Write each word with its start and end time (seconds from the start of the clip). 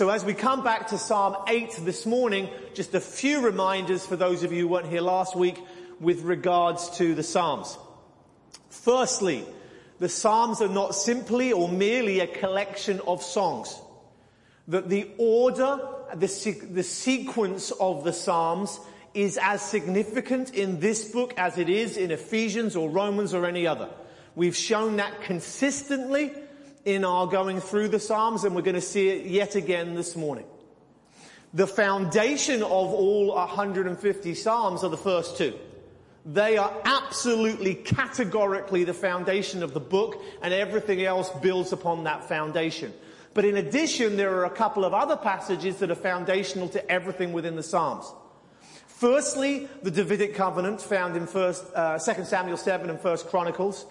So 0.00 0.08
as 0.08 0.24
we 0.24 0.32
come 0.32 0.64
back 0.64 0.86
to 0.88 0.98
Psalm 0.98 1.36
8 1.46 1.80
this 1.82 2.06
morning, 2.06 2.48
just 2.72 2.94
a 2.94 3.00
few 3.00 3.40
reminders 3.42 4.06
for 4.06 4.16
those 4.16 4.44
of 4.44 4.52
you 4.52 4.62
who 4.62 4.68
weren't 4.68 4.86
here 4.86 5.02
last 5.02 5.36
week 5.36 5.60
with 6.00 6.22
regards 6.22 6.88
to 6.96 7.14
the 7.14 7.22
Psalms. 7.22 7.76
Firstly, 8.70 9.44
the 9.98 10.08
Psalms 10.08 10.62
are 10.62 10.68
not 10.68 10.94
simply 10.94 11.52
or 11.52 11.68
merely 11.68 12.20
a 12.20 12.26
collection 12.26 13.00
of 13.00 13.22
songs. 13.22 13.78
That 14.68 14.88
the 14.88 15.10
order, 15.18 15.80
the, 16.14 16.66
the 16.70 16.82
sequence 16.82 17.70
of 17.72 18.04
the 18.04 18.12
Psalms 18.12 18.80
is 19.14 19.38
as 19.42 19.62
significant 19.62 20.54
in 20.54 20.80
this 20.80 21.10
book 21.10 21.34
as 21.36 21.58
it 21.58 21.68
is 21.68 21.96
in 21.96 22.10
Ephesians 22.10 22.76
or 22.76 22.88
Romans 22.88 23.34
or 23.34 23.46
any 23.46 23.66
other. 23.66 23.88
We've 24.36 24.56
shown 24.56 24.96
that 24.96 25.22
consistently 25.22 26.32
in 26.84 27.04
our 27.04 27.26
going 27.26 27.60
through 27.60 27.88
the 27.88 27.98
Psalms 27.98 28.44
and 28.44 28.54
we're 28.54 28.62
going 28.62 28.74
to 28.74 28.80
see 28.80 29.08
it 29.08 29.26
yet 29.26 29.54
again 29.54 29.94
this 29.94 30.16
morning. 30.16 30.46
The 31.52 31.66
foundation 31.66 32.62
of 32.62 32.70
all 32.70 33.34
150 33.34 34.34
Psalms 34.34 34.84
are 34.84 34.90
the 34.90 34.96
first 34.96 35.36
two. 35.36 35.58
They 36.24 36.58
are 36.58 36.72
absolutely 36.84 37.74
categorically 37.74 38.84
the 38.84 38.94
foundation 38.94 39.62
of 39.62 39.74
the 39.74 39.80
book 39.80 40.22
and 40.42 40.54
everything 40.54 41.02
else 41.02 41.30
builds 41.40 41.72
upon 41.72 42.04
that 42.04 42.28
foundation. 42.28 42.92
But 43.32 43.44
in 43.44 43.56
addition, 43.56 44.16
there 44.16 44.34
are 44.36 44.44
a 44.44 44.50
couple 44.50 44.84
of 44.84 44.92
other 44.92 45.16
passages 45.16 45.76
that 45.76 45.90
are 45.90 45.94
foundational 45.94 46.68
to 46.70 46.90
everything 46.90 47.32
within 47.32 47.56
the 47.56 47.62
Psalms. 47.62 48.12
Firstly, 48.86 49.68
the 49.82 49.90
Davidic 49.90 50.34
covenant 50.34 50.82
found 50.82 51.16
in 51.16 51.26
first, 51.26 51.64
uh, 51.74 51.98
2 51.98 52.24
Samuel 52.24 52.56
7 52.56 52.90
and 52.90 53.02
1 53.02 53.18
Chronicles 53.28 53.86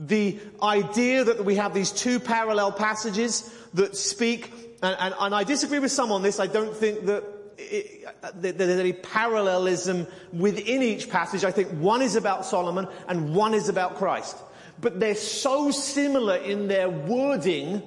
the 0.00 0.38
idea 0.62 1.24
that 1.24 1.44
we 1.44 1.56
have 1.56 1.74
these 1.74 1.92
two 1.92 2.18
parallel 2.18 2.72
passages 2.72 3.54
that 3.74 3.94
speak, 3.94 4.50
and, 4.82 4.96
and, 4.98 5.14
and 5.20 5.34
I 5.34 5.44
disagree 5.44 5.78
with 5.78 5.92
some 5.92 6.10
on 6.10 6.22
this, 6.22 6.40
I 6.40 6.46
don't 6.46 6.74
think 6.74 7.04
that, 7.04 7.22
it, 7.58 8.06
that 8.22 8.56
there's 8.56 8.80
any 8.80 8.94
parallelism 8.94 10.06
within 10.32 10.82
each 10.82 11.10
passage. 11.10 11.44
I 11.44 11.50
think 11.50 11.68
one 11.72 12.00
is 12.00 12.16
about 12.16 12.46
Solomon 12.46 12.88
and 13.08 13.34
one 13.34 13.52
is 13.52 13.68
about 13.68 13.96
Christ. 13.96 14.38
But 14.80 14.98
they're 14.98 15.14
so 15.14 15.70
similar 15.70 16.36
in 16.36 16.68
their 16.68 16.88
wording 16.88 17.82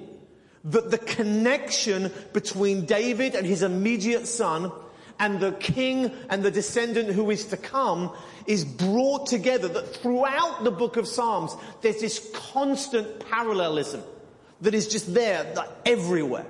that 0.64 0.90
the 0.90 0.98
connection 0.98 2.10
between 2.32 2.86
David 2.86 3.34
and 3.34 3.46
his 3.46 3.62
immediate 3.62 4.26
son 4.26 4.72
and 5.18 5.38
the 5.38 5.52
king 5.52 6.10
and 6.28 6.42
the 6.42 6.50
descendant 6.50 7.10
who 7.10 7.30
is 7.30 7.44
to 7.46 7.56
come 7.56 8.10
is 8.46 8.64
brought 8.64 9.26
together 9.26 9.68
that 9.68 9.96
throughout 9.96 10.64
the 10.64 10.70
book 10.70 10.96
of 10.96 11.06
Psalms 11.06 11.54
there's 11.82 12.00
this 12.00 12.30
constant 12.52 13.28
parallelism 13.30 14.02
that 14.62 14.74
is 14.74 14.88
just 14.88 15.12
there 15.14 15.52
like 15.54 15.68
everywhere. 15.84 16.46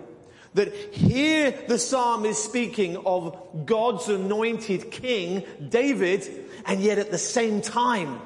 That 0.55 0.73
here 0.95 1.53
the 1.67 1.81
psalm 1.81 2.25
is 2.25 2.39
speaking 2.39 2.97
of 2.99 3.67
God's 3.67 4.09
anointed 4.09 4.93
king, 4.93 5.43
David, 5.69 6.47
and 6.65 6.81
yet 6.81 6.99
at 6.99 7.11
the 7.11 7.19
same 7.19 7.61
time 7.61 8.21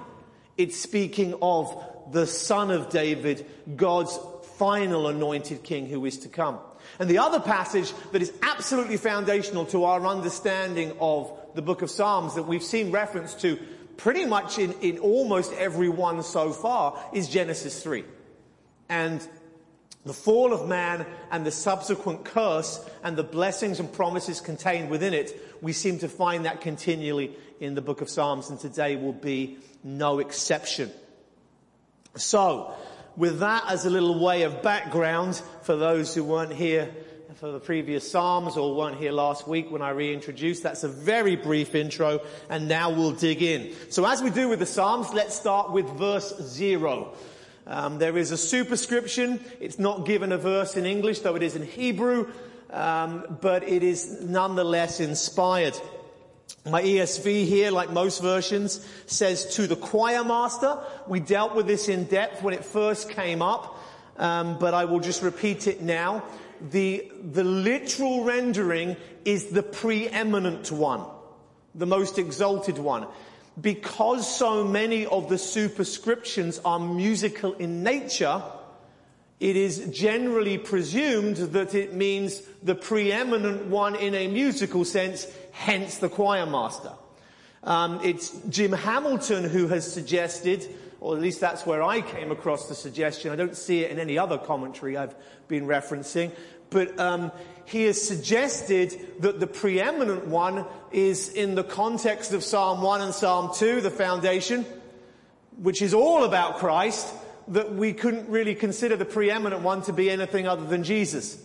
it's 0.59 0.77
speaking 0.79 1.35
of 1.41 1.85
the 2.11 2.27
son 2.27 2.71
of 2.71 2.91
David, 2.91 3.47
God's 3.77 4.19
final 4.59 5.07
anointed 5.07 5.63
king 5.63 5.87
who 5.87 6.05
is 6.05 6.19
to 6.19 6.29
come. 6.29 6.59
And 6.99 7.09
the 7.09 7.19
other 7.19 7.41
passage 7.41 7.93
that 8.13 8.23
is 8.23 8.33
absolutely 8.43 8.97
foundational 8.97 9.65
to 9.67 9.85
our 9.85 10.05
understanding 10.05 10.93
of 11.01 11.33
the 11.55 11.63
book 11.63 11.83
of 11.83 11.91
Psalms 11.91 12.35
that 12.35 12.43
we've 12.43 12.63
seen 12.63 12.91
reference 12.91 13.35
to 13.35 13.59
pretty 13.97 14.25
much 14.25 14.59
in, 14.59 14.73
in 14.81 14.99
almost 14.99 15.53
every 15.55 15.89
one 15.89 16.23
so 16.23 16.53
far 16.53 16.99
is 17.13 17.29
Genesis 17.29 17.83
3. 17.83 18.05
And 18.89 19.27
the 20.05 20.13
fall 20.13 20.53
of 20.53 20.69
man 20.69 21.07
and 21.31 21.45
the 21.45 21.51
subsequent 21.51 22.25
curse 22.25 22.85
and 23.03 23.17
the 23.17 23.23
blessings 23.23 23.81
and 23.81 23.93
promises 23.93 24.41
contained 24.41 24.89
within 24.89 25.15
it, 25.15 25.39
we 25.61 25.73
seem 25.73 25.99
to 25.99 26.09
find 26.09 26.47
that 26.47 26.61
continually 26.61 27.37
in 27.61 27.75
the 27.75 27.83
book 27.83 28.01
of 28.01 28.09
Psalms 28.09 28.51
and 28.51 28.59
today 28.59 28.97
will 28.97 29.13
be 29.13 29.59
no 29.85 30.19
exception. 30.19 30.91
So, 32.17 32.75
with 33.19 33.41
that 33.41 33.65
as 33.69 33.85
a 33.85 33.91
little 33.91 34.19
way 34.19 34.43
of 34.43 34.63
background 34.63 35.43
for 35.63 35.77
those 35.77 36.15
who 36.15 36.23
weren't 36.23 36.53
here 36.53 36.89
for 37.35 37.53
the 37.53 37.61
previous 37.61 38.09
Psalms 38.11 38.57
or 38.57 38.75
weren't 38.75 38.97
here 38.97 39.13
last 39.13 39.47
week 39.47 39.71
when 39.71 39.83
I 39.83 39.91
reintroduced, 39.91 40.63
that's 40.63 40.83
a 40.85 40.89
very 40.89 41.37
brief 41.37 41.75
intro 41.75 42.21
and 42.49 42.69
now 42.69 42.91
we'll 42.91 43.13
dig 43.13 43.43
in. 43.43 43.75
So 43.91 44.05
as 44.07 44.23
we 44.23 44.31
do 44.31 44.49
with 44.49 44.61
the 44.61 44.67
Psalms, 44.67 45.13
let's 45.13 45.35
start 45.35 45.73
with 45.73 45.87
verse 45.91 46.37
zero. 46.41 47.13
Um, 47.67 47.99
there 47.99 48.17
is 48.17 48.31
a 48.31 48.37
superscription. 48.37 49.41
It's 49.61 49.79
not 49.79 50.07
given 50.07 50.33
a 50.33 50.39
verse 50.39 50.77
in 50.77 50.87
English, 50.87 51.21
though 51.21 51.37
it 51.37 51.43
is 51.43 51.55
in 51.55 51.65
Hebrew, 51.65 52.29
um, 52.71 53.39
but 53.41 53.63
it 53.63 53.83
is 53.83 54.23
nonetheless 54.23 55.01
inspired. 55.01 55.79
My 56.65 56.83
ESV 56.83 57.47
here, 57.47 57.71
like 57.71 57.91
most 57.91 58.23
versions, 58.23 58.85
says 59.07 59.55
to 59.57 59.67
the 59.67 59.77
choir 59.77 60.25
master. 60.25 60.79
We 61.07 61.21
dealt 61.21 61.55
with 61.55 61.67
this 61.67 61.89
in 61.89 62.05
depth 62.05 62.43
when 62.43 62.55
it 62.55 62.65
first 62.65 63.11
came 63.11 63.43
up, 63.43 63.79
um, 64.19 64.59
but 64.59 64.75
I 64.75 64.85
will 64.85 65.01
just 65.01 65.23
repeat 65.23 65.67
it 65.67 65.83
now. 65.83 66.25
The, 66.71 67.11
the 67.23 67.45
literal 67.45 68.25
rendering 68.25 68.97
is 69.25 69.47
the 69.47 69.63
preeminent 69.63 70.73
one, 70.73 71.05
the 71.75 71.87
most 71.87 72.19
exalted 72.19 72.79
one. 72.79 73.07
Because 73.61 74.37
so 74.37 74.65
many 74.65 75.07
of 75.07 75.29
the 75.29 75.39
superscriptions 75.39 76.61
are 76.65 76.79
musical 76.79 77.55
in 77.55 77.83
nature, 77.83 78.43
it 79.41 79.57
is 79.57 79.89
generally 79.91 80.59
presumed 80.59 81.37
that 81.37 81.75
it 81.75 81.95
means 81.95 82.43
the 82.63 82.75
preeminent 82.75 83.67
one 83.67 83.95
in 83.95 84.15
a 84.15 84.27
musical 84.27 84.85
sense, 84.85 85.27
hence 85.53 85.99
the 85.99 86.09
choir 86.09 86.45
master. 86.45 86.93
Um, 87.63 88.01
it's 88.03 88.31
Jim 88.49 88.73
Hamilton 88.73 89.45
who 89.45 89.69
has 89.69 89.91
suggested, 89.91 90.67
or 91.01 91.15
at 91.15 91.23
least 91.23 91.41
that's 91.41 91.65
where 91.65 91.83
I 91.83 92.01
came 92.01 92.33
across 92.33 92.69
the 92.69 92.75
suggestion. 92.75 93.31
I 93.31 93.37
don't 93.37 93.57
see 93.57 93.85
it 93.85 93.93
in 93.93 93.99
any 93.99 94.19
other 94.19 94.39
commentary 94.39 94.97
I've 94.97 95.15
been 95.47 95.67
referencing, 95.67 96.33
but 96.71 96.99
um, 96.99 97.31
he 97.65 97.85
has 97.85 98.01
suggested 98.01 99.21
that 99.21 99.39
the 99.39 99.47
preeminent 99.47 100.27
one 100.27 100.65
is 100.91 101.29
in 101.31 101.55
the 101.55 101.65
context 101.65 102.33
of 102.33 102.43
Psalm 102.43 102.83
1 102.83 103.03
and 103.03 103.15
Psalm 103.15 103.53
2, 103.55 103.83
the 103.83 103.91
foundation, 103.91 104.67
which 105.59 105.81
is 105.81 105.95
all 105.95 106.25
about 106.25 106.57
Christ, 106.57 107.15
that 107.49 107.75
we 107.75 107.93
couldn't 107.93 108.29
really 108.29 108.55
consider 108.55 108.97
the 108.97 109.05
preeminent 109.05 109.63
one 109.63 109.83
to 109.83 109.93
be 109.93 110.11
anything 110.11 110.47
other 110.47 110.65
than 110.65 110.85
Jesus. 110.85 111.43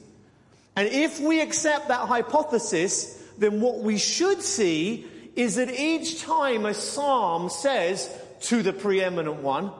And 0.75 0.87
if 0.87 1.19
we 1.19 1.41
accept 1.41 1.87
that 1.87 2.07
hypothesis, 2.07 3.21
then 3.37 3.61
what 3.61 3.79
we 3.79 3.97
should 3.97 4.41
see 4.41 5.07
is 5.35 5.55
that 5.55 5.69
each 5.69 6.21
time 6.21 6.65
a 6.65 6.73
psalm 6.73 7.49
says 7.49 8.09
to 8.41 8.61
the 8.61 8.73
preeminent 8.73 9.41
one, 9.41 9.71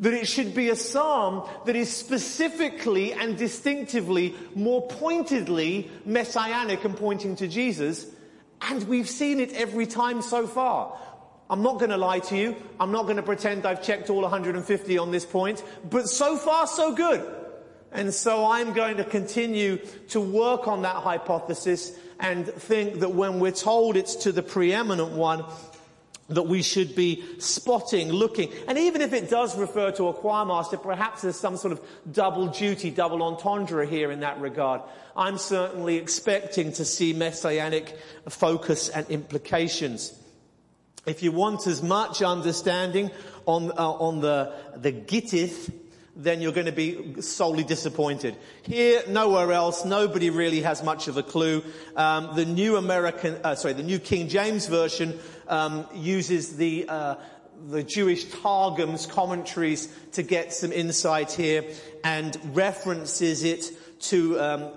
that 0.00 0.12
it 0.12 0.26
should 0.26 0.54
be 0.54 0.68
a 0.68 0.76
psalm 0.76 1.48
that 1.64 1.76
is 1.76 1.88
specifically 1.94 3.12
and 3.12 3.38
distinctively, 3.38 4.34
more 4.54 4.86
pointedly 4.88 5.90
messianic 6.04 6.84
and 6.84 6.96
pointing 6.96 7.36
to 7.36 7.46
Jesus. 7.46 8.06
And 8.60 8.82
we've 8.88 9.08
seen 9.08 9.38
it 9.38 9.52
every 9.52 9.86
time 9.86 10.20
so 10.20 10.46
far. 10.46 10.98
I'm 11.52 11.62
not 11.62 11.78
going 11.78 11.90
to 11.90 11.98
lie 11.98 12.20
to 12.20 12.36
you. 12.36 12.56
I'm 12.80 12.92
not 12.92 13.02
going 13.02 13.16
to 13.16 13.22
pretend 13.22 13.66
I've 13.66 13.82
checked 13.82 14.08
all 14.08 14.22
150 14.22 14.96
on 14.96 15.10
this 15.10 15.26
point, 15.26 15.62
but 15.90 16.08
so 16.08 16.38
far 16.38 16.66
so 16.66 16.94
good. 16.94 17.30
And 17.92 18.14
so 18.14 18.50
I'm 18.50 18.72
going 18.72 18.96
to 18.96 19.04
continue 19.04 19.76
to 20.08 20.18
work 20.18 20.66
on 20.66 20.80
that 20.80 20.96
hypothesis 20.96 21.94
and 22.18 22.46
think 22.46 23.00
that 23.00 23.10
when 23.10 23.38
we're 23.38 23.52
told 23.52 23.98
it's 23.98 24.14
to 24.16 24.32
the 24.32 24.42
preeminent 24.42 25.10
one, 25.10 25.44
that 26.30 26.44
we 26.44 26.62
should 26.62 26.94
be 26.94 27.22
spotting, 27.38 28.10
looking. 28.10 28.50
And 28.66 28.78
even 28.78 29.02
if 29.02 29.12
it 29.12 29.28
does 29.28 29.54
refer 29.58 29.90
to 29.92 30.08
a 30.08 30.14
choir 30.14 30.46
master, 30.46 30.78
perhaps 30.78 31.20
there's 31.20 31.36
some 31.38 31.58
sort 31.58 31.72
of 31.72 31.82
double 32.10 32.46
duty, 32.46 32.90
double 32.90 33.22
entendre 33.22 33.86
here 33.86 34.10
in 34.10 34.20
that 34.20 34.40
regard. 34.40 34.80
I'm 35.14 35.36
certainly 35.36 35.96
expecting 35.96 36.72
to 36.72 36.86
see 36.86 37.12
messianic 37.12 37.94
focus 38.26 38.88
and 38.88 39.06
implications. 39.10 40.18
If 41.04 41.22
you 41.22 41.32
want 41.32 41.66
as 41.66 41.82
much 41.82 42.22
understanding 42.22 43.10
on, 43.44 43.72
uh, 43.72 43.74
on 43.74 44.20
the, 44.20 44.54
the 44.76 44.92
gittith, 44.92 45.72
then 46.14 46.40
you're 46.40 46.52
going 46.52 46.66
to 46.66 46.72
be 46.72 47.20
solely 47.20 47.64
disappointed. 47.64 48.36
Here, 48.62 49.02
nowhere 49.08 49.52
else, 49.52 49.84
nobody 49.84 50.30
really 50.30 50.60
has 50.60 50.82
much 50.82 51.08
of 51.08 51.16
a 51.16 51.22
clue. 51.22 51.64
Um, 51.96 52.36
the 52.36 52.44
new 52.44 52.76
American, 52.76 53.38
uh, 53.42 53.56
sorry, 53.56 53.74
the 53.74 53.82
new 53.82 53.98
King 53.98 54.28
James 54.28 54.66
version 54.66 55.18
um, 55.48 55.86
uses 55.94 56.56
the 56.56 56.86
uh, 56.88 57.16
the 57.68 57.84
Jewish 57.84 58.24
Targums 58.24 59.06
commentaries 59.06 59.86
to 60.12 60.22
get 60.24 60.52
some 60.52 60.72
insight 60.72 61.30
here, 61.30 61.64
and 62.02 62.36
references 62.56 63.44
it 63.44 63.64
to 64.00 64.40
um, 64.40 64.70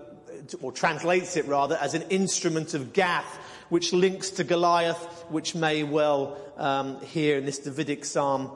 or 0.61 0.71
translates 0.71 1.35
it 1.37 1.45
rather, 1.45 1.77
as 1.77 1.93
an 1.93 2.03
instrument 2.03 2.73
of 2.73 2.93
Gath, 2.93 3.39
which 3.75 3.91
links 3.91 4.29
to 4.29 4.45
Goliath, 4.45 5.25
which 5.27 5.53
may 5.53 5.83
well 5.83 6.37
um, 6.55 7.01
here 7.01 7.37
in 7.37 7.45
this 7.45 7.59
Davidic 7.59 8.05
psalm 8.05 8.49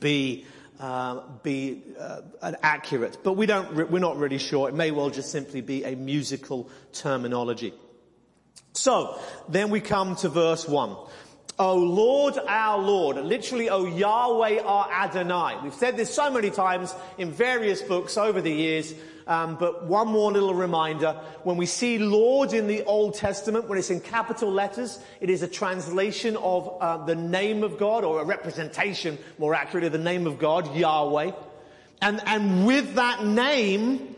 be 0.00 0.46
uh, 0.80 1.20
be 1.42 1.82
uh, 2.00 2.52
accurate, 2.62 3.18
but 3.22 3.34
we 3.34 3.44
don't. 3.44 3.90
We're 3.90 3.98
not 3.98 4.16
really 4.16 4.38
sure. 4.38 4.70
It 4.70 4.74
may 4.74 4.90
well 4.90 5.10
just 5.10 5.30
simply 5.30 5.60
be 5.60 5.84
a 5.84 5.94
musical 5.94 6.70
terminology. 6.94 7.74
So 8.72 9.20
then 9.50 9.68
we 9.68 9.82
come 9.82 10.16
to 10.16 10.30
verse 10.30 10.66
one. 10.66 10.96
O 11.58 11.76
Lord, 11.76 12.38
our 12.48 12.78
Lord, 12.78 13.18
literally, 13.18 13.68
O 13.68 13.84
Yahweh, 13.84 14.62
our 14.62 14.90
Adonai. 14.90 15.58
We've 15.62 15.74
said 15.74 15.98
this 15.98 16.12
so 16.14 16.30
many 16.30 16.48
times 16.48 16.94
in 17.18 17.30
various 17.30 17.82
books 17.82 18.16
over 18.16 18.40
the 18.40 18.50
years, 18.50 18.94
um, 19.26 19.56
but 19.56 19.84
one 19.84 20.08
more 20.08 20.32
little 20.32 20.54
reminder. 20.54 21.12
When 21.42 21.56
we 21.56 21.66
see 21.66 21.98
Lord 21.98 22.52
in 22.52 22.66
the 22.66 22.82
Old 22.84 23.14
Testament, 23.14 23.68
when 23.68 23.78
it's 23.78 23.90
in 23.90 24.00
capital 24.00 24.50
letters, 24.50 24.98
it 25.20 25.30
is 25.30 25.42
a 25.42 25.48
translation 25.48 26.36
of 26.36 26.76
uh, 26.80 27.04
the 27.04 27.14
name 27.16 27.62
of 27.62 27.78
God, 27.78 28.04
or 28.04 28.20
a 28.20 28.24
representation, 28.24 29.18
more 29.38 29.54
accurately, 29.54 29.88
the 29.88 29.98
name 29.98 30.26
of 30.26 30.38
God, 30.38 30.74
Yahweh. 30.74 31.32
And, 32.00 32.20
and 32.26 32.66
with 32.66 32.94
that 32.94 33.24
name, 33.24 34.12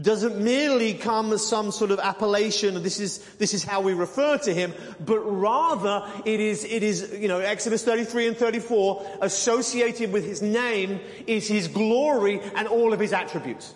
doesn't 0.00 0.42
merely 0.42 0.92
come 0.92 1.32
as 1.32 1.46
some 1.46 1.70
sort 1.70 1.90
of 1.90 1.98
appellation, 1.98 2.82
this 2.82 3.00
is, 3.00 3.18
this 3.38 3.54
is 3.54 3.64
how 3.64 3.80
we 3.80 3.94
refer 3.94 4.36
to 4.36 4.52
him, 4.52 4.74
but 5.00 5.20
rather 5.20 6.06
it 6.26 6.38
is, 6.38 6.64
it 6.64 6.82
is, 6.82 7.14
you 7.18 7.28
know, 7.28 7.40
Exodus 7.40 7.82
33 7.82 8.28
and 8.28 8.36
34, 8.36 9.18
associated 9.22 10.12
with 10.12 10.24
his 10.24 10.42
name 10.42 11.00
is 11.26 11.48
his 11.48 11.68
glory 11.68 12.40
and 12.56 12.68
all 12.68 12.92
of 12.92 13.00
his 13.00 13.14
attributes. 13.14 13.72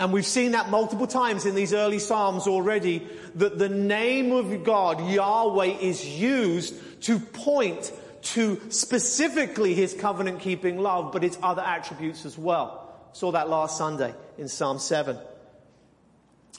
And 0.00 0.14
we've 0.14 0.24
seen 0.24 0.52
that 0.52 0.70
multiple 0.70 1.06
times 1.06 1.44
in 1.44 1.54
these 1.54 1.74
early 1.74 1.98
Psalms 1.98 2.46
already, 2.46 3.06
that 3.34 3.58
the 3.58 3.68
name 3.68 4.32
of 4.32 4.64
God, 4.64 5.10
Yahweh, 5.10 5.76
is 5.78 6.08
used 6.08 7.02
to 7.02 7.18
point 7.20 7.92
to 8.22 8.58
specifically 8.70 9.74
his 9.74 9.92
covenant 9.92 10.40
keeping 10.40 10.78
love, 10.78 11.12
but 11.12 11.22
its 11.22 11.36
other 11.42 11.60
attributes 11.60 12.24
as 12.24 12.38
well. 12.38 12.94
Saw 13.12 13.32
that 13.32 13.50
last 13.50 13.76
Sunday 13.76 14.14
in 14.38 14.48
Psalm 14.48 14.78
7. 14.78 15.18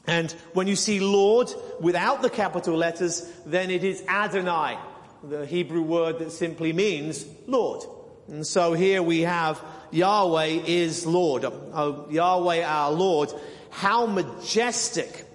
And 0.06 0.32
when 0.54 0.68
you 0.68 0.76
see 0.76 1.00
Lord 1.00 1.52
without 1.80 2.22
the 2.22 2.30
capital 2.30 2.78
letters, 2.78 3.28
then 3.48 3.72
it 3.72 3.84
is 3.84 4.04
Adonai, 4.08 4.78
the 5.24 5.48
Hebrew 5.48 5.82
word 5.82 6.20
that 6.20 6.32
simply 6.32 6.74
means 6.74 7.26
Lord. 7.48 7.84
And 8.32 8.48
so 8.48 8.72
here 8.72 9.04
we 9.04 9.22
have 9.22 9.62
Yahweh 9.92 10.62
is 10.66 11.06
Lord. 11.06 11.44
Oh, 11.44 12.08
Yahweh 12.10 12.64
our 12.64 12.90
Lord. 12.90 13.30
How 13.70 14.06
majestic, 14.06 15.26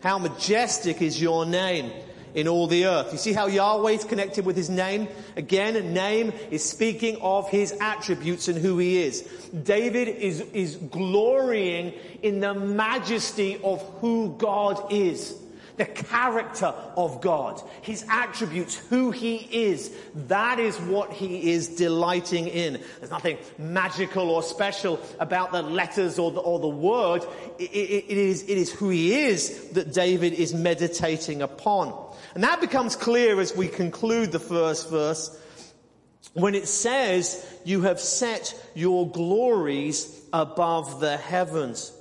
how 0.00 0.18
majestic 0.18 1.02
is 1.02 1.20
your 1.20 1.44
name 1.44 1.92
in 2.34 2.48
all 2.48 2.66
the 2.66 2.86
earth. 2.86 3.12
You 3.12 3.18
see 3.18 3.34
how 3.34 3.46
Yahweh 3.46 3.92
is 3.92 4.04
connected 4.04 4.46
with 4.46 4.56
his 4.56 4.70
name? 4.70 5.06
Again, 5.36 5.92
name 5.92 6.32
is 6.50 6.64
speaking 6.64 7.18
of 7.20 7.48
his 7.50 7.72
attributes 7.78 8.48
and 8.48 8.56
who 8.56 8.78
he 8.78 9.02
is. 9.02 9.20
David 9.62 10.08
is, 10.08 10.40
is 10.52 10.76
glorying 10.76 11.92
in 12.22 12.40
the 12.40 12.54
majesty 12.54 13.60
of 13.62 13.82
who 14.00 14.34
God 14.38 14.90
is. 14.90 15.34
The 15.76 15.84
character 15.84 16.74
of 16.96 17.20
God, 17.20 17.62
His 17.82 18.04
attributes, 18.08 18.76
who 18.76 19.10
He 19.10 19.36
is. 19.36 19.92
That 20.14 20.58
is 20.58 20.78
what 20.80 21.12
He 21.12 21.52
is 21.52 21.68
delighting 21.68 22.48
in. 22.48 22.80
There's 22.98 23.10
nothing 23.10 23.38
magical 23.58 24.30
or 24.30 24.42
special 24.42 25.00
about 25.20 25.52
the 25.52 25.62
letters 25.62 26.18
or 26.18 26.30
the, 26.30 26.40
or 26.40 26.58
the 26.58 26.68
word. 26.68 27.24
It, 27.58 27.70
it, 27.70 28.04
it, 28.08 28.18
is, 28.18 28.42
it 28.44 28.56
is 28.56 28.72
who 28.72 28.88
He 28.88 29.14
is 29.26 29.70
that 29.70 29.92
David 29.92 30.32
is 30.32 30.54
meditating 30.54 31.42
upon. 31.42 31.92
And 32.34 32.42
that 32.42 32.60
becomes 32.60 32.96
clear 32.96 33.40
as 33.40 33.54
we 33.54 33.68
conclude 33.68 34.32
the 34.32 34.38
first 34.38 34.90
verse 34.90 35.38
when 36.36 36.54
it 36.54 36.68
says, 36.68 37.44
you 37.64 37.82
have 37.82 37.98
set 37.98 38.54
your 38.74 39.10
glories 39.10 40.22
above 40.32 41.00
the 41.00 41.16
heavens. 41.16 41.92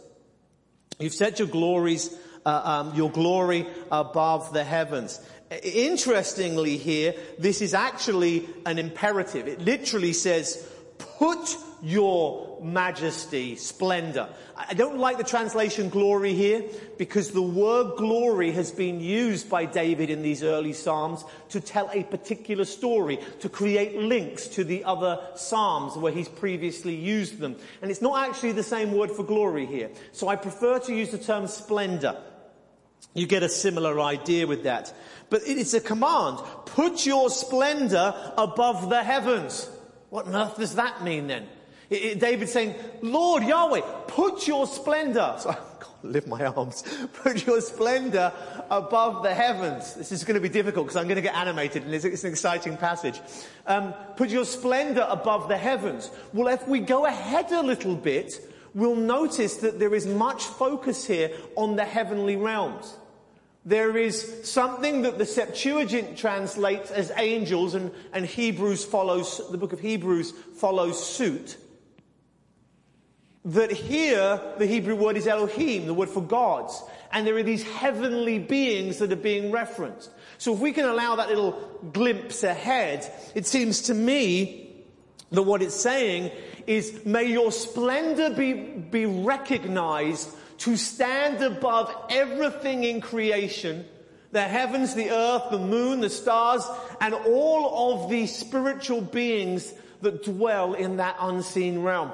You've 1.00 1.14
set 1.14 1.40
your 1.40 1.48
glories, 1.48 2.14
uh, 2.46 2.62
um, 2.64 2.96
your 2.96 3.12
glory 3.12 3.68
above 3.92 4.54
the 4.54 4.64
heavens. 4.64 5.20
Interestingly 5.64 6.78
here, 6.78 7.14
this 7.38 7.62
is 7.62 7.74
actually 7.74 8.48
an 8.66 8.80
imperative. 8.80 9.48
It 9.48 9.62
literally 9.62 10.14
says, 10.14 10.68
put 10.98 11.56
your 11.82 12.60
majesty, 12.64 13.56
splendor. 13.56 14.28
I 14.56 14.74
don't 14.74 14.98
like 14.98 15.18
the 15.18 15.24
translation 15.24 15.90
glory 15.90 16.34
here 16.34 16.64
because 16.98 17.32
the 17.32 17.42
word 17.42 17.98
glory 17.98 18.52
has 18.52 18.72
been 18.72 19.00
used 19.00 19.50
by 19.50 19.66
David 19.66 20.10
in 20.10 20.24
these 20.24 20.42
early 20.42 20.74
Psalms 20.74 21.24
to 21.50 21.60
tell 21.60 21.90
a 21.94 22.04
particular 22.04 22.66
story, 22.66 23.20
to 23.42 23.50
create 23.50 23.98
links 23.98 24.48
to 24.48 24.64
the 24.64 24.84
other 24.84 25.20
Psalms 25.36 25.96
where 25.96 26.12
he's 26.12 26.30
previously 26.30 26.96
used 26.96 27.40
them. 27.40 27.56
And 27.82 27.92
it's 27.92 28.02
not 28.02 28.28
actually 28.28 28.54
the 28.54 28.64
same 28.64 28.94
word 28.94 29.12
for 29.12 29.24
glory 29.24 29.66
here. 29.66 29.92
So 30.12 30.28
I 30.28 30.38
prefer 30.38 30.80
to 30.80 30.96
use 30.96 31.12
the 31.12 31.18
term 31.20 31.48
splendor. 31.48 32.18
You 33.14 33.28
get 33.28 33.44
a 33.44 33.50
similar 33.50 34.00
idea 34.02 34.46
with 34.46 34.64
that. 34.64 34.94
But 35.30 35.42
it's 35.46 35.74
a 35.74 35.82
command. 35.82 36.40
Put 36.66 37.06
your 37.06 37.30
splendor 37.30 38.14
above 38.38 38.90
the 38.90 39.04
heavens. 39.04 39.70
What 40.10 40.28
on 40.28 40.36
earth 40.36 40.58
does 40.58 40.76
that 40.76 41.04
mean 41.04 41.28
then? 41.28 41.48
It, 41.90 42.04
it, 42.04 42.20
David's 42.20 42.52
saying, 42.52 42.76
Lord 43.02 43.44
Yahweh, 43.44 43.82
put 44.08 44.48
your 44.48 44.68
splendor. 44.68 45.36
So, 45.40 45.50
I 45.50 45.56
can't 45.56 46.14
lift 46.14 46.28
my 46.28 46.46
arms. 46.46 46.84
Put 47.14 47.46
your 47.46 47.62
splendor 47.62 48.32
above 48.70 49.24
the 49.24 49.34
heavens. 49.34 49.94
This 49.94 50.12
is 50.12 50.24
going 50.24 50.36
to 50.36 50.42
be 50.42 50.50
difficult 50.50 50.88
because 50.88 50.96
I'm 50.96 51.06
going 51.06 51.18
to 51.18 51.22
get 51.22 51.36
animated 51.36 51.84
and 51.84 51.94
it's, 51.94 52.06
it's 52.06 52.24
an 52.24 52.32
exciting 52.32 52.78
passage. 52.78 53.20
Um, 53.68 53.94
put 54.16 54.30
your 54.30 54.46
splendor 54.46 55.06
above 55.10 55.48
the 55.48 55.58
heavens. 55.58 56.10
Well, 56.34 56.48
if 56.48 56.68
we 56.68 56.80
go 56.80 57.06
ahead 57.06 57.52
a 57.52 57.62
little 57.62 57.96
bit, 57.96 58.40
we'll 58.76 58.96
notice 58.96 59.58
that 59.58 59.80
there 59.80 59.96
is 59.96 60.06
much 60.06 60.44
focus 60.44 61.08
here 61.08 61.32
on 61.56 61.78
the 61.78 61.86
heavenly 61.86 62.36
realms. 62.36 62.94
There 63.64 63.98
is 63.98 64.42
something 64.44 65.02
that 65.04 65.18
the 65.18 65.26
Septuagint 65.26 66.18
translates 66.18 66.92
as 66.92 67.12
angels 67.18 67.74
and, 67.74 67.92
and 68.14 68.24
Hebrews 68.24 68.86
follows, 68.86 69.42
the 69.50 69.58
book 69.58 69.74
of 69.74 69.80
Hebrews 69.80 70.34
follows 70.58 71.04
suit. 71.04 71.58
That 73.46 73.72
here, 73.72 74.40
the 74.60 74.68
Hebrew 74.68 74.96
word 74.96 75.18
is 75.18 75.26
Elohim, 75.26 75.88
the 75.88 75.94
word 75.94 76.10
for 76.10 76.22
gods. 76.22 76.84
And 77.12 77.26
there 77.26 77.38
are 77.38 77.44
these 77.44 77.64
heavenly 77.64 78.38
beings 78.38 79.00
that 79.00 79.12
are 79.12 79.16
being 79.16 79.52
referenced. 79.52 80.12
So 80.38 80.54
if 80.54 80.60
we 80.60 80.72
can 80.72 80.86
allow 80.86 81.16
that 81.16 81.30
little 81.30 81.52
glimpse 81.94 82.44
ahead, 82.44 83.12
it 83.34 83.48
seems 83.48 83.84
to 83.84 83.94
me 83.94 84.66
that 85.32 85.44
what 85.44 85.62
it's 85.62 85.76
saying 85.76 86.32
is, 86.68 87.06
may 87.06 87.26
your 87.26 87.52
splendor 87.52 88.30
be, 88.32 88.54
be 88.54 89.06
recognized 89.06 90.30
to 90.60 90.78
stand 90.78 91.42
above 91.44 91.94
everything 92.10 92.84
in 92.84 93.02
creation, 93.02 93.86
the 94.32 94.42
heavens, 94.42 94.96
the 94.96 95.12
earth, 95.12 95.44
the 95.52 95.60
moon, 95.60 96.02
the 96.02 96.10
stars, 96.10 96.66
and 97.02 97.14
all 97.14 98.04
of 98.04 98.10
the 98.10 98.28
spiritual 98.28 99.02
beings 99.02 99.74
that 100.02 100.24
dwell 100.24 100.74
in 100.74 100.98
that 100.98 101.16
unseen 101.20 101.82
realm. 101.82 102.12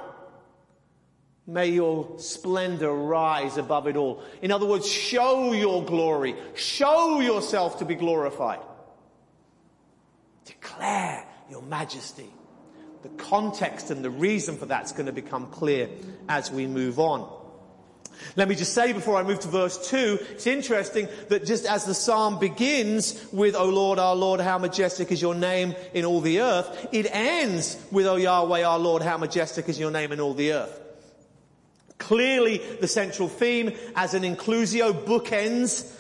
May 1.48 1.70
your 1.70 2.20
splendor 2.20 2.94
rise 2.94 3.58
above 3.58 3.88
it 3.88 3.96
all. 3.96 4.24
In 4.42 4.52
other 4.52 4.66
words, 4.66 4.88
show 4.88 5.54
your 5.54 5.84
glory. 5.84 6.36
Show 6.56 7.20
yourself 7.20 7.80
to 7.80 7.86
be 7.86 7.96
glorified. 7.96 8.60
Declare 10.46 11.26
your 11.50 11.62
majesty. 11.64 12.30
The 13.04 13.10
context 13.10 13.90
and 13.90 14.04
the 14.04 14.10
reason 14.10 14.58
for 14.58 14.66
that's 14.66 14.92
going 14.92 15.08
to 15.08 15.12
become 15.12 15.48
clear 15.48 15.90
as 16.30 16.52
we 16.52 16.68
move 16.68 17.00
on. 17.00 17.30
Let 18.36 18.48
me 18.48 18.56
just 18.56 18.74
say 18.74 18.94
before 18.94 19.18
I 19.18 19.24
move 19.24 19.40
to 19.40 19.48
verse 19.48 19.90
2, 19.90 20.20
it's 20.32 20.46
interesting 20.46 21.08
that 21.30 21.46
just 21.46 21.66
as 21.66 21.86
the 21.86 21.94
psalm 21.94 22.40
begins 22.40 23.20
with, 23.32 23.56
O 23.56 23.66
Lord, 23.66 24.00
our 24.00 24.16
Lord, 24.16 24.40
how 24.40 24.58
majestic 24.58 25.12
is 25.12 25.22
your 25.22 25.34
name 25.34 25.76
in 25.94 26.06
all 26.06 26.22
the 26.22 26.42
earth, 26.42 26.88
it 26.92 27.08
ends 27.10 27.78
with, 27.92 28.06
O 28.06 28.18
Yahweh, 28.18 28.64
our 28.64 28.80
Lord, 28.80 29.02
how 29.02 29.18
majestic 29.18 29.68
is 29.70 29.80
your 29.80 29.92
name 29.92 30.12
in 30.12 30.20
all 30.20 30.34
the 30.34 30.54
earth. 30.54 30.80
Clearly 31.98 32.62
the 32.80 32.88
central 32.88 33.28
theme 33.28 33.74
as 33.96 34.14
an 34.14 34.24
inclusio 34.24 34.94
bookends 34.94 35.92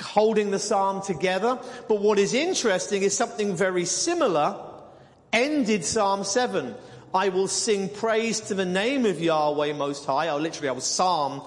holding 0.00 0.50
the 0.50 0.58
psalm 0.58 1.02
together. 1.02 1.58
But 1.88 2.00
what 2.00 2.18
is 2.18 2.34
interesting 2.34 3.02
is 3.02 3.16
something 3.16 3.54
very 3.54 3.84
similar 3.84 4.69
ended 5.32 5.84
Psalm 5.84 6.24
7. 6.24 6.74
I 7.12 7.28
will 7.30 7.48
sing 7.48 7.88
praise 7.88 8.40
to 8.42 8.54
the 8.54 8.64
name 8.64 9.04
of 9.04 9.20
Yahweh 9.20 9.72
Most 9.72 10.06
High. 10.06 10.28
I 10.28 10.34
literally, 10.34 10.68
I 10.68 10.72
will 10.72 10.80
psalm 10.80 11.42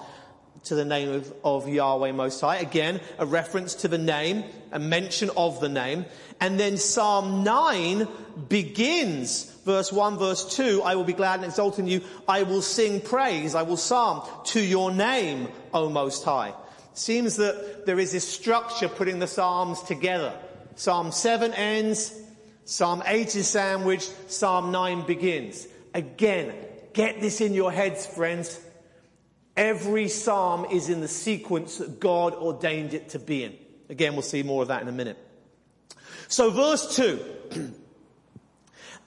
to 0.64 0.74
the 0.74 0.84
name 0.84 1.10
of, 1.10 1.32
of 1.42 1.68
Yahweh 1.68 2.12
Most 2.12 2.40
High. 2.40 2.56
Again, 2.56 3.00
a 3.18 3.26
reference 3.26 3.74
to 3.76 3.88
the 3.88 3.98
name, 3.98 4.44
a 4.72 4.78
mention 4.78 5.30
of 5.36 5.60
the 5.60 5.68
name. 5.68 6.04
And 6.40 6.58
then 6.58 6.76
Psalm 6.76 7.44
9 7.44 8.08
begins, 8.48 9.50
verse 9.64 9.92
1, 9.92 10.18
verse 10.18 10.56
2, 10.56 10.82
I 10.82 10.96
will 10.96 11.04
be 11.04 11.12
glad 11.12 11.40
and 11.40 11.46
exult 11.46 11.78
in 11.78 11.86
you. 11.86 12.02
I 12.28 12.42
will 12.42 12.62
sing 12.62 13.00
praise. 13.00 13.54
I 13.54 13.62
will 13.62 13.76
psalm 13.76 14.28
to 14.46 14.60
your 14.60 14.90
name, 14.90 15.48
O 15.72 15.88
Most 15.88 16.24
High. 16.24 16.52
Seems 16.94 17.36
that 17.36 17.86
there 17.86 17.98
is 17.98 18.12
this 18.12 18.26
structure 18.28 18.88
putting 18.88 19.18
the 19.18 19.26
Psalms 19.26 19.82
together. 19.82 20.32
Psalm 20.76 21.12
7 21.12 21.52
ends, 21.54 22.12
Psalm 22.64 23.02
8 23.04 23.36
is 23.36 23.46
sandwiched, 23.46 24.30
Psalm 24.30 24.72
9 24.72 25.06
begins. 25.06 25.68
Again, 25.92 26.54
get 26.94 27.20
this 27.20 27.40
in 27.40 27.52
your 27.52 27.70
heads, 27.70 28.06
friends. 28.06 28.58
Every 29.56 30.08
psalm 30.08 30.66
is 30.72 30.88
in 30.88 31.00
the 31.00 31.08
sequence 31.08 31.78
that 31.78 32.00
God 32.00 32.34
ordained 32.34 32.94
it 32.94 33.10
to 33.10 33.18
be 33.18 33.44
in. 33.44 33.54
Again, 33.88 34.14
we'll 34.14 34.22
see 34.22 34.42
more 34.42 34.62
of 34.62 34.68
that 34.68 34.82
in 34.82 34.88
a 34.88 34.92
minute. 34.92 35.18
So 36.28 36.50
verse 36.50 36.96
2. 36.96 37.20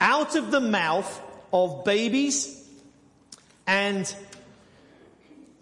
Out 0.00 0.36
of 0.36 0.52
the 0.52 0.60
mouth 0.60 1.20
of 1.52 1.84
babies 1.84 2.64
and 3.66 4.14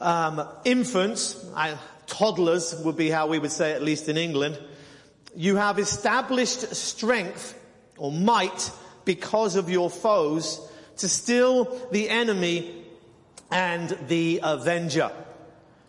um, 0.01 0.47
infants, 0.65 1.45
toddlers 2.07 2.75
would 2.85 2.97
be 2.97 3.09
how 3.09 3.27
we 3.27 3.39
would 3.39 3.51
say 3.51 3.73
at 3.73 3.83
least 3.83 4.11
in 4.11 4.19
England, 4.19 4.59
you 5.35 5.57
have 5.57 5.79
established 5.79 6.75
strength 6.77 7.56
or 7.99 8.13
might 8.13 8.71
because 9.05 9.57
of 9.57 9.71
your 9.71 9.91
foes 9.91 10.61
to 10.99 11.09
still 11.09 11.89
the 11.93 12.09
enemy 12.09 12.85
and 13.51 13.97
the 14.09 14.41
avenger. 14.43 15.11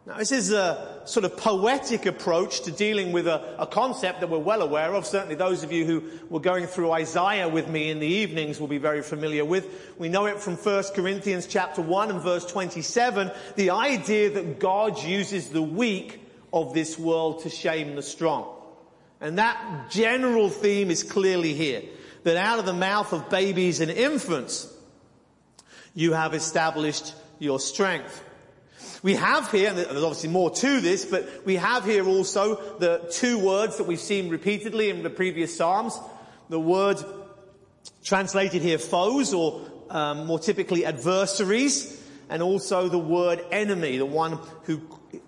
Now 0.06 0.18
this 0.18 0.32
is 0.32 0.54
a 0.54 1.02
sort 1.04 1.26
of 1.26 1.36
poetic 1.36 2.06
approach 2.06 2.62
to 2.62 2.72
dealing 2.72 3.12
with 3.12 3.28
a, 3.28 3.62
a, 3.62 3.68
concept 3.68 4.22
that 4.22 4.30
we're 4.30 4.38
well 4.38 4.62
aware 4.62 4.94
of. 4.94 5.06
Certainly 5.06 5.36
those 5.36 5.64
of 5.64 5.72
you 5.74 5.86
who 5.86 6.04
were 6.30 6.40
going 6.40 6.66
through 6.66 6.92
Isaiah 6.92 7.50
with 7.50 7.68
me 7.68 7.90
in 7.90 8.00
the 8.00 8.08
evenings 8.08 8.58
will 8.58 8.70
be 8.70 8.78
very 8.78 9.02
familiar 9.02 9.44
with. 9.44 9.68
We 9.98 10.08
know 10.08 10.26
it 10.26 10.40
from 10.40 10.56
1 10.56 10.84
Corinthians 10.96 11.46
chapter 11.46 11.82
1 11.82 12.10
and 12.10 12.22
verse 12.22 12.46
27, 12.46 13.32
the 13.58 13.72
idea 13.72 14.30
that 14.30 14.60
God 14.60 15.04
uses 15.04 15.50
the 15.50 15.62
weak 15.62 16.22
of 16.54 16.74
this 16.74 16.98
world 16.98 17.44
to 17.44 17.50
shame 17.50 17.96
the 17.96 18.04
strong. 18.04 18.54
And 19.20 19.38
that 19.40 19.90
general 19.90 20.50
theme 20.50 20.90
is 20.90 21.04
clearly 21.04 21.54
here. 21.54 21.82
That 22.24 22.38
out 22.38 22.60
of 22.60 22.66
the 22.66 22.74
mouth 22.74 23.14
of 23.14 23.30
babies 23.30 23.80
and 23.80 23.92
infants, 23.92 24.72
you 25.94 26.14
have 26.14 26.34
established 26.34 27.14
your 27.40 27.60
strength. 27.60 28.24
We 29.04 29.16
have 29.16 29.52
here, 29.52 29.70
and 29.70 29.78
there's 29.78 30.04
obviously 30.04 30.30
more 30.30 30.50
to 30.50 30.82
this, 30.82 31.06
but 31.06 31.46
we 31.46 31.56
have 31.56 31.86
here 31.86 32.06
also 32.08 32.78
the 32.78 33.08
two 33.12 33.40
words 33.40 33.78
that 33.78 33.86
we've 33.86 34.00
seen 34.00 34.30
repeatedly 34.30 34.90
in 34.90 35.04
the 35.04 35.10
previous 35.10 35.56
Psalms. 35.56 35.98
The 36.50 36.60
word 36.60 36.98
translated 38.04 38.62
here 38.62 38.78
foes, 38.78 39.34
or 39.34 39.62
um, 39.90 40.26
more 40.26 40.40
typically 40.40 40.86
adversaries, 40.86 42.04
and 42.30 42.42
also 42.42 42.90
the 42.90 42.98
word 42.98 43.44
enemy, 43.52 43.98
the 43.98 44.06
one 44.06 44.40
who, 44.64 44.82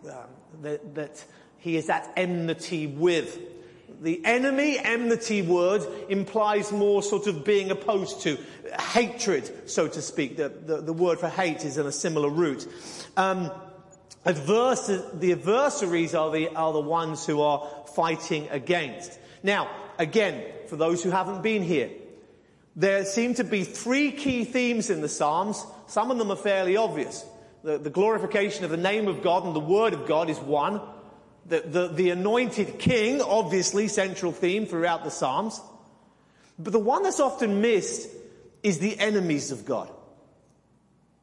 uh, 0.10 0.24
that, 0.62 0.96
that 0.96 1.24
he 1.60 1.78
is 1.78 1.90
at 1.90 2.12
enmity 2.18 2.88
with. 2.88 3.40
The 4.02 4.24
enemy, 4.24 4.80
enmity 4.80 5.42
word 5.42 5.86
implies 6.08 6.72
more 6.72 7.04
sort 7.04 7.28
of 7.28 7.44
being 7.44 7.70
opposed 7.70 8.22
to, 8.22 8.38
hatred, 8.80 9.70
so 9.70 9.88
to 9.90 10.02
speak. 10.02 10.38
The, 10.38 10.50
the, 10.50 10.82
the 10.82 10.94
word 10.94 11.20
for 11.20 11.28
hate 11.28 11.66
is 11.66 11.78
in 11.78 11.86
a 11.86 11.92
similar 11.92 12.30
root. 12.30 12.66
Um, 13.18 13.52
adverse, 14.24 14.88
the 15.14 15.34
adversaries 15.34 16.16
are 16.16 16.32
the, 16.32 16.48
are 16.56 16.72
the 16.72 16.80
ones 16.80 17.26
who 17.26 17.42
are 17.42 17.68
fighting 17.94 18.48
against. 18.52 19.20
Now, 19.44 19.70
again, 19.98 20.46
for 20.68 20.78
those 20.78 21.04
who 21.04 21.10
haven't 21.10 21.42
been 21.42 21.64
here, 21.64 21.90
there 22.76 23.04
seem 23.04 23.34
to 23.34 23.44
be 23.44 23.66
three 23.66 24.12
key 24.12 24.46
themes 24.46 24.90
in 24.90 25.02
the 25.02 25.10
Psalms. 25.10 25.66
Some 25.88 26.12
of 26.12 26.18
them 26.18 26.32
are 26.32 26.38
fairly 26.38 26.78
obvious. 26.78 27.26
The, 27.64 27.78
the 27.78 27.90
glorification 27.90 28.64
of 28.64 28.72
the 28.72 28.78
name 28.78 29.10
of 29.10 29.22
God 29.22 29.44
and 29.44 29.54
the 29.54 29.60
word 29.60 29.94
of 29.94 30.08
God 30.08 30.30
is 30.30 30.38
one. 30.40 30.80
The, 31.50 31.62
the, 31.62 31.88
the 31.88 32.10
anointed 32.12 32.80
king, 32.80 33.22
obviously 33.22 33.88
central 33.88 34.32
theme 34.32 34.66
throughout 34.66 35.04
the 35.04 35.10
Psalms. 35.10 35.60
But 36.60 36.74
the 36.74 36.80
one 36.80 37.04
that's 37.04 37.20
often 37.20 37.62
missed 37.62 38.10
is 38.64 38.80
the 38.80 39.00
enemies 39.00 39.52
of 39.52 39.66
God. 39.66 39.90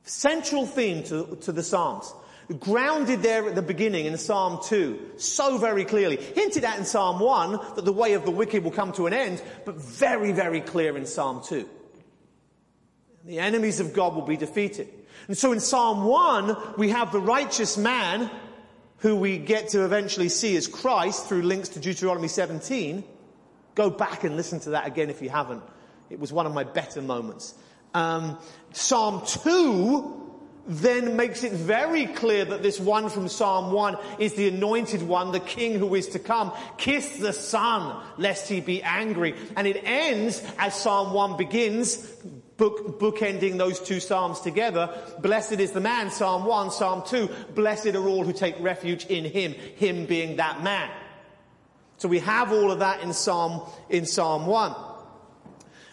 Central 0.03 0.67
theme 0.67 1.03
to, 1.05 1.39
to 1.43 1.53
the 1.53 1.63
Psalms. 1.63 2.13
Grounded 2.61 3.23
there 3.23 3.49
at 3.49 3.55
the 3.57 3.63
beginning 3.63 4.07
in 4.07 4.17
Psalm 4.19 4.61
2, 4.65 5.13
so 5.17 5.59
very 5.59 5.85
clearly. 5.85 6.17
Hinted 6.17 6.65
at 6.65 6.79
in 6.79 6.85
Psalm 6.85 7.19
1 7.19 7.75
that 7.75 7.85
the 7.85 7.93
way 7.93 8.13
of 8.13 8.25
the 8.25 8.31
wicked 8.31 8.63
will 8.63 8.71
come 8.71 8.93
to 8.93 9.07
an 9.07 9.13
end, 9.13 9.43
but 9.65 9.75
very, 9.77 10.31
very 10.33 10.61
clear 10.61 10.97
in 10.97 11.07
Psalm 11.07 11.43
2. 11.45 11.69
The 13.25 13.41
enemies 13.41 13.81
of 13.81 13.93
God 13.93 14.15
will 14.15 14.23
be 14.23 14.37
defeated. 14.37 14.89
And 15.27 15.37
so 15.37 15.51
in 15.51 15.59
Psalm 15.59 16.05
1, 16.05 16.75
we 16.79 16.91
have 16.91 17.11
the 17.11 17.21
righteous 17.21 17.77
man 17.77 18.31
who 18.99 19.17
we 19.17 19.39
get 19.39 19.69
to 19.69 19.85
eventually 19.85 20.29
see 20.29 20.57
as 20.57 20.67
Christ 20.67 21.27
through 21.27 21.43
links 21.43 21.71
to 21.71 21.81
Deuteronomy 21.81 22.29
17. 22.29 23.05
Go 23.75 23.91
back 23.91 24.25
and 24.25 24.37
listen 24.37 24.61
to 24.61 24.71
that 24.71 24.87
again 24.87 25.11
if 25.11 25.21
you 25.21 25.29
haven't. 25.29 25.63
It 26.09 26.19
was 26.19 26.33
one 26.33 26.47
of 26.47 26.55
my 26.55 26.65
better 26.65 27.03
moments. 27.03 27.55
Um, 27.95 28.39
Psalm 28.73 29.23
2 29.27 30.23
then 30.69 31.17
makes 31.17 31.45
it 31.45 31.53
very 31.53 32.07
clear 32.07 32.45
that 32.45 32.63
this 32.63 32.81
one 32.81 33.09
from 33.09 33.29
Psalm 33.29 33.73
1 33.73 33.97
is 34.19 34.35
the 34.35 34.49
anointed 34.49 35.03
one, 35.03 35.31
the 35.31 35.41
king 35.41 35.79
who 35.79 35.95
is 35.95 36.09
to 36.09 36.19
come. 36.19 36.53
Kiss 36.77 37.19
the 37.19 37.33
son, 37.33 38.03
lest 38.19 38.49
he 38.49 38.61
be 38.61 38.83
angry. 38.83 39.35
And 39.57 39.67
it 39.67 39.81
ends 39.85 40.43
as 40.59 40.75
Psalm 40.75 41.13
1 41.13 41.37
begins, 41.37 42.13
book, 42.57 42.99
bookending 42.99 43.59
those 43.59 43.81
two 43.81 44.01
Psalms 44.01 44.41
together. 44.41 44.91
Blessed 45.21 45.61
is 45.61 45.73
the 45.73 45.81
man, 45.81 46.11
Psalm 46.11 46.45
1, 46.45 46.71
Psalm 46.71 47.03
2. 47.07 47.29
Blessed 47.55 47.89
are 47.89 48.09
all 48.09 48.25
who 48.25 48.33
take 48.33 48.59
refuge 48.61 49.07
in 49.07 49.25
him, 49.25 49.53
him 49.53 50.07
being 50.07 50.37
that 50.37 50.63
man. 50.63 50.91
So 51.99 52.09
we 52.09 52.19
have 52.21 52.53
all 52.53 52.71
of 52.71 52.81
that 52.81 53.03
in 53.03 53.13
Psalm, 53.13 53.63
in 53.89 54.07
Psalm 54.07 54.47
1. 54.47 54.71
Uh, 54.73 54.85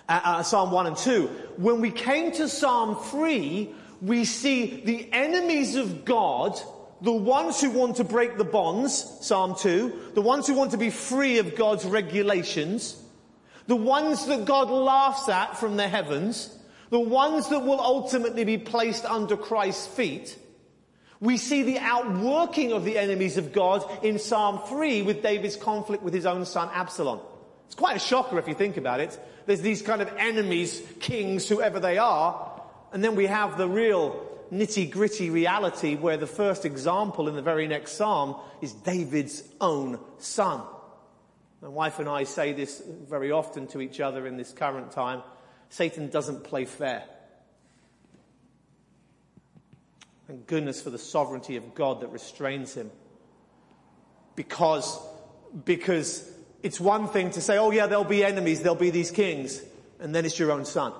uh, 0.10 0.43
Psalm 0.43 0.72
1 0.72 0.88
and 0.88 0.98
2. 0.98 1.27
When 1.58 1.79
we 1.79 1.91
came 1.91 2.32
to 2.34 2.50
Psalm 2.50 2.98
3, 2.98 3.74
we 4.01 4.25
see 4.25 4.82
the 4.84 5.08
enemies 5.13 5.75
of 5.75 6.03
God, 6.03 6.60
the 7.01 7.13
ones 7.13 7.62
who 7.62 7.72
want 7.72 7.98
to 7.98 8.03
break 8.03 8.38
the 8.38 8.43
bonds, 8.43 8.93
Psalm 9.22 9.55
2, 9.58 10.12
the 10.13 10.22
ones 10.22 10.46
who 10.46 10.55
want 10.55 10.72
to 10.72 10.77
be 10.77 10.89
free 10.89 11.38
of 11.39 11.55
God's 11.55 11.86
regulations, 11.86 13.01
the 13.67 13.75
ones 13.75 14.25
that 14.27 14.46
God 14.46 14.70
laughs 14.70 15.29
at 15.29 15.58
from 15.58 15.77
the 15.77 15.88
heavens, 15.88 16.55
the 16.89 17.00
ones 17.00 17.50
that 17.50 17.60
will 17.60 17.79
ultimately 17.79 18.43
be 18.43 18.58
placed 18.58 19.05
under 19.05 19.38
Christ's 19.38 19.88
feet, 19.88 20.38
we 21.20 21.38
see 21.38 21.63
the 21.63 21.79
outworking 21.79 22.74
of 22.74 22.84
the 22.84 22.98
enemies 22.98 23.38
of 23.38 23.53
God 23.53 23.84
in 24.03 24.20
Psalm 24.20 24.60
3 24.67 25.03
with 25.03 25.24
David's 25.24 25.55
conflict 25.55 26.03
with 26.03 26.13
his 26.13 26.25
own 26.25 26.46
son 26.46 26.70
Absalom. 26.74 27.22
It's 27.65 27.75
quite 27.75 27.96
a 27.96 28.00
shocker 28.00 28.38
if 28.38 28.48
you 28.48 28.53
think 28.53 28.75
about 28.75 29.00
it. 29.00 29.17
There's 29.46 29.62
these 29.62 29.82
kind 29.82 30.01
of 30.01 30.10
enemies, 30.17 30.84
kings, 31.00 31.48
whoever 31.48 31.79
they 31.79 31.98
are, 31.98 32.62
and 32.91 33.03
then 33.03 33.15
we 33.15 33.25
have 33.25 33.58
the 33.58 33.67
real 33.67 34.29
nitty 34.51 34.91
gritty 34.91 35.29
reality 35.29 35.96
where 35.96 36.17
the 36.17 36.27
first 36.27 36.65
example 36.65 37.27
in 37.27 37.36
the 37.36 37.41
very 37.41 37.67
next 37.67 37.93
psalm 37.93 38.36
is 38.62 38.74
David's 38.74 39.43
own 39.60 40.00
son. 40.20 40.62
My 41.63 41.70
wife 41.70 42.00
and 42.00 42.10
I 42.10 42.25
say 42.25 42.51
this 42.51 42.84
very 43.10 43.32
often 43.32 43.67
to 43.67 43.79
each 43.79 44.01
other 44.01 44.27
in 44.27 44.36
this 44.36 44.51
current 44.51 44.91
time. 44.91 45.24
Satan 45.70 46.10
doesn't 46.10 46.43
play 46.43 46.65
fair. 46.65 47.05
Thank 50.27 50.46
goodness 50.46 50.82
for 50.82 50.89
the 50.89 50.98
sovereignty 50.98 51.55
of 51.55 51.74
God 51.74 52.01
that 52.01 52.10
restrains 52.10 52.74
him. 52.74 52.91
Because, 54.36 55.00
because 55.63 56.29
it's 56.63 56.82
one 56.82 57.08
thing 57.08 57.32
to 57.32 57.39
say, 57.39 57.58
oh 57.58 57.72
yeah, 57.72 57.88
there'll 57.88 58.03
be 58.03 58.25
enemies, 58.25 58.60
there'll 58.60 58.75
be 58.75 58.89
these 58.89 59.12
kings, 59.12 59.62
and 60.01 60.13
then 60.13 60.25
it's 60.25 60.38
your 60.38 60.51
own 60.51 60.65
son. 60.65 60.91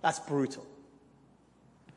That's 0.00 0.20
brutal. 0.20 0.64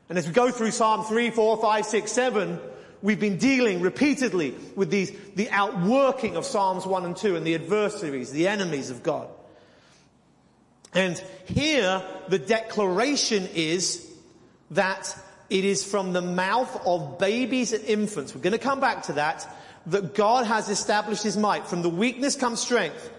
And 0.08 0.18
as 0.18 0.26
we 0.26 0.32
go 0.32 0.50
through 0.50 0.72
Psalm 0.72 1.04
3, 1.04 1.30
4, 1.30 1.56
5, 1.56 1.86
6, 1.86 2.10
7, 2.10 2.58
we've 3.02 3.20
been 3.20 3.38
dealing 3.38 3.80
repeatedly 3.80 4.54
with 4.76 4.90
these, 4.90 5.12
the 5.34 5.50
outworking 5.50 6.36
of 6.36 6.44
Psalms 6.44 6.86
1 6.86 7.04
and 7.04 7.16
2 7.16 7.36
and 7.36 7.46
the 7.46 7.54
adversaries, 7.54 8.30
the 8.30 8.48
enemies 8.48 8.90
of 8.90 9.02
God. 9.02 9.28
And 10.94 11.22
here 11.46 12.02
the 12.28 12.38
declaration 12.38 13.48
is 13.54 14.04
that 14.70 15.16
it 15.50 15.64
is 15.64 15.84
from 15.84 16.12
the 16.12 16.22
mouth 16.22 16.82
of 16.86 17.18
babies 17.18 17.72
and 17.72 17.84
infants. 17.84 18.34
We're 18.34 18.42
going 18.42 18.52
to 18.52 18.58
come 18.58 18.80
back 18.80 19.04
to 19.04 19.14
that. 19.14 19.46
That 19.86 20.14
God 20.14 20.46
has 20.46 20.68
established 20.68 21.22
his 21.22 21.36
might. 21.36 21.66
From 21.66 21.82
the 21.82 21.88
weakness 21.88 22.36
comes 22.36 22.60
strength. 22.60 23.10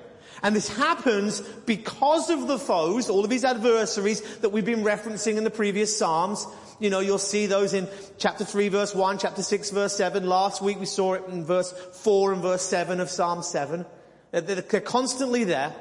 And 0.44 0.56
this 0.56 0.70
happens 0.70 1.42
because 1.42 2.30
of 2.30 2.48
the 2.48 2.60
foes, 2.60 3.10
all 3.10 3.26
of 3.26 3.32
his 3.32 3.44
adversaries 3.44 4.22
that 4.38 4.50
we've 4.50 4.66
been 4.66 4.84
referencing 4.84 5.38
in 5.38 5.44
the 5.44 5.50
previous 5.50 5.98
Psalms. 5.98 6.46
You 6.80 6.90
know, 6.90 7.02
you'll 7.02 7.18
see 7.18 7.46
those 7.46 7.74
in 7.74 7.88
chapter 8.18 8.46
3 8.46 8.70
verse 8.70 8.96
1, 8.96 9.20
chapter 9.20 9.44
6 9.44 9.70
verse 9.72 9.96
7. 9.96 10.26
Last 10.28 10.62
week 10.62 10.80
we 10.80 10.86
saw 10.86 11.14
it 11.14 11.24
in 11.28 11.44
verse 11.44 11.72
4 11.72 12.34
and 12.34 12.42
verse 12.42 12.62
7 12.64 13.00
of 13.00 13.10
Psalm 13.10 13.44
7. 13.44 13.86
They're 14.32 14.62
constantly 14.82 15.44
there 15.44 15.74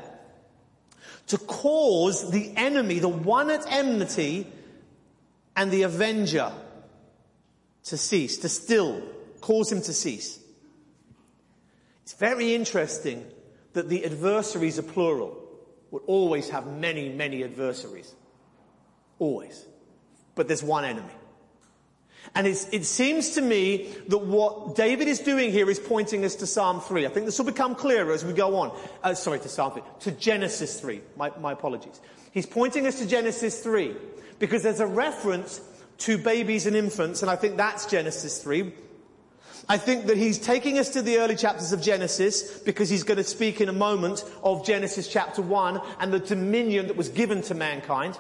to 1.29 1.39
cause 1.39 2.31
the 2.31 2.53
enemy, 2.57 2.99
the 2.99 3.09
one 3.09 3.51
at 3.51 3.71
enmity, 3.71 4.47
and 5.55 5.71
the 5.71 5.83
avenger 5.83 6.51
to 7.85 7.97
cease, 7.97 8.39
to 8.39 8.49
still, 8.49 9.03
cause 9.41 9.71
him 9.71 9.83
to 9.83 9.93
cease. 9.93 10.41
It's 12.03 12.15
very 12.15 12.55
interesting 12.55 13.25
that 13.75 13.89
the 13.89 14.05
adversaries 14.05 14.79
are 14.79 14.83
plural. 14.83 15.45
Will 15.91 16.03
always 16.07 16.51
have 16.51 16.67
many, 16.67 17.11
many 17.11 17.45
adversaries. 17.45 18.15
Always. 19.19 19.65
But 20.39 20.47
there's 20.47 20.63
one 20.63 20.85
enemy. 20.85 21.13
And 22.37 22.47
it 22.47 22.85
seems 22.85 23.31
to 23.33 23.41
me 23.41 23.93
that 24.07 24.19
what 24.19 24.77
David 24.77 25.09
is 25.09 25.19
doing 25.19 25.51
here 25.51 25.69
is 25.69 25.81
pointing 25.81 26.25
us 26.25 26.37
to 26.37 26.47
Psalm 26.47 26.81
3. 26.81 27.07
I 27.07 27.09
think 27.09 27.27
this 27.27 27.39
will 27.39 27.47
become 27.47 27.75
clearer 27.75 28.13
as 28.13 28.25
we 28.25 28.33
go 28.33 28.55
on. 28.55 28.79
Uh, 29.03 29.15
sorry, 29.15 29.41
to 29.41 29.49
Psalm 29.49 29.73
3. 29.73 29.83
To 30.01 30.13
Genesis 30.13 30.81
3. 30.81 31.01
My, 31.17 31.33
my 31.41 31.51
apologies. 31.51 32.01
He's 32.31 32.47
pointing 32.47 32.87
us 32.87 33.01
to 33.01 33.07
Genesis 33.09 33.65
3 33.65 33.97
because 34.39 34.63
there's 34.63 34.79
a 34.79 34.87
reference 34.87 35.61
to 35.99 36.19
babies 36.19 36.67
and 36.67 36.77
infants, 36.77 37.23
and 37.23 37.31
I 37.33 37.35
think 37.35 37.57
that's 37.57 37.87
Genesis 37.87 38.41
3. 38.41 38.73
I 39.69 39.77
think 39.77 40.07
that 40.07 40.17
he's 40.17 40.39
taking 40.39 40.79
us 40.79 40.91
to 40.91 41.03
the 41.03 41.19
early 41.19 41.35
chapters 41.35 41.73
of 41.73 41.83
Genesis 41.83 42.61
because 42.61 42.89
he's 42.89 43.03
going 43.03 43.17
to 43.17 43.25
speak 43.25 43.61
in 43.61 43.69
a 43.69 43.73
moment 43.73 44.25
of 44.45 44.65
Genesis 44.65 45.09
chapter 45.09 45.43
1 45.43 45.81
and 45.99 46.13
the 46.13 46.21
dominion 46.21 46.87
that 46.87 46.97
was 46.97 47.09
given 47.09 47.43
to 47.43 47.57
mankind. 47.57 48.17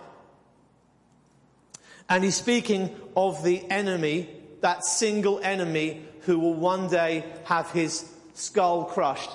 And 2.08 2.24
he's 2.24 2.36
speaking 2.36 2.94
of 3.16 3.42
the 3.44 3.62
enemy, 3.70 4.28
that 4.60 4.84
single 4.84 5.40
enemy 5.40 6.02
who 6.22 6.38
will 6.38 6.54
one 6.54 6.88
day 6.88 7.24
have 7.44 7.70
his 7.70 8.10
skull 8.34 8.84
crushed 8.84 9.30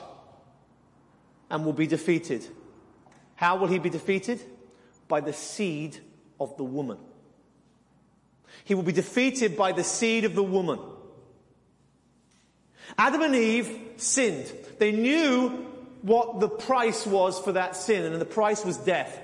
and 1.50 1.66
will 1.66 1.74
be 1.74 1.88
defeated. 1.88 2.46
How 3.36 3.58
will 3.58 3.68
he 3.68 3.80
be 3.80 3.90
defeated? 3.90 4.42
By 5.08 5.22
the 5.22 5.34
seed 5.34 5.98
of 6.40 6.58
the 6.58 6.64
woman. 6.64 6.98
He 8.64 8.76
will 8.76 8.84
be 8.84 8.92
defeated 8.92 9.58
by 9.58 9.72
the 9.72 9.84
seed 9.84 10.26
of 10.26 10.36
the 10.36 10.44
woman. 10.44 10.80
Adam 12.98 13.22
and 13.22 13.36
Eve 13.36 13.80
sinned. 13.98 14.52
They 14.80 14.92
knew 14.92 15.50
what 16.02 16.40
the 16.40 16.50
price 16.50 17.06
was 17.06 17.40
for 17.40 17.54
that 17.54 17.76
sin, 17.76 18.12
and 18.12 18.22
the 18.22 18.26
price 18.26 18.66
was 18.66 18.78
death. 18.78 19.20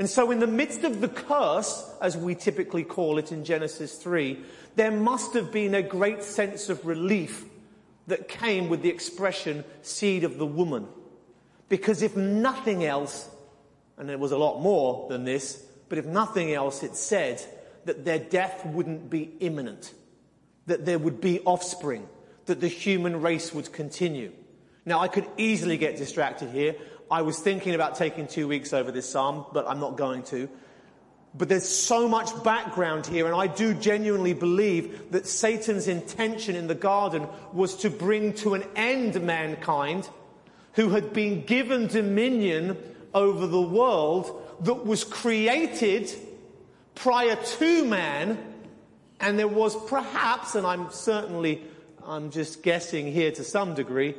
And 0.00 0.08
so 0.08 0.30
in 0.30 0.38
the 0.38 0.46
midst 0.46 0.82
of 0.84 1.02
the 1.02 1.08
curse, 1.08 1.84
as 2.00 2.16
we 2.16 2.34
typically 2.34 2.84
call 2.84 3.18
it 3.18 3.32
in 3.32 3.44
Genesis 3.44 3.96
3, 3.96 4.40
there 4.74 4.90
must 4.90 5.34
have 5.34 5.52
been 5.52 5.74
a 5.74 5.82
great 5.82 6.22
sense 6.24 6.70
of 6.70 6.86
relief 6.86 7.44
that 8.06 8.26
came 8.26 8.70
with 8.70 8.80
the 8.80 8.88
expression 8.88 9.62
seed 9.82 10.24
of 10.24 10.38
the 10.38 10.46
woman. 10.46 10.88
Because 11.68 12.00
if 12.00 12.16
nothing 12.16 12.82
else, 12.82 13.28
and 13.98 14.08
there 14.08 14.16
was 14.16 14.32
a 14.32 14.38
lot 14.38 14.62
more 14.62 15.06
than 15.10 15.24
this, 15.24 15.62
but 15.90 15.98
if 15.98 16.06
nothing 16.06 16.54
else, 16.54 16.82
it 16.82 16.96
said 16.96 17.44
that 17.84 18.06
their 18.06 18.18
death 18.18 18.64
wouldn't 18.64 19.10
be 19.10 19.30
imminent, 19.40 19.92
that 20.64 20.86
there 20.86 20.98
would 20.98 21.20
be 21.20 21.40
offspring, 21.40 22.08
that 22.46 22.62
the 22.62 22.68
human 22.68 23.20
race 23.20 23.52
would 23.52 23.70
continue. 23.70 24.32
Now 24.86 25.00
I 25.00 25.08
could 25.08 25.26
easily 25.36 25.76
get 25.76 25.98
distracted 25.98 26.52
here. 26.52 26.74
I 27.10 27.22
was 27.22 27.38
thinking 27.40 27.74
about 27.74 27.96
taking 27.96 28.28
two 28.28 28.46
weeks 28.46 28.72
over 28.72 28.92
this 28.92 29.08
psalm, 29.08 29.44
but 29.52 29.68
I'm 29.68 29.80
not 29.80 29.96
going 29.96 30.22
to. 30.24 30.48
But 31.34 31.48
there's 31.48 31.68
so 31.68 32.08
much 32.08 32.42
background 32.44 33.06
here, 33.06 33.26
and 33.26 33.34
I 33.34 33.46
do 33.46 33.74
genuinely 33.74 34.32
believe 34.32 35.10
that 35.12 35.26
Satan's 35.26 35.88
intention 35.88 36.54
in 36.54 36.66
the 36.66 36.74
garden 36.74 37.26
was 37.52 37.76
to 37.78 37.90
bring 37.90 38.32
to 38.34 38.54
an 38.54 38.64
end 38.76 39.20
mankind 39.22 40.08
who 40.74 40.90
had 40.90 41.12
been 41.12 41.44
given 41.44 41.88
dominion 41.88 42.76
over 43.12 43.46
the 43.46 43.60
world 43.60 44.46
that 44.60 44.86
was 44.86 45.02
created 45.02 46.12
prior 46.94 47.36
to 47.36 47.84
man, 47.84 48.38
and 49.20 49.38
there 49.38 49.48
was 49.48 49.76
perhaps, 49.88 50.54
and 50.54 50.66
I'm 50.66 50.90
certainly, 50.92 51.62
I'm 52.04 52.30
just 52.30 52.62
guessing 52.62 53.12
here 53.12 53.32
to 53.32 53.42
some 53.44 53.74
degree, 53.74 54.14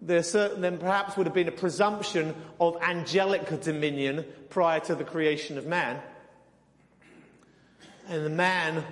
there 0.00 0.22
certain, 0.22 0.60
then 0.60 0.78
perhaps 0.78 1.16
would 1.16 1.26
have 1.26 1.34
been 1.34 1.48
a 1.48 1.52
presumption 1.52 2.34
of 2.60 2.76
angelic 2.82 3.60
dominion 3.62 4.24
prior 4.48 4.80
to 4.80 4.94
the 4.94 5.04
creation 5.04 5.58
of 5.58 5.66
man. 5.66 6.00
And 8.08 8.24
the 8.24 8.30
man 8.30 8.84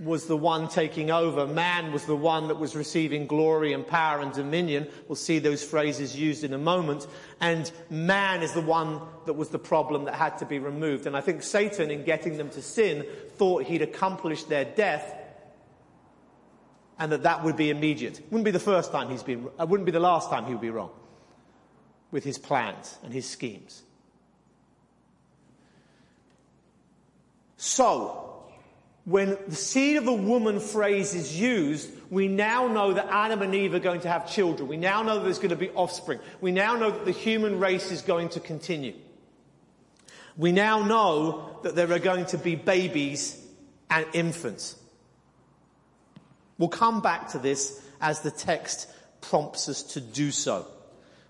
was 0.00 0.26
the 0.26 0.36
one 0.36 0.68
taking 0.68 1.10
over. 1.10 1.46
Man 1.46 1.92
was 1.92 2.04
the 2.04 2.16
one 2.16 2.48
that 2.48 2.58
was 2.58 2.76
receiving 2.76 3.26
glory 3.26 3.72
and 3.72 3.86
power 3.86 4.20
and 4.20 4.32
dominion. 4.32 4.86
We'll 5.08 5.16
see 5.16 5.38
those 5.38 5.62
phrases 5.62 6.16
used 6.16 6.44
in 6.44 6.52
a 6.52 6.58
moment. 6.58 7.06
And 7.40 7.70
man 7.90 8.42
is 8.42 8.52
the 8.52 8.60
one 8.60 9.00
that 9.26 9.32
was 9.32 9.48
the 9.48 9.58
problem 9.58 10.04
that 10.04 10.14
had 10.14 10.38
to 10.38 10.46
be 10.46 10.58
removed. 10.60 11.06
And 11.06 11.16
I 11.16 11.20
think 11.20 11.42
Satan, 11.42 11.90
in 11.90 12.04
getting 12.04 12.36
them 12.36 12.50
to 12.50 12.62
sin, 12.62 13.04
thought 13.36 13.64
he'd 13.64 13.82
accomplished 13.82 14.48
their 14.48 14.64
death 14.64 15.14
and 16.98 17.12
that 17.12 17.22
that 17.22 17.44
would 17.44 17.56
be 17.56 17.70
immediate. 17.70 18.20
Wouldn't 18.30 18.44
be 18.44 18.50
the 18.50 18.58
first 18.58 18.92
time 18.92 19.08
he's 19.10 19.22
been, 19.22 19.48
uh, 19.58 19.66
wouldn't 19.66 19.86
be 19.86 19.92
the 19.92 20.00
last 20.00 20.30
time 20.30 20.46
he 20.46 20.52
would 20.52 20.60
be 20.60 20.70
wrong 20.70 20.90
with 22.10 22.24
his 22.24 22.38
plans 22.38 22.98
and 23.02 23.12
his 23.12 23.28
schemes. 23.28 23.82
So, 27.56 28.44
when 29.04 29.36
the 29.48 29.56
seed 29.56 29.96
of 29.96 30.04
the 30.04 30.12
woman 30.12 30.60
phrase 30.60 31.14
is 31.14 31.38
used, 31.38 31.90
we 32.10 32.28
now 32.28 32.68
know 32.68 32.92
that 32.92 33.08
Adam 33.10 33.42
and 33.42 33.54
Eve 33.54 33.74
are 33.74 33.78
going 33.78 34.02
to 34.02 34.08
have 34.08 34.30
children. 34.30 34.68
We 34.68 34.76
now 34.76 35.02
know 35.02 35.16
that 35.16 35.24
there's 35.24 35.38
going 35.38 35.50
to 35.50 35.56
be 35.56 35.70
offspring. 35.70 36.20
We 36.40 36.52
now 36.52 36.76
know 36.76 36.90
that 36.90 37.04
the 37.04 37.12
human 37.12 37.58
race 37.58 37.90
is 37.90 38.02
going 38.02 38.30
to 38.30 38.40
continue. 38.40 38.94
We 40.36 40.52
now 40.52 40.84
know 40.84 41.58
that 41.62 41.74
there 41.74 41.90
are 41.90 41.98
going 41.98 42.26
to 42.26 42.38
be 42.38 42.54
babies 42.54 43.44
and 43.90 44.06
infants. 44.12 44.76
We'll 46.58 46.68
come 46.68 47.00
back 47.00 47.30
to 47.30 47.38
this 47.38 47.80
as 48.00 48.20
the 48.20 48.30
text 48.30 48.90
prompts 49.20 49.68
us 49.68 49.82
to 49.94 50.00
do 50.00 50.30
so. 50.30 50.66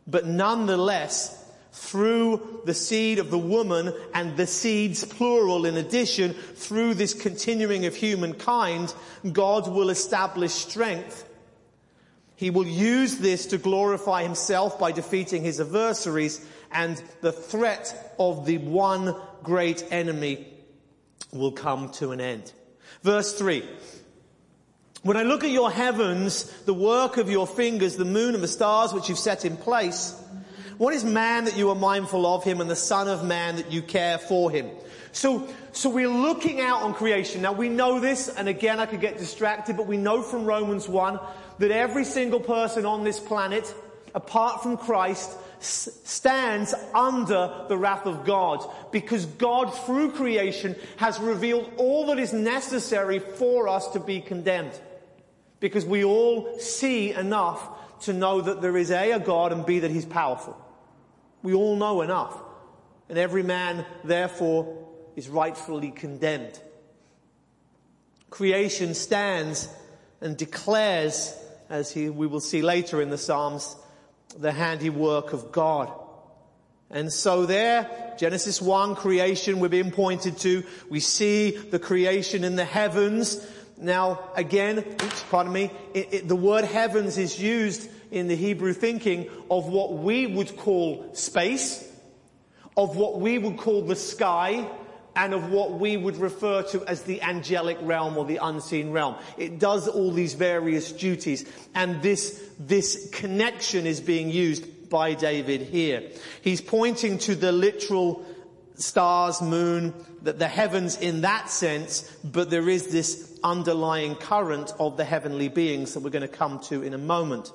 But 0.06 0.26
nonetheless, 0.26 1.44
through 1.72 2.62
the 2.64 2.74
seed 2.74 3.18
of 3.18 3.30
the 3.30 3.38
woman 3.38 3.92
and 4.14 4.36
the 4.36 4.46
seeds 4.46 5.04
plural 5.04 5.66
in 5.66 5.76
addition, 5.76 6.32
through 6.32 6.94
this 6.94 7.14
continuing 7.14 7.86
of 7.86 7.94
humankind, 7.94 8.94
God 9.30 9.68
will 9.68 9.90
establish 9.90 10.52
strength. 10.52 11.28
He 12.36 12.50
will 12.50 12.66
use 12.66 13.18
this 13.18 13.46
to 13.46 13.58
glorify 13.58 14.22
himself 14.22 14.78
by 14.78 14.92
defeating 14.92 15.42
his 15.42 15.60
adversaries 15.60 16.44
and 16.70 17.02
the 17.20 17.32
threat 17.32 18.14
of 18.18 18.46
the 18.46 18.58
one 18.58 19.14
great 19.42 19.84
enemy 19.90 20.46
will 21.32 21.52
come 21.52 21.90
to 21.90 22.12
an 22.12 22.20
end. 22.20 22.52
Verse 23.02 23.36
three. 23.36 23.68
When 25.02 25.16
I 25.16 25.22
look 25.22 25.44
at 25.44 25.50
your 25.50 25.70
heavens, 25.70 26.44
the 26.64 26.74
work 26.74 27.18
of 27.18 27.30
your 27.30 27.46
fingers, 27.46 27.94
the 27.94 28.04
moon 28.04 28.34
and 28.34 28.42
the 28.42 28.48
stars 28.48 28.92
which 28.92 29.08
you've 29.08 29.18
set 29.18 29.44
in 29.44 29.56
place, 29.56 30.20
what 30.76 30.92
is 30.92 31.04
man 31.04 31.44
that 31.44 31.56
you 31.56 31.70
are 31.70 31.76
mindful 31.76 32.26
of 32.26 32.42
him 32.42 32.60
and 32.60 32.68
the 32.68 32.76
son 32.76 33.06
of 33.06 33.24
man 33.24 33.56
that 33.56 33.70
you 33.70 33.80
care 33.80 34.18
for 34.18 34.50
him? 34.50 34.68
So, 35.12 35.48
so 35.70 35.88
we're 35.88 36.08
looking 36.08 36.60
out 36.60 36.82
on 36.82 36.94
creation. 36.94 37.42
Now 37.42 37.52
we 37.52 37.68
know 37.68 38.00
this, 38.00 38.28
and 38.28 38.48
again 38.48 38.80
I 38.80 38.86
could 38.86 39.00
get 39.00 39.18
distracted, 39.18 39.76
but 39.76 39.86
we 39.86 39.96
know 39.96 40.20
from 40.20 40.44
Romans 40.44 40.88
1 40.88 41.20
that 41.60 41.70
every 41.70 42.04
single 42.04 42.40
person 42.40 42.84
on 42.84 43.04
this 43.04 43.20
planet, 43.20 43.72
apart 44.16 44.64
from 44.64 44.76
Christ, 44.76 45.30
stands 45.60 46.74
under 46.92 47.64
the 47.68 47.76
wrath 47.76 48.06
of 48.06 48.24
God 48.24 48.68
because 48.92 49.26
God 49.26 49.70
through 49.86 50.12
creation 50.12 50.74
has 50.96 51.20
revealed 51.20 51.72
all 51.76 52.06
that 52.06 52.18
is 52.18 52.32
necessary 52.32 53.20
for 53.20 53.68
us 53.68 53.88
to 53.88 54.00
be 54.00 54.20
condemned. 54.20 54.78
Because 55.60 55.84
we 55.84 56.04
all 56.04 56.58
see 56.58 57.12
enough 57.12 57.68
to 58.02 58.12
know 58.12 58.40
that 58.40 58.62
there 58.62 58.76
is 58.76 58.90
A, 58.90 59.12
a 59.12 59.18
God 59.18 59.52
and 59.52 59.66
B, 59.66 59.80
that 59.80 59.90
He's 59.90 60.06
powerful. 60.06 60.56
We 61.42 61.54
all 61.54 61.76
know 61.76 62.02
enough. 62.02 62.36
And 63.08 63.18
every 63.18 63.42
man, 63.42 63.86
therefore, 64.04 64.86
is 65.16 65.28
rightfully 65.28 65.90
condemned. 65.90 66.60
Creation 68.30 68.94
stands 68.94 69.68
and 70.20 70.36
declares, 70.36 71.34
as 71.70 71.90
he, 71.90 72.10
we 72.10 72.26
will 72.26 72.40
see 72.40 72.62
later 72.62 73.00
in 73.00 73.10
the 73.10 73.18
Psalms, 73.18 73.76
the 74.38 74.52
handiwork 74.52 75.32
of 75.32 75.50
God. 75.50 75.90
And 76.90 77.12
so 77.12 77.46
there, 77.46 78.14
Genesis 78.18 78.62
1, 78.62 78.94
creation, 78.94 79.60
we're 79.60 79.68
being 79.68 79.90
pointed 79.90 80.38
to. 80.38 80.64
We 80.88 81.00
see 81.00 81.50
the 81.50 81.78
creation 81.78 82.44
in 82.44 82.56
the 82.56 82.64
heavens. 82.64 83.46
Now, 83.80 84.30
again, 84.34 84.78
oops, 84.78 85.24
pardon 85.30 85.52
me, 85.52 85.70
it, 85.94 86.12
it, 86.12 86.28
the 86.28 86.36
word 86.36 86.64
heavens 86.64 87.16
is 87.16 87.40
used 87.40 87.88
in 88.10 88.26
the 88.26 88.34
Hebrew 88.34 88.72
thinking 88.72 89.28
of 89.50 89.68
what 89.68 89.94
we 89.94 90.26
would 90.26 90.56
call 90.56 91.14
space, 91.14 91.88
of 92.76 92.96
what 92.96 93.20
we 93.20 93.38
would 93.38 93.56
call 93.56 93.82
the 93.82 93.96
sky, 93.96 94.68
and 95.14 95.34
of 95.34 95.50
what 95.50 95.72
we 95.72 95.96
would 95.96 96.16
refer 96.16 96.62
to 96.62 96.84
as 96.86 97.02
the 97.02 97.20
angelic 97.22 97.76
realm 97.82 98.16
or 98.16 98.24
the 98.24 98.38
unseen 98.40 98.92
realm. 98.92 99.16
It 99.36 99.58
does 99.58 99.88
all 99.88 100.12
these 100.12 100.34
various 100.34 100.92
duties, 100.92 101.44
and 101.74 102.00
this, 102.02 102.50
this 102.58 103.10
connection 103.12 103.86
is 103.86 104.00
being 104.00 104.30
used 104.30 104.88
by 104.88 105.14
David 105.14 105.62
here. 105.62 106.10
He's 106.42 106.60
pointing 106.60 107.18
to 107.18 107.34
the 107.34 107.52
literal 107.52 108.24
stars, 108.76 109.42
moon, 109.42 109.92
that 110.22 110.38
the 110.38 110.48
heavens 110.48 110.96
in 110.96 111.22
that 111.22 111.50
sense, 111.50 112.02
but 112.24 112.48
there 112.50 112.68
is 112.68 112.88
this 112.88 113.27
underlying 113.42 114.14
current 114.14 114.72
of 114.78 114.96
the 114.96 115.04
heavenly 115.04 115.48
beings 115.48 115.94
that 115.94 116.00
we're 116.00 116.10
going 116.10 116.22
to 116.22 116.28
come 116.28 116.60
to 116.60 116.82
in 116.82 116.94
a 116.94 116.98
moment. 116.98 117.52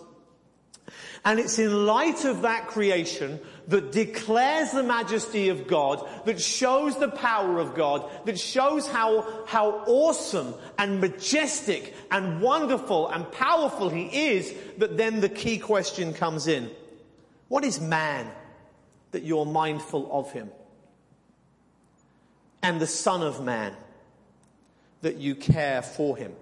And 1.25 1.39
it's 1.39 1.57
in 1.57 1.85
light 1.85 2.25
of 2.25 2.41
that 2.41 2.67
creation 2.67 3.39
that 3.69 3.93
declares 3.93 4.71
the 4.71 4.83
majesty 4.83 5.47
of 5.47 5.67
God, 5.67 6.05
that 6.25 6.41
shows 6.41 6.99
the 6.99 7.07
power 7.07 7.59
of 7.59 7.75
God, 7.75 8.09
that 8.25 8.37
shows 8.37 8.87
how, 8.87 9.45
how 9.47 9.83
awesome 9.85 10.53
and 10.77 10.99
majestic 10.99 11.95
and 12.11 12.41
wonderful 12.41 13.07
and 13.07 13.31
powerful 13.31 13.87
He 13.87 14.33
is, 14.35 14.53
that 14.79 14.97
then 14.97 15.21
the 15.21 15.29
key 15.29 15.57
question 15.59 16.13
comes 16.13 16.47
in. 16.47 16.69
What 17.47 17.63
is 17.63 17.79
man 17.79 18.29
that 19.11 19.23
you're 19.23 19.45
mindful 19.45 20.09
of 20.11 20.31
him? 20.33 20.49
And 22.61 22.81
the 22.81 22.87
son 22.87 23.21
of 23.21 23.43
man 23.43 23.73
that 25.03 25.17
you 25.17 25.35
care 25.35 25.81
for 25.81 26.17
him. 26.17 26.33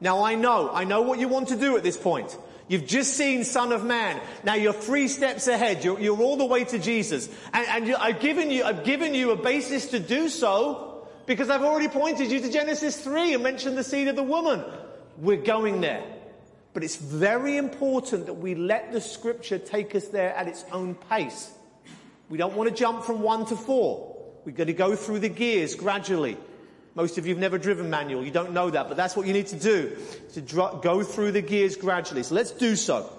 Now 0.00 0.22
I 0.24 0.34
know, 0.34 0.70
I 0.70 0.84
know 0.84 1.02
what 1.02 1.18
you 1.18 1.28
want 1.28 1.48
to 1.48 1.56
do 1.56 1.76
at 1.76 1.82
this 1.82 1.96
point. 1.96 2.36
You've 2.68 2.86
just 2.86 3.14
seen 3.14 3.42
Son 3.42 3.72
of 3.72 3.84
Man. 3.84 4.20
Now 4.44 4.54
you're 4.54 4.72
three 4.72 5.08
steps 5.08 5.48
ahead. 5.48 5.82
You're, 5.82 5.98
you're 5.98 6.20
all 6.20 6.36
the 6.36 6.46
way 6.46 6.64
to 6.64 6.78
Jesus. 6.78 7.28
And, 7.52 7.66
and 7.66 7.88
you, 7.88 7.96
I've 7.96 8.20
given 8.20 8.50
you, 8.50 8.62
I've 8.62 8.84
given 8.84 9.12
you 9.12 9.32
a 9.32 9.36
basis 9.36 9.88
to 9.88 9.98
do 9.98 10.28
so 10.28 11.08
because 11.26 11.50
I've 11.50 11.62
already 11.62 11.88
pointed 11.88 12.30
you 12.30 12.40
to 12.40 12.50
Genesis 12.50 13.02
3 13.02 13.34
and 13.34 13.42
mentioned 13.42 13.76
the 13.76 13.82
seed 13.82 14.06
of 14.06 14.14
the 14.14 14.22
woman. 14.22 14.62
We're 15.18 15.42
going 15.42 15.80
there. 15.80 16.04
But 16.72 16.84
it's 16.84 16.96
very 16.96 17.56
important 17.56 18.26
that 18.26 18.34
we 18.34 18.54
let 18.54 18.92
the 18.92 19.00
scripture 19.00 19.58
take 19.58 19.94
us 19.96 20.06
there 20.08 20.34
at 20.34 20.46
its 20.46 20.64
own 20.70 20.94
pace. 20.94 21.50
We 22.28 22.38
don't 22.38 22.54
want 22.54 22.70
to 22.70 22.74
jump 22.74 23.02
from 23.02 23.20
one 23.22 23.46
to 23.46 23.56
four. 23.56 24.16
We've 24.44 24.56
got 24.56 24.68
to 24.68 24.72
go 24.72 24.94
through 24.94 25.18
the 25.18 25.28
gears 25.28 25.74
gradually. 25.74 26.36
Most 27.00 27.16
of 27.16 27.26
you 27.26 27.32
have 27.32 27.40
never 27.40 27.56
driven 27.56 27.88
manual. 27.88 28.22
You 28.22 28.30
don't 28.30 28.52
know 28.52 28.68
that, 28.68 28.88
but 28.88 28.94
that's 28.94 29.16
what 29.16 29.26
you 29.26 29.32
need 29.32 29.46
to 29.46 29.56
do. 29.56 29.96
To 30.34 30.42
dr- 30.42 30.82
go 30.82 31.02
through 31.02 31.32
the 31.32 31.40
gears 31.40 31.74
gradually. 31.74 32.22
So 32.22 32.34
let's 32.34 32.50
do 32.50 32.76
so. 32.76 33.10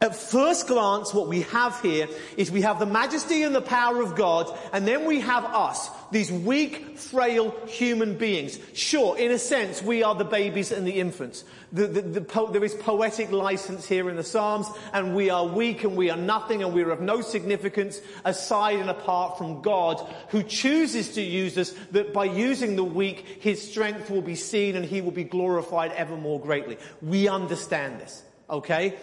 At 0.00 0.14
first 0.14 0.68
glance, 0.68 1.12
what 1.12 1.26
we 1.26 1.40
have 1.42 1.80
here 1.82 2.06
is 2.36 2.52
we 2.52 2.62
have 2.62 2.78
the 2.78 2.86
majesty 2.86 3.42
and 3.42 3.52
the 3.52 3.60
power 3.60 4.00
of 4.00 4.14
God, 4.14 4.56
and 4.72 4.86
then 4.86 5.06
we 5.06 5.18
have 5.18 5.44
us, 5.44 5.90
these 6.12 6.30
weak, 6.30 6.96
frail 6.96 7.52
human 7.66 8.16
beings. 8.16 8.60
Sure, 8.74 9.18
in 9.18 9.32
a 9.32 9.40
sense, 9.40 9.82
we 9.82 10.04
are 10.04 10.14
the 10.14 10.24
babies 10.24 10.70
and 10.70 10.86
the 10.86 11.00
infants. 11.00 11.42
The, 11.72 11.88
the, 11.88 12.02
the 12.02 12.20
po- 12.20 12.46
there 12.46 12.62
is 12.62 12.76
poetic 12.76 13.32
license 13.32 13.88
here 13.88 14.08
in 14.08 14.14
the 14.14 14.22
Psalms, 14.22 14.68
and 14.92 15.16
we 15.16 15.30
are 15.30 15.44
weak 15.44 15.82
and 15.82 15.96
we 15.96 16.10
are 16.10 16.16
nothing 16.16 16.62
and 16.62 16.72
we 16.72 16.84
are 16.84 16.90
of 16.90 17.00
no 17.00 17.20
significance 17.20 18.00
aside 18.24 18.78
and 18.78 18.90
apart 18.90 19.36
from 19.36 19.62
God, 19.62 19.98
who 20.28 20.44
chooses 20.44 21.12
to 21.14 21.22
use 21.22 21.58
us, 21.58 21.70
that 21.90 22.12
by 22.12 22.26
using 22.26 22.76
the 22.76 22.84
weak, 22.84 23.40
His 23.40 23.68
strength 23.68 24.10
will 24.10 24.22
be 24.22 24.36
seen 24.36 24.76
and 24.76 24.84
He 24.84 25.00
will 25.00 25.10
be 25.10 25.24
glorified 25.24 25.90
ever 25.96 26.16
more 26.16 26.38
greatly. 26.38 26.78
We 27.02 27.26
understand 27.26 27.98
this. 27.98 28.22
Okay? 28.48 28.94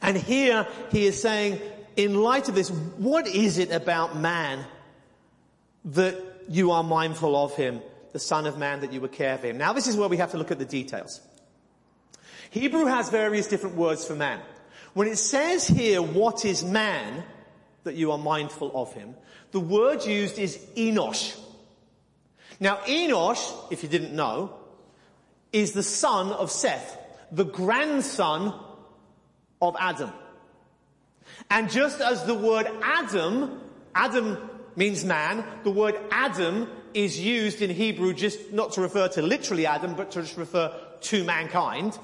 And 0.00 0.16
here 0.16 0.66
he 0.90 1.06
is 1.06 1.20
saying, 1.20 1.60
in 1.96 2.14
light 2.22 2.48
of 2.48 2.54
this, 2.54 2.70
what 2.70 3.26
is 3.26 3.58
it 3.58 3.70
about 3.70 4.16
man 4.16 4.64
that 5.84 6.16
you 6.48 6.70
are 6.70 6.82
mindful 6.82 7.36
of 7.36 7.54
him, 7.54 7.80
the 8.12 8.18
son 8.18 8.46
of 8.46 8.58
man, 8.58 8.80
that 8.80 8.92
you 8.92 9.00
would 9.00 9.12
care 9.12 9.38
for 9.38 9.46
him? 9.46 9.58
Now 9.58 9.72
this 9.72 9.86
is 9.86 9.96
where 9.96 10.08
we 10.08 10.16
have 10.16 10.30
to 10.32 10.38
look 10.38 10.50
at 10.50 10.58
the 10.58 10.64
details. 10.64 11.20
Hebrew 12.50 12.86
has 12.86 13.08
various 13.10 13.46
different 13.46 13.76
words 13.76 14.04
for 14.04 14.14
man. 14.14 14.40
When 14.94 15.08
it 15.08 15.16
says 15.16 15.66
here, 15.66 16.02
what 16.02 16.44
is 16.44 16.64
man, 16.64 17.24
that 17.84 17.94
you 17.94 18.12
are 18.12 18.18
mindful 18.18 18.70
of 18.74 18.92
him, 18.92 19.14
the 19.50 19.60
word 19.60 20.04
used 20.04 20.38
is 20.38 20.58
Enosh. 20.76 21.38
Now 22.60 22.76
Enosh, 22.86 23.72
if 23.72 23.82
you 23.82 23.88
didn't 23.88 24.14
know, 24.14 24.54
is 25.52 25.72
the 25.72 25.82
son 25.82 26.32
of 26.32 26.50
Seth, 26.50 26.98
the 27.30 27.44
grandson 27.44 28.54
of 29.62 29.76
Adam. 29.78 30.12
And 31.50 31.70
just 31.70 32.00
as 32.00 32.24
the 32.24 32.34
word 32.34 32.70
Adam, 32.82 33.60
Adam 33.94 34.50
means 34.76 35.04
man, 35.04 35.44
the 35.64 35.70
word 35.70 35.98
Adam 36.10 36.68
is 36.92 37.18
used 37.18 37.62
in 37.62 37.70
Hebrew 37.70 38.12
just 38.12 38.52
not 38.52 38.72
to 38.72 38.82
refer 38.82 39.08
to 39.08 39.22
literally 39.22 39.64
Adam, 39.64 39.94
but 39.94 40.10
to 40.12 40.22
just 40.22 40.36
refer 40.36 40.74
to 41.02 41.24
mankind. 41.24 41.98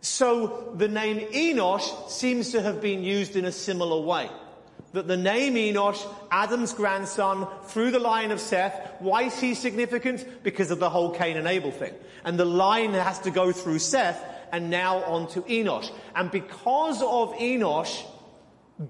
So 0.00 0.72
the 0.76 0.88
name 0.88 1.28
Enosh 1.32 2.08
seems 2.08 2.52
to 2.52 2.62
have 2.62 2.80
been 2.80 3.04
used 3.04 3.36
in 3.36 3.44
a 3.44 3.52
similar 3.52 4.00
way. 4.00 4.30
That 4.92 5.06
the 5.06 5.16
name 5.16 5.54
Enosh, 5.54 6.02
Adam's 6.30 6.72
grandson, 6.72 7.46
through 7.64 7.90
the 7.90 7.98
line 7.98 8.30
of 8.30 8.40
Seth, 8.40 8.74
why 8.98 9.24
is 9.24 9.38
he 9.38 9.54
significant? 9.54 10.42
Because 10.42 10.70
of 10.70 10.80
the 10.80 10.90
whole 10.90 11.10
Cain 11.10 11.36
and 11.36 11.46
Abel 11.46 11.70
thing. 11.70 11.94
And 12.24 12.38
the 12.38 12.44
line 12.44 12.94
has 12.94 13.18
to 13.20 13.30
go 13.30 13.52
through 13.52 13.78
Seth, 13.78 14.24
and 14.52 14.70
now 14.70 15.02
on 15.04 15.28
to 15.28 15.42
Enosh. 15.42 15.90
And 16.14 16.30
because 16.30 17.02
of 17.02 17.32
Enosh 17.34 18.04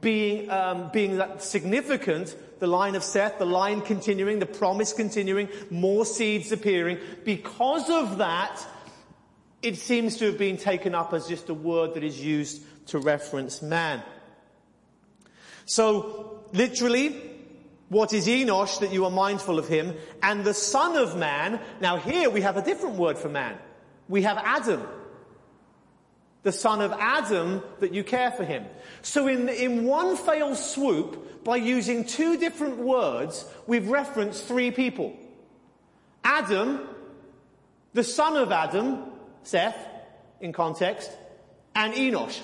being, 0.01 0.51
um, 0.51 0.91
being 0.93 1.17
that 1.17 1.43
significant, 1.43 2.37
the 2.61 2.67
line 2.67 2.95
of 2.95 3.03
Seth, 3.03 3.39
the 3.39 3.47
line 3.47 3.81
continuing, 3.81 4.39
the 4.39 4.47
promise 4.47 4.93
continuing, 4.93 5.49
more 5.71 6.05
seeds 6.05 6.53
appearing, 6.53 6.99
because 7.25 7.91
of 7.91 8.19
that, 8.19 8.65
it 9.63 9.77
seems 9.77 10.17
to 10.19 10.27
have 10.27 10.39
been 10.39 10.57
taken 10.57 10.95
up 10.95 11.13
as 11.13 11.27
just 11.27 11.49
a 11.49 11.55
word 11.55 11.95
that 11.95 12.05
is 12.05 12.21
used 12.21 12.63
to 12.87 12.99
reference 12.99 13.63
man. 13.63 14.03
So, 15.67 16.43
literally, 16.53 17.31
what 17.89 18.13
is 18.13 18.27
Enosh 18.27 18.81
that 18.81 18.93
you 18.93 19.05
are 19.05 19.11
mindful 19.11 19.59
of 19.59 19.69
him? 19.69 19.95
And 20.23 20.45
the 20.45 20.55
son 20.55 20.97
of 20.97 21.17
man, 21.17 21.61
now 21.81 21.97
here 21.97 22.31
we 22.31 22.41
have 22.41 22.57
a 22.57 22.63
different 22.63 22.97
word 22.97 23.19
for 23.19 23.29
man. 23.29 23.59
We 24.09 24.23
have 24.23 24.39
Adam 24.39 24.87
the 26.43 26.53
son 26.53 26.81
of 26.81 26.93
Adam, 26.93 27.63
that 27.81 27.93
you 27.93 28.03
care 28.03 28.31
for 28.31 28.45
him. 28.45 28.65
So 29.03 29.27
in, 29.27 29.49
in 29.49 29.85
one 29.85 30.17
fail 30.17 30.55
swoop, 30.55 31.45
by 31.45 31.57
using 31.57 32.05
two 32.05 32.37
different 32.37 32.79
words, 32.79 33.45
we've 33.67 33.89
referenced 33.89 34.47
three 34.47 34.71
people. 34.71 35.17
Adam, 36.23 36.87
the 37.95 38.05
son 38.05 38.37
of 38.37 38.53
Adam, 38.53 39.05
Seth, 39.43 39.77
in 40.41 40.53
context, 40.53 41.11
and 41.75 41.95
Enosh. 41.95 42.41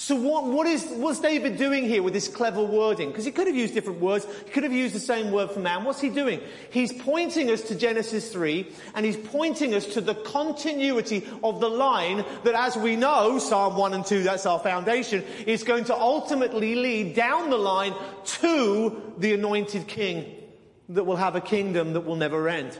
So 0.00 0.14
what, 0.14 0.44
what 0.44 0.68
is, 0.68 0.86
what's 0.90 1.18
David 1.18 1.56
doing 1.56 1.82
here 1.82 2.04
with 2.04 2.12
this 2.12 2.28
clever 2.28 2.62
wording? 2.62 3.08
Because 3.08 3.24
he 3.24 3.32
could 3.32 3.48
have 3.48 3.56
used 3.56 3.74
different 3.74 3.98
words. 3.98 4.24
He 4.44 4.50
could 4.52 4.62
have 4.62 4.72
used 4.72 4.94
the 4.94 5.00
same 5.00 5.32
word 5.32 5.50
for 5.50 5.58
man. 5.58 5.82
What's 5.82 6.00
he 6.00 6.08
doing? 6.08 6.40
He's 6.70 6.92
pointing 6.92 7.50
us 7.50 7.62
to 7.62 7.74
Genesis 7.74 8.32
3 8.32 8.64
and 8.94 9.04
he's 9.04 9.16
pointing 9.16 9.74
us 9.74 9.86
to 9.94 10.00
the 10.00 10.14
continuity 10.14 11.26
of 11.42 11.58
the 11.58 11.68
line 11.68 12.24
that 12.44 12.54
as 12.54 12.76
we 12.76 12.94
know, 12.94 13.40
Psalm 13.40 13.76
1 13.76 13.92
and 13.92 14.06
2, 14.06 14.22
that's 14.22 14.46
our 14.46 14.60
foundation, 14.60 15.24
is 15.48 15.64
going 15.64 15.82
to 15.86 15.96
ultimately 15.96 16.76
lead 16.76 17.16
down 17.16 17.50
the 17.50 17.58
line 17.58 17.92
to 18.24 19.02
the 19.18 19.34
anointed 19.34 19.88
king 19.88 20.32
that 20.90 21.02
will 21.02 21.16
have 21.16 21.34
a 21.34 21.40
kingdom 21.40 21.94
that 21.94 22.02
will 22.02 22.14
never 22.14 22.48
end. 22.48 22.78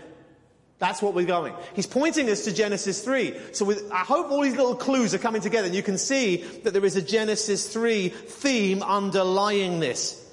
That's 0.78 1.02
what 1.02 1.14
we're 1.14 1.26
going. 1.26 1.54
He's 1.74 1.86
pointing 1.86 2.30
us 2.30 2.44
to 2.44 2.54
Genesis 2.54 3.02
3. 3.02 3.34
So 3.52 3.64
with, 3.64 3.90
I 3.90 4.04
hope 4.04 4.30
all 4.30 4.42
these 4.42 4.56
little 4.56 4.76
clues 4.76 5.12
are 5.12 5.18
coming 5.18 5.42
together 5.42 5.66
and 5.66 5.74
you 5.74 5.82
can 5.82 5.98
see 5.98 6.36
that 6.62 6.72
there 6.72 6.84
is 6.84 6.94
a 6.94 7.02
Genesis 7.02 7.72
3 7.72 8.08
theme 8.08 8.82
underlying 8.82 9.80
this. 9.80 10.24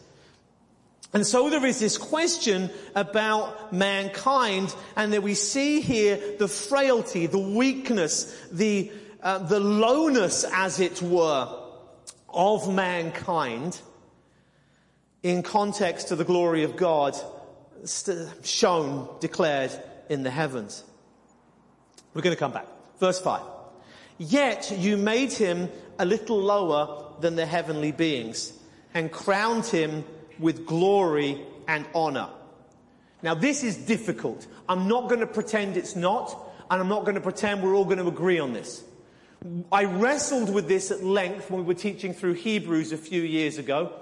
And 1.14 1.26
so 1.26 1.50
there 1.50 1.66
is 1.66 1.80
this 1.80 1.98
question 1.98 2.70
about 2.94 3.74
mankind 3.74 4.76
and 4.96 5.14
that 5.14 5.24
we 5.24 5.34
see 5.34 5.82
here 5.82 6.20
the 6.38 6.48
frailty, 6.48 7.26
the 7.26 7.40
weakness, 7.40 8.38
the, 8.52 8.92
uh, 9.24 9.40
the 9.40 9.60
lowness 9.60 10.46
as 10.54 10.80
it 10.80 11.02
were 11.02 11.58
of 12.30 12.72
mankind 12.72 13.80
in 15.24 15.42
context 15.42 16.10
to 16.10 16.16
the 16.16 16.26
glory 16.26 16.64
of 16.64 16.76
God 16.76 17.16
shown, 18.44 19.10
declared 19.20 19.72
in 20.10 20.24
the 20.24 20.32
heavens. 20.32 20.84
We're 22.14 22.22
going 22.22 22.36
to 22.36 22.40
come 22.40 22.52
back. 22.52 22.68
Verse 23.00 23.20
5. 23.20 23.42
Yet 24.18 24.74
you 24.78 24.98
made 24.98 25.34
him 25.34 25.70
a 26.00 26.06
little 26.06 26.40
lower 26.40 27.14
than 27.20 27.36
the 27.36 27.46
heavenly 27.46 27.92
beings 27.92 28.54
and 28.94 29.12
crowned 29.12 29.66
him 29.66 30.06
with 30.40 30.66
glory 30.66 31.42
and 31.68 31.86
honor. 31.94 32.30
Now 33.22 33.34
this 33.34 33.64
is 33.64 33.78
difficult. 33.78 34.48
I'm 34.70 34.88
not 34.88 35.10
going 35.10 35.22
to 35.22 35.28
pretend 35.28 35.78
it's 35.78 35.96
not, 35.96 36.36
and 36.70 36.82
I'm 36.82 36.88
not 36.88 37.04
going 37.04 37.16
to 37.16 37.22
pretend 37.22 37.62
we're 37.62 37.76
all 37.76 37.86
going 37.86 37.98
to 37.98 38.08
agree 38.08 38.40
on 38.40 38.54
this. 38.54 38.84
I 39.72 39.86
wrestled 39.86 40.54
with 40.54 40.68
this 40.68 40.92
at 40.92 41.04
length 41.04 41.52
when 41.52 41.62
we 41.62 41.68
were 41.68 41.80
teaching 41.80 42.14
through 42.14 42.34
Hebrews 42.34 42.92
a 42.92 42.98
few 42.98 43.22
years 43.22 43.58
ago. 43.58 43.94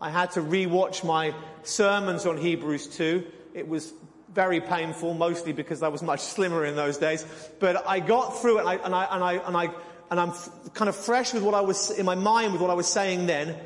I 0.00 0.10
had 0.10 0.32
to 0.32 0.40
rewatch 0.40 1.04
my 1.04 1.34
sermons 1.62 2.26
on 2.26 2.36
Hebrews 2.36 2.88
2. 2.88 3.26
It 3.54 3.68
was 3.68 3.92
very 4.32 4.60
painful, 4.60 5.14
mostly 5.14 5.52
because 5.52 5.82
I 5.82 5.88
was 5.88 6.02
much 6.02 6.20
slimmer 6.20 6.64
in 6.64 6.76
those 6.76 6.98
days. 6.98 7.24
But 7.58 7.86
I 7.88 8.00
got 8.00 8.40
through 8.40 8.58
it, 8.58 8.60
and 8.60 8.68
I 8.68 8.74
and 8.76 8.94
I 8.94 9.04
and 9.04 9.24
I 9.24 9.32
and, 9.34 9.56
I, 9.56 9.64
and 10.10 10.20
I'm 10.20 10.30
f- 10.30 10.50
kind 10.74 10.88
of 10.88 10.96
fresh 10.96 11.32
with 11.32 11.42
what 11.42 11.54
I 11.54 11.60
was 11.60 11.90
in 11.90 12.06
my 12.06 12.14
mind 12.14 12.52
with 12.52 12.60
what 12.60 12.70
I 12.70 12.74
was 12.74 12.86
saying 12.86 13.26
then. 13.26 13.56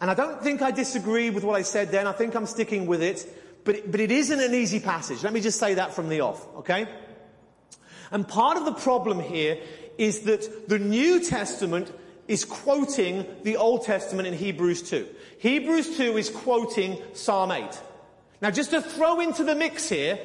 And 0.00 0.10
I 0.10 0.14
don't 0.14 0.42
think 0.42 0.62
I 0.62 0.72
disagree 0.72 1.30
with 1.30 1.44
what 1.44 1.54
I 1.54 1.62
said 1.62 1.90
then. 1.90 2.06
I 2.06 2.12
think 2.12 2.34
I'm 2.34 2.46
sticking 2.46 2.86
with 2.86 3.02
it. 3.02 3.26
But 3.64 3.90
but 3.90 4.00
it 4.00 4.10
isn't 4.10 4.40
an 4.40 4.54
easy 4.54 4.80
passage. 4.80 5.22
Let 5.22 5.32
me 5.32 5.40
just 5.40 5.58
say 5.58 5.74
that 5.74 5.94
from 5.94 6.08
the 6.08 6.20
off, 6.20 6.46
okay? 6.56 6.88
And 8.10 8.26
part 8.26 8.56
of 8.58 8.64
the 8.64 8.74
problem 8.74 9.20
here 9.20 9.58
is 9.98 10.20
that 10.20 10.68
the 10.68 10.78
New 10.78 11.20
Testament 11.20 11.92
is 12.28 12.44
quoting 12.44 13.26
the 13.42 13.56
Old 13.56 13.84
Testament 13.84 14.28
in 14.28 14.34
Hebrews 14.34 14.82
2. 14.82 15.06
Hebrews 15.38 15.96
2 15.96 16.16
is 16.16 16.30
quoting 16.30 17.00
Psalm 17.14 17.50
8. 17.50 17.64
Now 18.42 18.50
just 18.50 18.70
to 18.70 18.82
throw 18.82 19.20
into 19.20 19.44
the 19.44 19.54
mix 19.54 19.88
here, 19.88 20.18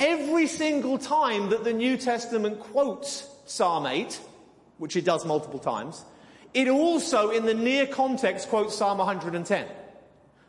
every 0.00 0.46
single 0.46 0.96
time 0.96 1.50
that 1.50 1.64
the 1.64 1.74
New 1.74 1.98
Testament 1.98 2.58
quotes 2.58 3.28
Psalm 3.44 3.86
8, 3.86 4.18
which 4.78 4.96
it 4.96 5.04
does 5.04 5.26
multiple 5.26 5.58
times, 5.58 6.02
it 6.54 6.68
also 6.68 7.30
in 7.30 7.44
the 7.44 7.54
near 7.54 7.86
context 7.86 8.48
quotes 8.48 8.74
Psalm 8.74 8.98
110. 8.98 9.66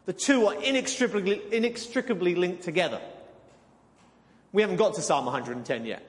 The 0.06 0.14
two 0.14 0.48
are 0.48 0.56
inextricably, 0.64 1.42
inextricably 1.52 2.36
linked 2.36 2.64
together. 2.64 3.02
We 4.54 4.62
haven't 4.62 4.78
got 4.78 4.96
to 4.96 5.02
Psalm 5.02 5.26
110 5.26 5.86
yet. 5.86 6.04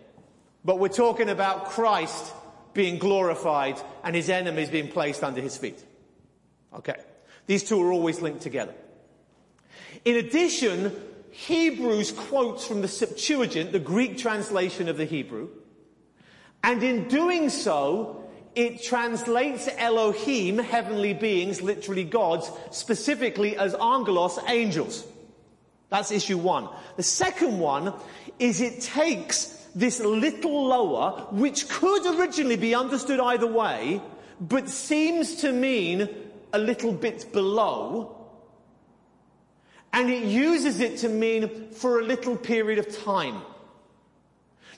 But 0.64 0.78
we're 0.78 0.88
talking 0.88 1.28
about 1.28 1.66
Christ 1.66 2.32
being 2.72 2.98
glorified 2.98 3.80
and 4.04 4.14
his 4.14 4.30
enemies 4.30 4.70
being 4.70 4.88
placed 4.88 5.24
under 5.24 5.40
his 5.40 5.56
feet. 5.56 5.84
Okay. 6.72 6.96
These 7.46 7.64
two 7.64 7.82
are 7.82 7.92
always 7.92 8.20
linked 8.20 8.42
together. 8.42 8.74
In 10.04 10.16
addition, 10.16 10.94
Hebrews 11.30 12.12
quotes 12.12 12.66
from 12.66 12.82
the 12.82 12.88
Septuagint, 12.88 13.72
the 13.72 13.78
Greek 13.78 14.18
translation 14.18 14.88
of 14.88 14.96
the 14.96 15.04
Hebrew, 15.04 15.48
and 16.62 16.82
in 16.82 17.08
doing 17.08 17.50
so, 17.50 18.24
it 18.54 18.82
translates 18.82 19.68
Elohim, 19.76 20.58
heavenly 20.58 21.12
beings, 21.12 21.60
literally 21.60 22.04
gods, 22.04 22.50
specifically 22.70 23.56
as 23.56 23.74
angelos, 23.74 24.38
angels. 24.46 25.04
That's 25.90 26.10
issue 26.10 26.38
one. 26.38 26.68
The 26.96 27.02
second 27.02 27.58
one 27.58 27.92
is 28.38 28.60
it 28.60 28.80
takes 28.80 29.46
this 29.74 30.00
little 30.00 30.66
lower, 30.66 31.26
which 31.32 31.68
could 31.68 32.06
originally 32.18 32.56
be 32.56 32.74
understood 32.74 33.20
either 33.20 33.46
way, 33.46 34.00
but 34.40 34.68
seems 34.68 35.36
to 35.36 35.52
mean 35.52 36.08
a 36.52 36.58
little 36.58 36.92
bit 36.92 37.32
below, 37.32 38.23
and 39.94 40.10
it 40.10 40.24
uses 40.24 40.80
it 40.80 40.98
to 40.98 41.08
mean 41.08 41.70
for 41.70 42.00
a 42.00 42.02
little 42.02 42.36
period 42.36 42.80
of 42.80 43.04
time. 43.04 43.40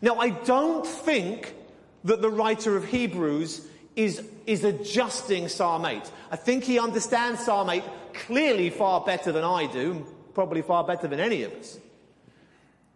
Now, 0.03 0.17
I 0.17 0.29
don't 0.29 0.87
think 0.87 1.55
that 2.05 2.21
the 2.21 2.31
writer 2.31 2.77
of 2.77 2.85
Hebrews 2.85 3.67
is, 3.97 4.23
is 4.47 4.63
adjusting 4.63 5.49
Psalm 5.49 5.87
8. 5.87 6.03
I 6.31 6.37
think 6.37 6.65
he 6.65 6.79
understands 6.79 7.43
Psalm 7.43 7.71
8 7.71 7.83
clearly 8.13 8.69
far 8.69 9.01
better 9.01 9.33
than 9.33 9.43
I 9.43 9.67
do, 9.67 10.07
probably 10.35 10.61
far 10.61 10.85
better 10.85 11.09
than 11.09 11.19
any 11.19 11.45
of 11.45 11.53
us. 11.55 11.79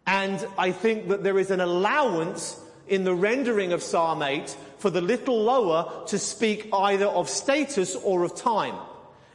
And 0.07 0.47
I 0.59 0.73
think 0.73 1.09
that 1.09 1.23
there 1.23 1.39
is 1.39 1.51
an 1.51 1.61
allowance 1.61 2.61
in 2.87 3.05
the 3.05 3.15
rendering 3.15 3.73
of 3.73 3.83
Psalm 3.83 4.23
8 4.23 4.55
for 4.77 4.91
the 4.91 5.01
little 5.01 5.43
lower 5.43 6.05
to 6.09 6.19
speak 6.19 6.69
either 6.71 7.07
of 7.07 7.31
status 7.31 7.97
or 7.97 8.25
of 8.25 8.35
time. 8.37 8.75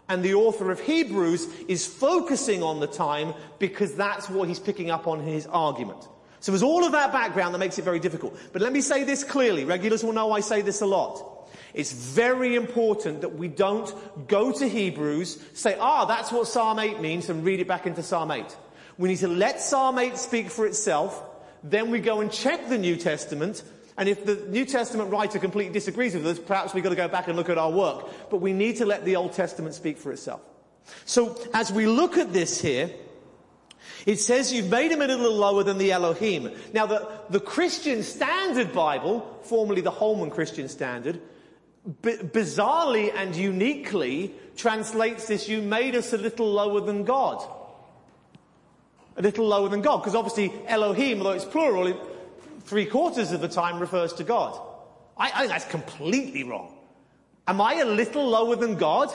And 0.07 0.23
the 0.23 0.35
author 0.35 0.71
of 0.71 0.79
Hebrews 0.79 1.47
is 1.67 1.87
focusing 1.87 2.61
on 2.61 2.79
the 2.79 2.87
time 2.87 3.33
because 3.57 3.95
that's 3.95 4.29
what 4.29 4.47
he's 4.47 4.59
picking 4.59 4.91
up 4.91 5.07
on 5.07 5.19
in 5.19 5.25
his 5.25 5.47
argument. 5.47 6.07
So 6.41 6.51
there's 6.51 6.61
all 6.61 6.83
of 6.83 6.91
that 6.91 7.11
background 7.11 7.55
that 7.55 7.59
makes 7.59 7.79
it 7.79 7.81
very 7.81 7.99
difficult. 7.99 8.37
But 8.53 8.61
let 8.61 8.71
me 8.71 8.81
say 8.81 9.03
this 9.03 9.23
clearly. 9.23 9.65
Regulars 9.65 10.03
will 10.03 10.13
know 10.13 10.31
I 10.31 10.41
say 10.41 10.61
this 10.61 10.81
a 10.81 10.85
lot. 10.85 11.49
It's 11.73 11.91
very 11.91 12.55
important 12.55 13.21
that 13.21 13.35
we 13.35 13.47
don't 13.47 13.91
go 14.27 14.51
to 14.51 14.67
Hebrews, 14.67 15.39
say, 15.53 15.75
ah, 15.79 16.05
that's 16.05 16.31
what 16.31 16.47
Psalm 16.47 16.79
8 16.79 17.01
means, 17.01 17.29
and 17.29 17.43
read 17.43 17.59
it 17.59 17.67
back 17.67 17.87
into 17.87 18.03
Psalm 18.03 18.31
8. 18.31 18.45
We 18.97 19.09
need 19.09 19.17
to 19.17 19.27
let 19.27 19.59
Psalm 19.59 19.97
8 19.97 20.17
speak 20.17 20.49
for 20.49 20.65
itself. 20.65 21.21
Then 21.63 21.89
we 21.91 21.99
go 21.99 22.21
and 22.21 22.31
check 22.31 22.69
the 22.69 22.77
New 22.77 22.95
Testament. 22.95 23.63
And 23.97 24.09
if 24.09 24.25
the 24.25 24.35
New 24.49 24.65
Testament 24.65 25.11
writer 25.11 25.39
completely 25.39 25.73
disagrees 25.73 26.13
with 26.13 26.27
us, 26.27 26.39
perhaps 26.39 26.73
we've 26.73 26.83
got 26.83 26.89
to 26.89 26.95
go 26.95 27.07
back 27.07 27.27
and 27.27 27.37
look 27.37 27.49
at 27.49 27.57
our 27.57 27.71
work. 27.71 28.29
But 28.29 28.37
we 28.41 28.51
need 28.51 28.77
to 28.77 28.85
let 28.85 29.05
the 29.05 29.15
Old 29.15 29.33
Testament 29.33 29.73
speak 29.73 29.97
for 29.97 30.11
itself. 30.11 30.41
So 31.05 31.39
as 31.53 31.71
we 31.71 31.87
look 31.87 32.17
at 32.17 32.33
this 32.33 32.61
here, 32.61 32.91
it 34.05 34.19
says 34.19 34.53
you've 34.53 34.69
made 34.69 34.91
him 34.91 35.01
a 35.01 35.07
little 35.07 35.33
lower 35.33 35.63
than 35.63 35.77
the 35.77 35.91
Elohim. 35.91 36.51
Now 36.73 36.85
the, 36.85 37.09
the 37.29 37.39
Christian 37.39 38.03
Standard 38.03 38.73
Bible, 38.73 39.39
formerly 39.43 39.81
the 39.81 39.91
Holman 39.91 40.29
Christian 40.29 40.67
Standard, 40.67 41.21
b- 42.01 42.17
bizarrely 42.17 43.13
and 43.15 43.35
uniquely 43.35 44.35
translates 44.57 45.27
this, 45.27 45.47
you 45.49 45.61
made 45.61 45.95
us 45.95 46.13
a 46.13 46.17
little 46.17 46.51
lower 46.51 46.81
than 46.81 47.03
God. 47.03 47.43
A 49.17 49.21
little 49.21 49.47
lower 49.47 49.69
than 49.69 49.81
God, 49.81 49.97
because 49.97 50.15
obviously 50.15 50.53
Elohim, 50.67 51.19
although 51.19 51.31
it's 51.31 51.45
plural, 51.45 51.87
three 52.65 52.85
quarters 52.85 53.31
of 53.31 53.41
the 53.41 53.47
time 53.47 53.79
refers 53.79 54.13
to 54.13 54.23
God. 54.23 54.59
I, 55.17 55.31
I 55.33 55.39
think 55.39 55.49
that's 55.51 55.65
completely 55.65 56.43
wrong. 56.43 56.73
Am 57.47 57.61
I 57.61 57.75
a 57.75 57.85
little 57.85 58.27
lower 58.27 58.55
than 58.55 58.75
God? 58.75 59.09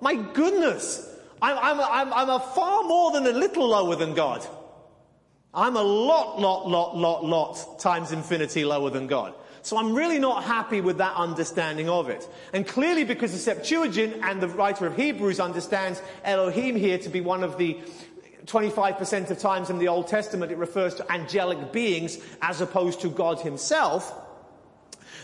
My 0.00 0.14
goodness. 0.14 1.10
I'm, 1.42 1.58
I'm, 1.58 1.80
I'm, 1.80 2.12
I'm 2.12 2.30
a 2.30 2.40
far 2.40 2.84
more 2.84 3.12
than 3.12 3.26
a 3.26 3.32
little 3.32 3.68
lower 3.68 3.96
than 3.96 4.14
God. 4.14 4.46
I'm 5.52 5.76
a 5.76 5.82
lot, 5.82 6.40
lot, 6.40 6.68
lot, 6.68 6.96
lot, 6.96 7.24
lot 7.24 7.78
times 7.78 8.12
infinity 8.12 8.64
lower 8.64 8.90
than 8.90 9.06
God. 9.06 9.34
So 9.62 9.78
I'm 9.78 9.94
really 9.94 10.18
not 10.18 10.44
happy 10.44 10.80
with 10.80 10.98
that 10.98 11.16
understanding 11.16 11.88
of 11.88 12.10
it. 12.10 12.28
And 12.52 12.66
clearly 12.66 13.04
because 13.04 13.32
the 13.32 13.38
Septuagint 13.38 14.16
and 14.22 14.40
the 14.40 14.48
writer 14.48 14.86
of 14.86 14.96
Hebrews 14.96 15.40
understands 15.40 16.02
Elohim 16.22 16.76
here 16.76 16.98
to 16.98 17.08
be 17.08 17.20
one 17.20 17.42
of 17.42 17.56
the 17.56 17.78
25% 18.46 19.30
of 19.30 19.38
times 19.38 19.70
in 19.70 19.78
the 19.78 19.88
Old 19.88 20.08
Testament 20.08 20.52
it 20.52 20.58
refers 20.58 20.94
to 20.96 21.12
angelic 21.12 21.72
beings 21.72 22.18
as 22.42 22.60
opposed 22.60 23.00
to 23.00 23.08
God 23.08 23.40
himself, 23.40 24.12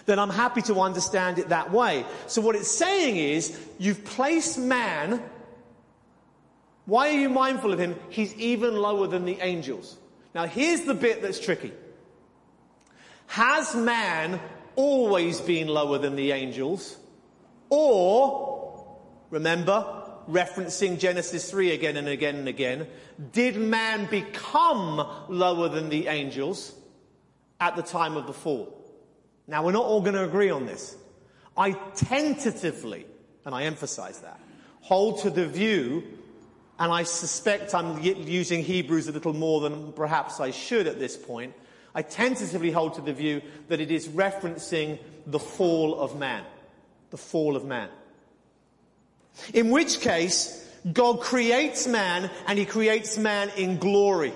then 0.06 0.18
I'm 0.18 0.30
happy 0.30 0.62
to 0.62 0.80
understand 0.80 1.38
it 1.38 1.50
that 1.50 1.70
way. 1.70 2.04
So 2.26 2.40
what 2.40 2.56
it's 2.56 2.70
saying 2.70 3.16
is, 3.16 3.58
you've 3.78 4.04
placed 4.04 4.58
man 4.58 5.22
why 6.90 7.10
are 7.10 7.20
you 7.20 7.28
mindful 7.28 7.72
of 7.72 7.78
him? 7.78 7.94
He's 8.08 8.34
even 8.34 8.74
lower 8.74 9.06
than 9.06 9.24
the 9.24 9.38
angels. 9.40 9.96
Now 10.34 10.46
here's 10.46 10.80
the 10.80 10.94
bit 10.94 11.22
that's 11.22 11.38
tricky. 11.38 11.72
Has 13.28 13.76
man 13.76 14.40
always 14.74 15.40
been 15.40 15.68
lower 15.68 15.98
than 15.98 16.16
the 16.16 16.32
angels? 16.32 16.96
Or, 17.68 18.98
remember, 19.30 19.99
referencing 20.28 20.98
Genesis 20.98 21.50
3 21.50 21.72
again 21.72 21.96
and 21.96 22.08
again 22.08 22.36
and 22.36 22.48
again, 22.48 22.86
did 23.32 23.56
man 23.56 24.06
become 24.10 25.06
lower 25.28 25.68
than 25.68 25.88
the 25.88 26.06
angels 26.08 26.74
at 27.60 27.76
the 27.76 27.82
time 27.82 28.16
of 28.16 28.26
the 28.26 28.32
fall? 28.32 28.76
Now 29.46 29.64
we're 29.64 29.72
not 29.72 29.84
all 29.84 30.00
going 30.00 30.14
to 30.14 30.24
agree 30.24 30.50
on 30.50 30.66
this. 30.66 30.96
I 31.56 31.72
tentatively, 31.72 33.06
and 33.44 33.54
I 33.54 33.64
emphasize 33.64 34.20
that, 34.20 34.40
hold 34.80 35.20
to 35.22 35.30
the 35.30 35.46
view 35.46 36.04
and 36.80 36.90
I 36.90 37.02
suspect 37.02 37.74
I'm 37.74 38.02
using 38.02 38.64
Hebrews 38.64 39.06
a 39.06 39.12
little 39.12 39.34
more 39.34 39.60
than 39.60 39.92
perhaps 39.92 40.40
I 40.40 40.50
should 40.50 40.86
at 40.86 40.98
this 40.98 41.14
point. 41.14 41.52
I 41.94 42.00
tentatively 42.00 42.70
hold 42.70 42.94
to 42.94 43.02
the 43.02 43.12
view 43.12 43.42
that 43.68 43.80
it 43.80 43.90
is 43.90 44.08
referencing 44.08 44.98
the 45.26 45.38
fall 45.38 46.00
of 46.00 46.18
man. 46.18 46.42
The 47.10 47.18
fall 47.18 47.54
of 47.54 47.66
man. 47.66 47.90
In 49.54 49.70
which 49.70 50.00
case, 50.00 50.56
God 50.90 51.20
creates 51.20 51.86
man 51.86 52.30
and 52.46 52.58
he 52.58 52.64
creates 52.64 53.18
man 53.18 53.50
in 53.56 53.78
glory. 53.78 54.32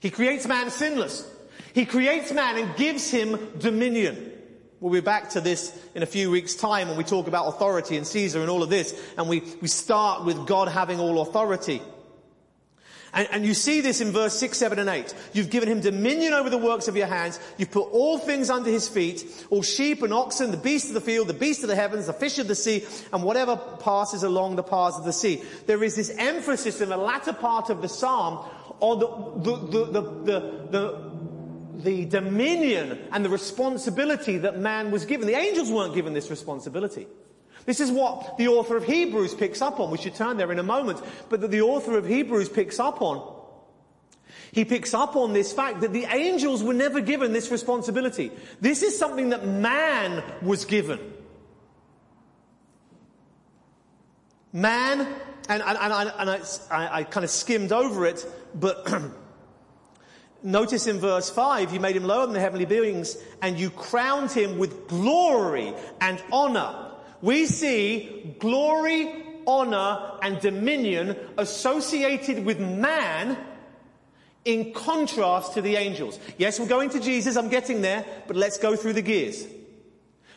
He 0.00 0.10
creates 0.10 0.46
man 0.46 0.70
sinless. 0.70 1.28
He 1.74 1.86
creates 1.86 2.32
man 2.32 2.56
and 2.56 2.76
gives 2.76 3.10
him 3.10 3.38
dominion. 3.58 4.32
We'll 4.80 4.92
be 4.92 5.00
back 5.00 5.30
to 5.30 5.40
this 5.40 5.76
in 5.94 6.02
a 6.02 6.06
few 6.06 6.30
weeks 6.30 6.54
time 6.54 6.88
when 6.88 6.98
we 6.98 7.04
talk 7.04 7.28
about 7.28 7.48
authority 7.48 7.96
and 7.96 8.06
Caesar 8.06 8.40
and 8.40 8.50
all 8.50 8.62
of 8.62 8.68
this. 8.68 8.98
And 9.16 9.28
we, 9.28 9.42
we 9.60 9.68
start 9.68 10.24
with 10.24 10.46
God 10.46 10.68
having 10.68 11.00
all 11.00 11.22
authority. 11.22 11.80
And, 13.12 13.28
and, 13.30 13.46
you 13.46 13.54
see 13.54 13.80
this 13.80 14.00
in 14.00 14.10
verse 14.10 14.38
6, 14.38 14.58
7 14.58 14.78
and 14.78 14.88
8. 14.88 15.14
You've 15.32 15.50
given 15.50 15.68
him 15.68 15.80
dominion 15.80 16.32
over 16.32 16.50
the 16.50 16.58
works 16.58 16.88
of 16.88 16.96
your 16.96 17.06
hands. 17.06 17.38
You've 17.56 17.70
put 17.70 17.90
all 17.92 18.18
things 18.18 18.50
under 18.50 18.70
his 18.70 18.88
feet, 18.88 19.46
all 19.50 19.62
sheep 19.62 20.02
and 20.02 20.12
oxen, 20.12 20.50
the 20.50 20.56
beasts 20.56 20.88
of 20.88 20.94
the 20.94 21.00
field, 21.00 21.28
the 21.28 21.34
beasts 21.34 21.62
of 21.62 21.68
the 21.68 21.76
heavens, 21.76 22.06
the 22.06 22.12
fish 22.12 22.38
of 22.38 22.48
the 22.48 22.54
sea, 22.54 22.84
and 23.12 23.22
whatever 23.22 23.56
passes 23.56 24.22
along 24.22 24.56
the 24.56 24.62
paths 24.62 24.98
of 24.98 25.04
the 25.04 25.12
sea. 25.12 25.42
There 25.66 25.82
is 25.82 25.94
this 25.96 26.10
emphasis 26.10 26.80
in 26.80 26.88
the 26.88 26.96
latter 26.96 27.32
part 27.32 27.70
of 27.70 27.80
the 27.80 27.88
psalm 27.88 28.44
on 28.80 28.98
the, 28.98 29.50
the, 29.50 29.66
the, 29.66 30.00
the, 30.00 30.68
the 30.70 31.16
the 31.76 32.06
dominion 32.06 32.98
and 33.12 33.24
the 33.24 33.28
responsibility 33.28 34.38
that 34.38 34.58
man 34.58 34.90
was 34.90 35.04
given. 35.04 35.26
The 35.26 35.36
angels 35.36 35.70
weren't 35.70 35.94
given 35.94 36.14
this 36.14 36.30
responsibility. 36.30 37.06
This 37.66 37.80
is 37.80 37.90
what 37.90 38.38
the 38.38 38.48
author 38.48 38.76
of 38.76 38.84
Hebrews 38.84 39.34
picks 39.34 39.60
up 39.60 39.80
on. 39.80 39.90
We 39.90 39.98
should 39.98 40.14
turn 40.14 40.36
there 40.36 40.50
in 40.52 40.58
a 40.58 40.62
moment. 40.62 41.02
But 41.28 41.40
that 41.42 41.50
the 41.50 41.62
author 41.62 41.98
of 41.98 42.06
Hebrews 42.06 42.48
picks 42.48 42.80
up 42.80 43.02
on. 43.02 43.34
He 44.52 44.64
picks 44.64 44.94
up 44.94 45.16
on 45.16 45.32
this 45.32 45.52
fact 45.52 45.80
that 45.80 45.92
the 45.92 46.04
angels 46.04 46.62
were 46.62 46.72
never 46.72 47.00
given 47.00 47.32
this 47.32 47.50
responsibility. 47.50 48.30
This 48.60 48.82
is 48.82 48.98
something 48.98 49.30
that 49.30 49.46
man 49.46 50.22
was 50.40 50.64
given. 50.64 51.00
Man, 54.52 55.00
and, 55.48 55.62
and, 55.62 55.78
and, 55.78 56.12
and 56.18 56.30
I, 56.30 56.98
I 56.98 57.04
kind 57.04 57.24
of 57.24 57.30
skimmed 57.30 57.72
over 57.72 58.06
it, 58.06 58.24
but 58.54 58.88
Notice 60.42 60.86
in 60.86 61.00
verse 61.00 61.28
5, 61.28 61.72
you 61.72 61.80
made 61.80 61.96
him 61.96 62.04
lower 62.04 62.24
than 62.24 62.34
the 62.34 62.40
heavenly 62.40 62.66
beings 62.66 63.16
and 63.42 63.58
you 63.58 63.68
crowned 63.68 64.30
him 64.30 64.58
with 64.58 64.86
glory 64.86 65.74
and 66.00 66.22
honor. 66.30 66.85
We 67.26 67.46
see 67.46 68.36
glory, 68.38 69.12
honor, 69.48 70.12
and 70.22 70.40
dominion 70.40 71.16
associated 71.36 72.44
with 72.44 72.60
man 72.60 73.36
in 74.44 74.72
contrast 74.72 75.54
to 75.54 75.60
the 75.60 75.74
angels. 75.74 76.20
Yes, 76.38 76.60
we're 76.60 76.68
going 76.68 76.90
to 76.90 77.00
Jesus, 77.00 77.36
I'm 77.36 77.48
getting 77.48 77.82
there, 77.82 78.04
but 78.28 78.36
let's 78.36 78.58
go 78.58 78.76
through 78.76 78.92
the 78.92 79.02
gears. 79.02 79.44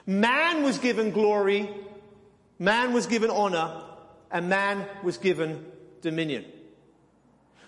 Man 0.08 0.64
was 0.64 0.80
given 0.80 1.12
glory, 1.12 1.70
man 2.58 2.92
was 2.92 3.06
given 3.06 3.30
honor, 3.30 3.84
and 4.32 4.50
man 4.50 4.84
was 5.04 5.18
given 5.18 5.64
dominion. 6.02 6.44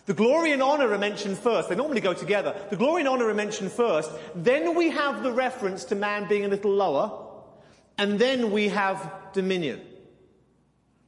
The 0.07 0.15
glory 0.15 0.51
and 0.51 0.63
honor 0.63 0.91
are 0.91 0.97
mentioned 0.97 1.37
first. 1.37 1.69
They 1.69 1.75
normally 1.75 2.01
go 2.01 2.15
together. 2.15 2.59
The 2.71 2.75
glory 2.75 3.01
and 3.01 3.07
honor 3.07 3.27
are 3.27 3.35
mentioned 3.35 3.71
first. 3.71 4.09
Then 4.33 4.73
we 4.73 4.89
have 4.89 5.21
the 5.21 5.31
reference 5.31 5.85
to 5.85 5.95
man 5.95 6.27
being 6.27 6.45
a 6.45 6.47
little 6.47 6.71
lower. 6.71 7.20
And 8.01 8.17
then 8.17 8.49
we 8.49 8.69
have 8.69 9.11
dominion. 9.31 9.79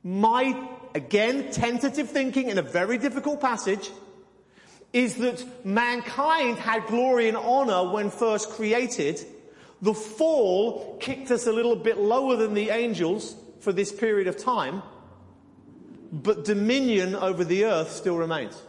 My, 0.04 0.70
again, 0.94 1.52
tentative 1.52 2.08
thinking 2.08 2.50
in 2.50 2.60
a 2.60 2.62
very 2.62 3.00
difficult 3.00 3.42
passage 3.42 3.90
is 4.94 5.16
that 5.16 5.66
mankind 5.66 6.60
had 6.60 6.86
glory 6.86 7.30
and 7.30 7.36
honor 7.36 7.92
when 7.92 8.12
first 8.12 8.52
created. 8.52 9.26
The 9.82 9.96
fall 9.96 10.98
kicked 11.00 11.32
us 11.32 11.48
a 11.48 11.52
little 11.52 11.76
bit 11.76 11.98
lower 11.98 12.36
than 12.36 12.54
the 12.54 12.70
angels 12.70 13.36
for 13.62 13.74
this 13.74 13.92
period 13.92 14.28
of 14.28 14.38
time, 14.38 14.84
but 16.12 16.46
dominion 16.46 17.16
over 17.16 17.44
the 17.44 17.66
earth 17.66 17.92
still 17.92 18.18
remains. 18.18 18.62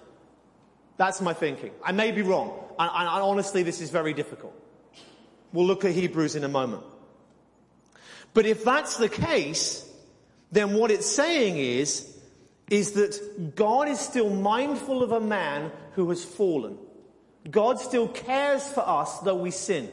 That's 0.96 1.20
my 1.20 1.34
thinking. 1.34 1.72
I 1.84 1.92
may 1.92 2.10
be 2.10 2.22
wrong. 2.22 2.58
And, 2.78 2.90
honestly, 2.90 3.64
this 3.64 3.82
is 3.82 3.90
very 3.90 4.14
difficult. 4.14 4.54
We'll 5.52 5.66
look 5.66 5.84
at 5.84 5.92
Hebrews 5.92 6.36
in 6.36 6.44
a 6.44 6.48
moment. 6.48 6.84
But 8.34 8.46
if 8.46 8.64
that's 8.64 8.96
the 8.98 9.08
case, 9.08 9.88
then 10.52 10.74
what 10.74 10.90
it's 10.90 11.06
saying 11.06 11.56
is, 11.56 12.10
is 12.70 12.92
that 12.92 13.54
God 13.54 13.88
is 13.88 14.00
still 14.00 14.30
mindful 14.30 15.02
of 15.02 15.12
a 15.12 15.20
man 15.20 15.70
who 15.92 16.08
has 16.10 16.24
fallen. 16.24 16.76
God 17.50 17.78
still 17.78 18.08
cares 18.08 18.66
for 18.68 18.86
us 18.86 19.20
though 19.20 19.36
we 19.36 19.50
sin. 19.50 19.90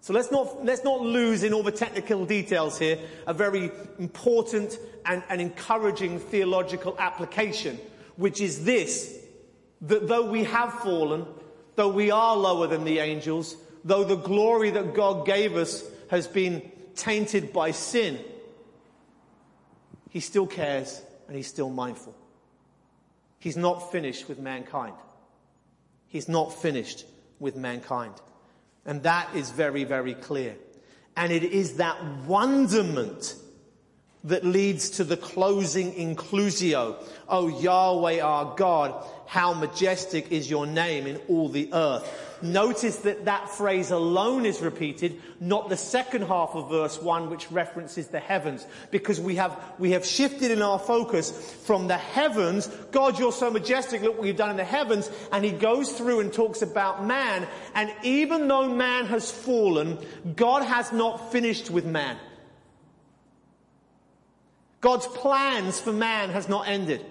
So 0.00 0.12
let's 0.12 0.30
not, 0.30 0.64
let's 0.64 0.84
not 0.84 1.00
lose 1.00 1.42
in 1.42 1.52
all 1.52 1.64
the 1.64 1.72
technical 1.72 2.24
details 2.26 2.78
here 2.78 2.98
a 3.26 3.34
very 3.34 3.70
important 3.98 4.78
and, 5.04 5.22
and 5.28 5.40
encouraging 5.40 6.20
theological 6.20 6.96
application, 6.98 7.78
which 8.16 8.40
is 8.40 8.64
this, 8.64 9.18
that 9.82 10.06
though 10.06 10.30
we 10.30 10.44
have 10.44 10.72
fallen, 10.74 11.26
though 11.74 11.88
we 11.88 12.10
are 12.10 12.36
lower 12.36 12.68
than 12.68 12.84
the 12.84 13.00
angels, 13.00 13.56
though 13.84 14.04
the 14.04 14.16
glory 14.16 14.70
that 14.70 14.94
God 14.94 15.26
gave 15.26 15.56
us 15.56 15.82
has 16.08 16.28
been 16.28 16.62
tainted 16.96 17.52
by 17.52 17.70
sin, 17.70 18.18
He 20.10 20.20
still 20.20 20.46
cares 20.46 21.02
and 21.28 21.36
He's 21.36 21.46
still 21.46 21.70
mindful. 21.70 22.14
He's 23.38 23.56
not 23.56 23.92
finished 23.92 24.28
with 24.28 24.38
mankind. 24.38 24.94
He's 26.08 26.28
not 26.28 26.60
finished 26.60 27.04
with 27.38 27.56
mankind. 27.56 28.14
And 28.84 29.02
that 29.02 29.34
is 29.34 29.50
very, 29.50 29.84
very 29.84 30.14
clear. 30.14 30.56
And 31.16 31.32
it 31.32 31.44
is 31.44 31.76
that 31.76 32.02
wonderment 32.26 33.34
that 34.24 34.44
leads 34.44 34.90
to 34.90 35.04
the 35.04 35.16
closing 35.16 35.92
inclusio. 35.92 36.96
Oh 37.28 37.48
Yahweh 37.48 38.20
our 38.20 38.56
God, 38.56 39.04
how 39.26 39.54
majestic 39.54 40.32
is 40.32 40.50
your 40.50 40.66
name 40.66 41.06
in 41.06 41.16
all 41.28 41.48
the 41.48 41.70
earth. 41.72 42.25
Notice 42.42 42.96
that 42.98 43.24
that 43.24 43.48
phrase 43.48 43.90
alone 43.90 44.44
is 44.44 44.60
repeated, 44.60 45.20
not 45.40 45.68
the 45.68 45.76
second 45.76 46.22
half 46.22 46.50
of 46.54 46.68
verse 46.68 47.00
1 47.00 47.30
which 47.30 47.50
references 47.50 48.08
the 48.08 48.20
heavens, 48.20 48.66
because 48.90 49.18
we 49.20 49.36
have, 49.36 49.58
we 49.78 49.92
have 49.92 50.04
shifted 50.04 50.50
in 50.50 50.60
our 50.60 50.78
focus 50.78 51.30
from 51.64 51.88
the 51.88 51.96
heavens, 51.96 52.66
God 52.90 53.18
you're 53.18 53.32
so 53.32 53.50
majestic, 53.50 54.02
look 54.02 54.18
what 54.18 54.26
you've 54.26 54.36
done 54.36 54.50
in 54.50 54.56
the 54.56 54.64
heavens, 54.64 55.10
and 55.32 55.44
he 55.44 55.50
goes 55.50 55.92
through 55.92 56.20
and 56.20 56.32
talks 56.32 56.60
about 56.60 57.06
man, 57.06 57.46
and 57.74 57.92
even 58.02 58.48
though 58.48 58.68
man 58.68 59.06
has 59.06 59.30
fallen, 59.30 59.98
God 60.34 60.62
has 60.62 60.92
not 60.92 61.32
finished 61.32 61.70
with 61.70 61.86
man. 61.86 62.18
God's 64.82 65.06
plans 65.06 65.80
for 65.80 65.92
man 65.92 66.30
has 66.30 66.48
not 66.48 66.68
ended. 66.68 67.04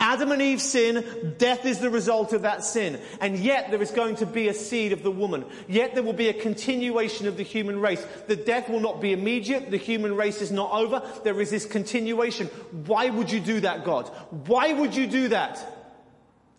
Adam 0.00 0.32
and 0.32 0.40
Eve 0.40 0.62
sin, 0.62 1.34
death 1.36 1.66
is 1.66 1.78
the 1.78 1.90
result 1.90 2.32
of 2.32 2.42
that 2.42 2.64
sin. 2.64 2.98
And 3.20 3.38
yet 3.38 3.70
there 3.70 3.82
is 3.82 3.90
going 3.90 4.16
to 4.16 4.26
be 4.26 4.48
a 4.48 4.54
seed 4.54 4.92
of 4.92 5.02
the 5.02 5.10
woman. 5.10 5.44
Yet 5.68 5.92
there 5.92 6.02
will 6.02 6.14
be 6.14 6.30
a 6.30 6.34
continuation 6.34 7.28
of 7.28 7.36
the 7.36 7.42
human 7.42 7.80
race. 7.80 8.04
The 8.26 8.34
death 8.34 8.70
will 8.70 8.80
not 8.80 9.02
be 9.02 9.12
immediate. 9.12 9.70
The 9.70 9.76
human 9.76 10.16
race 10.16 10.40
is 10.40 10.50
not 10.50 10.72
over. 10.72 11.02
There 11.22 11.38
is 11.38 11.50
this 11.50 11.66
continuation. 11.66 12.46
Why 12.86 13.10
would 13.10 13.30
you 13.30 13.40
do 13.40 13.60
that, 13.60 13.84
God? 13.84 14.08
Why 14.46 14.72
would 14.72 14.96
you 14.96 15.06
do 15.06 15.28
that? 15.28 15.76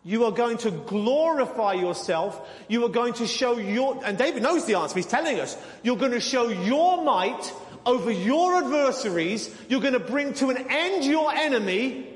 You 0.04 0.26
are 0.26 0.32
going 0.32 0.58
to 0.60 0.72
glorify 0.72 1.74
yourself. 1.74 2.48
You 2.68 2.86
are 2.86 2.90
going 2.90 3.14
to 3.16 3.28
show 3.28 3.58
your, 3.58 4.04
and 4.06 4.20
David 4.20 4.44
knows 4.44 4.66
the 4.66 4.76
answer. 4.76 4.96
He's 4.96 5.06
telling 5.08 5.40
us, 5.40 5.58
you're 5.82 5.98
going 5.98 6.12
to 6.12 6.20
show 6.20 6.50
your 6.50 7.04
might 7.04 7.54
over 7.88 8.12
your 8.12 8.56
adversaries. 8.58 9.56
You're 9.68 9.82
going 9.82 9.94
to 9.94 10.00
bring 10.00 10.34
to 10.36 10.50
an 10.50 10.68
end 10.70 11.06
your 11.06 11.32
enemy 11.32 12.08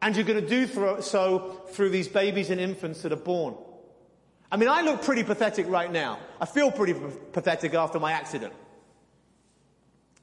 and 0.00 0.14
you're 0.14 0.24
going 0.24 0.40
to 0.40 0.48
do 0.48 1.00
so 1.02 1.60
through 1.70 1.90
these 1.90 2.08
babies 2.08 2.50
and 2.50 2.60
infants 2.60 3.02
that 3.02 3.12
are 3.12 3.16
born. 3.16 3.54
I 4.50 4.56
mean, 4.56 4.68
I 4.68 4.82
look 4.82 5.02
pretty 5.02 5.24
pathetic 5.24 5.68
right 5.68 5.90
now. 5.90 6.18
I 6.40 6.46
feel 6.46 6.70
pretty 6.70 6.94
pathetic 7.32 7.74
after 7.74 7.98
my 7.98 8.12
accident. 8.12 8.52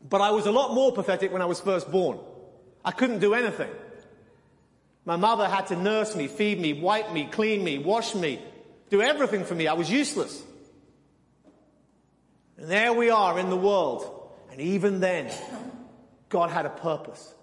But 0.07 0.21
I 0.21 0.31
was 0.31 0.45
a 0.45 0.51
lot 0.51 0.73
more 0.73 0.91
pathetic 0.91 1.31
when 1.31 1.41
I 1.41 1.45
was 1.45 1.59
first 1.59 1.91
born. 1.91 2.19
I 2.83 2.91
couldn't 2.91 3.19
do 3.19 3.33
anything. 3.33 3.69
My 5.03 5.15
mother 5.15 5.47
had 5.47 5.67
to 5.67 5.75
nurse 5.75 6.15
me, 6.15 6.27
feed 6.27 6.59
me, 6.59 6.73
wipe 6.73 7.11
me, 7.11 7.25
clean 7.25 7.63
me, 7.63 7.77
wash 7.77 8.15
me, 8.15 8.41
do 8.89 9.01
everything 9.01 9.45
for 9.45 9.53
me. 9.53 9.67
I 9.67 9.73
was 9.73 9.89
useless. 9.89 10.41
And 12.57 12.69
there 12.69 12.93
we 12.93 13.09
are 13.09 13.37
in 13.37 13.49
the 13.49 13.57
world. 13.57 14.31
And 14.51 14.61
even 14.61 15.01
then, 15.01 15.31
God 16.29 16.49
had 16.49 16.65
a 16.65 16.69
purpose. 16.69 17.33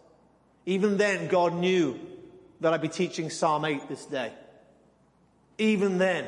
Even 0.66 0.97
then, 0.97 1.29
God 1.29 1.55
knew 1.55 2.01
that 2.62 2.72
I'd 2.72 2.81
be 2.81 2.88
teaching 2.88 3.31
Psalm 3.31 3.64
8 3.64 3.88
this 3.88 4.07
day. 4.07 4.33
Even 5.59 5.98
then, 5.98 6.27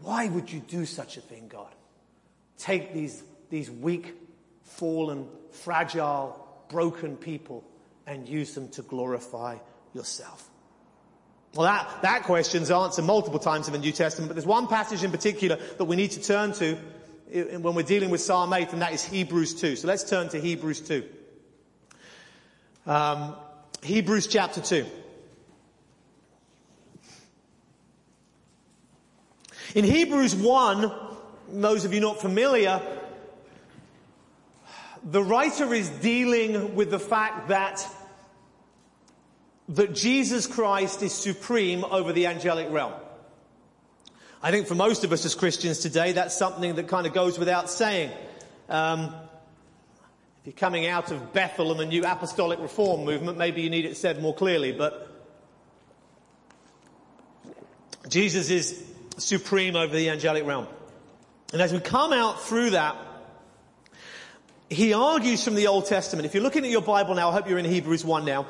why 0.00 0.28
would 0.28 0.50
you 0.50 0.60
do 0.60 0.86
such 0.86 1.16
a 1.16 1.20
thing, 1.20 1.48
God? 1.48 1.74
Take 2.58 2.92
these, 2.94 3.22
these 3.50 3.70
weak, 3.70 4.14
fallen, 4.62 5.28
fragile, 5.50 6.38
broken 6.68 7.16
people 7.16 7.64
and 8.06 8.28
use 8.28 8.54
them 8.54 8.68
to 8.70 8.82
glorify 8.82 9.58
yourself. 9.94 10.48
Well, 11.54 11.66
that, 11.66 12.02
that 12.02 12.22
question's 12.22 12.70
answered 12.70 13.04
multiple 13.04 13.38
times 13.38 13.66
in 13.66 13.72
the 13.72 13.78
New 13.78 13.92
Testament, 13.92 14.28
but 14.28 14.34
there's 14.34 14.46
one 14.46 14.68
passage 14.68 15.04
in 15.04 15.10
particular 15.10 15.56
that 15.76 15.84
we 15.84 15.96
need 15.96 16.12
to 16.12 16.22
turn 16.22 16.52
to 16.54 16.76
when 17.32 17.74
we're 17.74 17.82
dealing 17.82 18.10
with 18.10 18.20
Psalm 18.20 18.52
8, 18.52 18.72
and 18.72 18.82
that 18.82 18.92
is 18.92 19.04
Hebrews 19.04 19.54
2. 19.54 19.76
So 19.76 19.88
let's 19.88 20.08
turn 20.08 20.28
to 20.30 20.40
Hebrews 20.40 20.80
2. 20.80 21.04
Um, 22.86 23.36
Hebrews 23.82 24.28
chapter 24.28 24.60
2. 24.60 24.86
In 29.74 29.84
Hebrews 29.84 30.36
1, 30.36 30.92
those 31.48 31.84
of 31.84 31.92
you 31.92 32.00
not 32.00 32.20
familiar, 32.20 32.80
the 35.02 35.22
writer 35.22 35.74
is 35.74 35.88
dealing 35.88 36.76
with 36.76 36.90
the 36.90 36.98
fact 37.00 37.48
that 37.48 37.84
that 39.68 39.94
Jesus 39.94 40.46
Christ 40.46 41.02
is 41.02 41.12
supreme 41.12 41.84
over 41.84 42.12
the 42.12 42.26
angelic 42.26 42.70
realm. 42.70 42.92
I 44.42 44.50
think 44.50 44.66
for 44.66 44.74
most 44.74 45.02
of 45.02 45.12
us 45.12 45.24
as 45.24 45.34
Christians 45.34 45.78
today, 45.78 46.12
that's 46.12 46.36
something 46.36 46.74
that 46.74 46.88
kind 46.88 47.06
of 47.06 47.14
goes 47.14 47.38
without 47.38 47.70
saying. 47.70 48.10
Um, 48.68 49.14
if 50.42 50.46
you're 50.46 50.54
coming 50.54 50.88
out 50.88 51.12
of 51.12 51.32
Bethel 51.32 51.70
and 51.70 51.78
the 51.78 51.86
new 51.86 52.04
apostolic 52.04 52.58
reform 52.58 53.04
movement, 53.04 53.38
maybe 53.38 53.62
you 53.62 53.70
need 53.70 53.84
it 53.84 53.96
said 53.96 54.20
more 54.20 54.34
clearly, 54.34 54.72
but 54.72 55.08
Jesus 58.08 58.50
is 58.50 58.82
supreme 59.18 59.76
over 59.76 59.94
the 59.94 60.10
angelic 60.10 60.44
realm. 60.44 60.66
And 61.52 61.62
as 61.62 61.72
we 61.72 61.78
come 61.78 62.12
out 62.12 62.42
through 62.42 62.70
that, 62.70 62.96
he 64.68 64.94
argues 64.94 65.44
from 65.44 65.54
the 65.54 65.68
Old 65.68 65.86
Testament. 65.86 66.26
If 66.26 66.34
you're 66.34 66.42
looking 66.42 66.64
at 66.64 66.72
your 66.72 66.82
Bible 66.82 67.14
now, 67.14 67.28
I 67.28 67.32
hope 67.34 67.48
you're 67.48 67.58
in 67.58 67.64
Hebrews 67.64 68.04
1 68.04 68.24
now. 68.24 68.48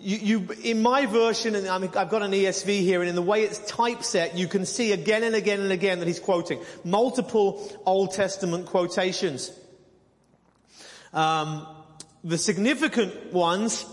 You, 0.00 0.16
you, 0.16 0.48
in 0.64 0.82
my 0.82 1.06
version, 1.06 1.54
and 1.54 1.68
i 1.68 1.78
have 1.78 2.10
got 2.10 2.22
an 2.22 2.32
ESV 2.32 2.80
here, 2.80 2.98
and 2.98 3.08
in 3.08 3.14
the 3.14 3.22
way 3.22 3.42
it's 3.42 3.60
typeset, 3.60 4.36
you 4.36 4.48
can 4.48 4.66
see 4.66 4.90
again 4.90 5.22
and 5.22 5.36
again 5.36 5.60
and 5.60 5.70
again 5.70 6.00
that 6.00 6.08
he's 6.08 6.18
quoting 6.18 6.60
multiple 6.82 7.80
Old 7.86 8.12
Testament 8.12 8.66
quotations. 8.66 9.52
Um, 11.12 11.66
the 12.24 12.38
significant 12.38 13.32
ones 13.32 13.84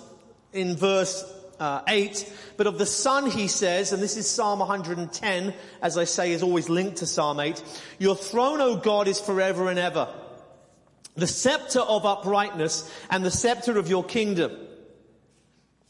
in 0.53 0.75
verse 0.75 1.23
uh, 1.59 1.81
8, 1.87 2.33
but 2.57 2.67
of 2.67 2.77
the 2.77 2.85
Son 2.85 3.29
he 3.29 3.47
says, 3.47 3.93
and 3.93 4.01
this 4.01 4.17
is 4.17 4.29
Psalm 4.29 4.59
110, 4.59 5.53
as 5.81 5.97
I 5.97 6.03
say, 6.03 6.31
is 6.31 6.43
always 6.43 6.69
linked 6.69 6.97
to 6.97 7.05
Psalm 7.07 7.39
8, 7.39 7.63
Your 7.99 8.15
throne, 8.15 8.61
O 8.61 8.75
God, 8.75 9.07
is 9.07 9.19
forever 9.19 9.69
and 9.69 9.79
ever. 9.79 10.07
the 11.15 11.27
scepter 11.27 11.79
of 11.79 12.05
uprightness 12.05 12.91
and 13.09 13.23
the 13.23 13.31
scepter 13.31 13.77
of 13.77 13.89
your 13.89 14.03
kingdom. 14.03 14.51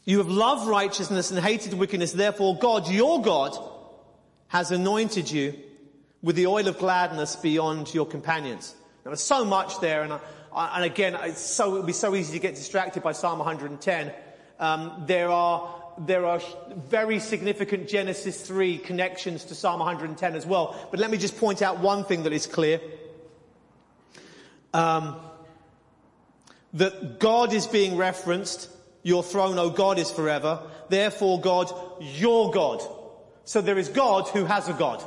You 0.04 0.18
have 0.18 0.28
loved 0.28 0.68
righteousness 0.68 1.32
and 1.32 1.40
hated 1.40 1.74
wickedness. 1.74 2.12
Therefore 2.12 2.56
God, 2.56 2.88
your 2.88 3.20
God, 3.20 3.56
has 4.48 4.70
anointed 4.70 5.28
you 5.28 5.54
with 6.22 6.36
the 6.36 6.46
oil 6.46 6.68
of 6.68 6.78
gladness 6.78 7.34
beyond 7.34 7.92
your 7.92 8.06
companions. 8.06 8.74
Now 9.04 9.10
there's 9.10 9.20
so 9.20 9.44
much 9.44 9.80
there 9.80 10.02
and, 10.02 10.12
I, 10.12 10.20
and 10.56 10.84
again, 10.84 11.16
it's 11.22 11.40
so, 11.40 11.74
it 11.74 11.78
would 11.78 11.86
be 11.86 11.92
so 11.92 12.14
easy 12.14 12.32
to 12.32 12.38
get 12.38 12.54
distracted 12.54 13.02
by 13.02 13.12
Psalm 13.12 13.38
110. 13.38 14.12
Um, 14.58 15.04
there 15.06 15.28
are 15.28 15.74
there 15.98 16.26
are 16.26 16.40
very 16.76 17.18
significant 17.18 17.88
Genesis 17.88 18.42
3 18.42 18.78
connections 18.78 19.44
to 19.44 19.54
Psalm 19.54 19.78
110 19.78 20.34
as 20.34 20.44
well. 20.44 20.76
But 20.90 21.00
let 21.00 21.10
me 21.10 21.16
just 21.16 21.38
point 21.38 21.62
out 21.62 21.78
one 21.78 22.04
thing 22.04 22.24
that 22.24 22.32
is 22.32 22.46
clear. 22.46 22.80
Um, 24.74 25.16
that 26.74 27.18
God 27.18 27.54
is 27.54 27.66
being 27.66 27.96
referenced. 27.96 28.68
Your 29.02 29.22
throne, 29.22 29.58
O 29.58 29.70
God, 29.70 29.98
is 29.98 30.10
forever. 30.10 30.60
Therefore, 30.88 31.40
God, 31.40 31.72
your 32.00 32.50
God. 32.50 32.82
So 33.44 33.60
there 33.60 33.78
is 33.78 33.88
God 33.88 34.28
who 34.28 34.44
has 34.44 34.68
a 34.68 34.74
God. 34.74 35.02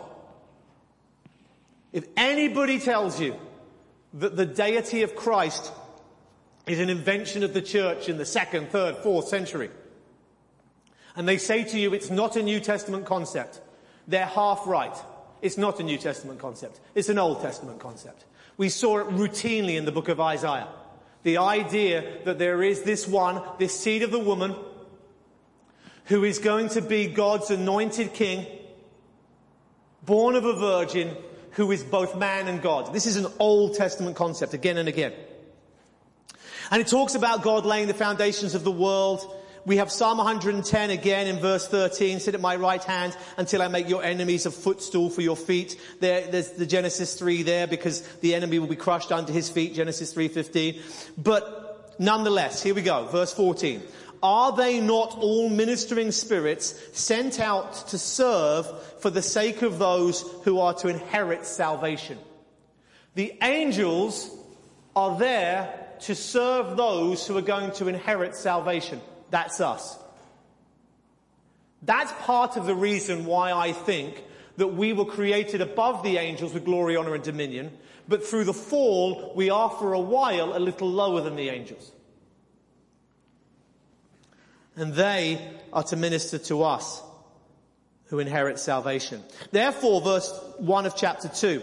If 1.91 2.05
anybody 2.15 2.79
tells 2.79 3.19
you 3.19 3.35
that 4.13 4.35
the 4.35 4.45
deity 4.45 5.03
of 5.03 5.15
Christ 5.15 5.71
is 6.67 6.79
an 6.79 6.89
invention 6.89 7.43
of 7.43 7.53
the 7.53 7.61
church 7.61 8.09
in 8.09 8.17
the 8.17 8.25
second, 8.25 8.69
third, 8.69 8.97
fourth 8.97 9.27
century, 9.27 9.69
and 11.15 11.27
they 11.27 11.37
say 11.37 11.63
to 11.63 11.79
you 11.79 11.93
it's 11.93 12.09
not 12.09 12.35
a 12.35 12.43
New 12.43 12.59
Testament 12.59 13.05
concept, 13.05 13.61
they're 14.07 14.25
half 14.25 14.65
right. 14.65 14.95
It's 15.41 15.57
not 15.57 15.79
a 15.79 15.83
New 15.83 15.97
Testament 15.97 16.39
concept. 16.39 16.81
It's 16.95 17.09
an 17.09 17.17
Old 17.17 17.41
Testament 17.41 17.79
concept. 17.79 18.25
We 18.57 18.67
saw 18.69 18.99
it 18.99 19.07
routinely 19.07 19.77
in 19.77 19.85
the 19.85 19.91
book 19.91 20.09
of 20.09 20.19
Isaiah. 20.19 20.67
The 21.23 21.37
idea 21.37 22.17
that 22.25 22.39
there 22.39 22.61
is 22.61 22.81
this 22.81 23.07
one, 23.07 23.41
this 23.57 23.77
seed 23.79 24.03
of 24.03 24.11
the 24.11 24.19
woman, 24.19 24.55
who 26.05 26.23
is 26.23 26.39
going 26.39 26.69
to 26.69 26.81
be 26.81 27.07
God's 27.07 27.51
anointed 27.51 28.13
king, 28.13 28.45
born 30.03 30.35
of 30.35 30.43
a 30.43 30.53
virgin, 30.53 31.15
who 31.51 31.71
is 31.71 31.83
both 31.83 32.17
man 32.17 32.47
and 32.47 32.61
God. 32.61 32.93
This 32.93 33.05
is 33.05 33.15
an 33.15 33.27
Old 33.39 33.75
Testament 33.75 34.15
concept 34.15 34.53
again 34.53 34.77
and 34.77 34.87
again. 34.87 35.13
And 36.71 36.81
it 36.81 36.87
talks 36.87 37.15
about 37.15 37.41
God 37.41 37.65
laying 37.65 37.87
the 37.87 37.93
foundations 37.93 38.55
of 38.55 38.63
the 38.63 38.71
world 38.71 39.35
we 39.65 39.77
have 39.77 39.91
Psalm 39.91 40.17
110 40.17 40.89
again 40.89 41.27
in 41.27 41.39
verse 41.39 41.67
13, 41.67 42.19
sit 42.19 42.33
at 42.33 42.41
my 42.41 42.55
right 42.55 42.83
hand 42.83 43.15
until 43.37 43.61
I 43.61 43.67
make 43.67 43.89
your 43.89 44.03
enemies 44.03 44.45
a 44.45 44.51
footstool 44.51 45.09
for 45.09 45.21
your 45.21 45.35
feet. 45.35 45.79
There, 45.99 46.25
there's 46.25 46.51
the 46.51 46.65
Genesis 46.65 47.13
3 47.15 47.43
there 47.43 47.67
because 47.67 48.01
the 48.21 48.35
enemy 48.35 48.59
will 48.59 48.67
be 48.67 48.75
crushed 48.75 49.11
under 49.11 49.31
his 49.31 49.49
feet, 49.49 49.75
Genesis 49.75 50.13
3.15. 50.13 51.13
But 51.17 51.95
nonetheless, 51.99 52.63
here 52.63 52.73
we 52.73 52.81
go, 52.81 53.05
verse 53.07 53.33
14. 53.33 53.83
Are 54.21 54.55
they 54.55 54.79
not 54.81 55.17
all 55.17 55.49
ministering 55.49 56.11
spirits 56.11 56.75
sent 56.91 57.39
out 57.39 57.87
to 57.89 57.97
serve 57.97 58.67
for 58.99 59.09
the 59.09 59.21
sake 59.21 59.61
of 59.61 59.79
those 59.79 60.21
who 60.43 60.59
are 60.59 60.73
to 60.75 60.87
inherit 60.89 61.45
salvation? 61.45 62.17
The 63.15 63.33
angels 63.41 64.29
are 64.95 65.17
there 65.17 65.87
to 66.01 66.15
serve 66.15 66.77
those 66.77 67.25
who 67.25 67.37
are 67.37 67.41
going 67.41 67.71
to 67.73 67.87
inherit 67.87 68.35
salvation. 68.35 69.01
That's 69.29 69.61
us. 69.61 69.97
That's 71.81 72.11
part 72.23 72.57
of 72.57 72.65
the 72.65 72.75
reason 72.75 73.25
why 73.25 73.53
I 73.53 73.71
think 73.71 74.23
that 74.57 74.67
we 74.67 74.91
were 74.91 75.05
created 75.05 75.61
above 75.61 76.03
the 76.03 76.17
angels 76.17 76.53
with 76.53 76.65
glory, 76.65 76.97
honor, 76.97 77.15
and 77.15 77.23
dominion, 77.23 77.71
but 78.09 78.25
through 78.25 78.43
the 78.43 78.53
fall, 78.53 79.31
we 79.35 79.49
are 79.49 79.69
for 79.69 79.93
a 79.93 79.99
while 79.99 80.55
a 80.55 80.59
little 80.59 80.89
lower 80.89 81.21
than 81.21 81.37
the 81.37 81.49
angels. 81.49 81.91
And 84.79 84.93
they 84.93 85.39
are 85.73 85.83
to 85.83 85.95
minister 85.95 86.37
to 86.37 86.63
us 86.63 87.01
who 88.05 88.19
inherit 88.19 88.57
salvation. 88.57 89.21
Therefore, 89.51 90.01
verse 90.01 90.33
1 90.57 90.85
of 90.85 90.95
chapter 90.95 91.27
2, 91.27 91.61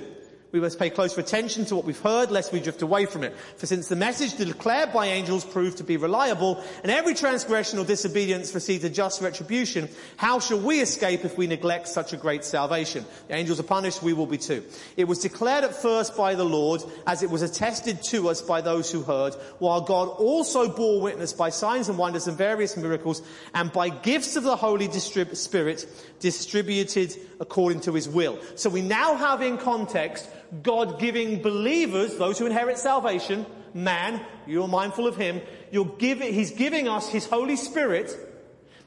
we 0.56 0.62
must 0.62 0.78
pay 0.78 0.88
closer 0.88 1.20
attention 1.20 1.66
to 1.66 1.76
what 1.76 1.84
we've 1.84 2.00
heard 2.00 2.30
lest 2.30 2.50
we 2.50 2.60
drift 2.60 2.80
away 2.80 3.04
from 3.04 3.22
it. 3.22 3.36
For 3.58 3.66
since 3.66 3.88
the 3.88 3.96
message 3.96 4.38
declared 4.38 4.90
by 4.90 5.08
angels 5.08 5.44
proved 5.44 5.76
to 5.78 5.84
be 5.84 5.98
reliable 5.98 6.64
and 6.82 6.90
every 6.90 7.12
transgression 7.12 7.78
or 7.78 7.84
disobedience 7.84 8.54
received 8.54 8.82
a 8.84 8.88
just 8.88 9.20
retribution, 9.20 9.90
how 10.16 10.40
shall 10.40 10.58
we 10.58 10.80
escape 10.80 11.26
if 11.26 11.36
we 11.36 11.46
neglect 11.46 11.88
such 11.88 12.14
a 12.14 12.16
great 12.16 12.42
salvation? 12.42 13.04
The 13.28 13.34
angels 13.34 13.60
are 13.60 13.64
punished, 13.64 14.02
we 14.02 14.14
will 14.14 14.26
be 14.26 14.38
too. 14.38 14.64
It 14.96 15.04
was 15.04 15.18
declared 15.18 15.64
at 15.64 15.74
first 15.74 16.16
by 16.16 16.34
the 16.34 16.44
Lord 16.44 16.82
as 17.06 17.22
it 17.22 17.28
was 17.28 17.42
attested 17.42 18.02
to 18.04 18.30
us 18.30 18.40
by 18.40 18.62
those 18.62 18.90
who 18.90 19.02
heard, 19.02 19.34
while 19.58 19.82
God 19.82 20.08
also 20.08 20.74
bore 20.74 21.02
witness 21.02 21.34
by 21.34 21.50
signs 21.50 21.90
and 21.90 21.98
wonders 21.98 22.28
and 22.28 22.38
various 22.38 22.78
miracles 22.78 23.20
and 23.52 23.70
by 23.72 23.90
gifts 23.90 24.36
of 24.36 24.44
the 24.44 24.56
Holy 24.56 24.90
Spirit 24.90 25.86
distributed 26.20 27.14
according 27.40 27.80
to 27.80 27.92
his 27.92 28.08
will. 28.08 28.38
So 28.54 28.70
we 28.70 28.80
now 28.80 29.16
have 29.16 29.42
in 29.42 29.58
context 29.58 30.30
God 30.62 30.98
giving 30.98 31.42
believers, 31.42 32.16
those 32.16 32.38
who 32.38 32.46
inherit 32.46 32.78
salvation, 32.78 33.46
man, 33.74 34.20
you're 34.46 34.68
mindful 34.68 35.06
of 35.06 35.16
him, 35.16 35.40
you're 35.70 35.94
giving, 35.98 36.32
he's 36.32 36.52
giving 36.52 36.88
us 36.88 37.08
his 37.08 37.26
Holy 37.26 37.56
Spirit 37.56 38.14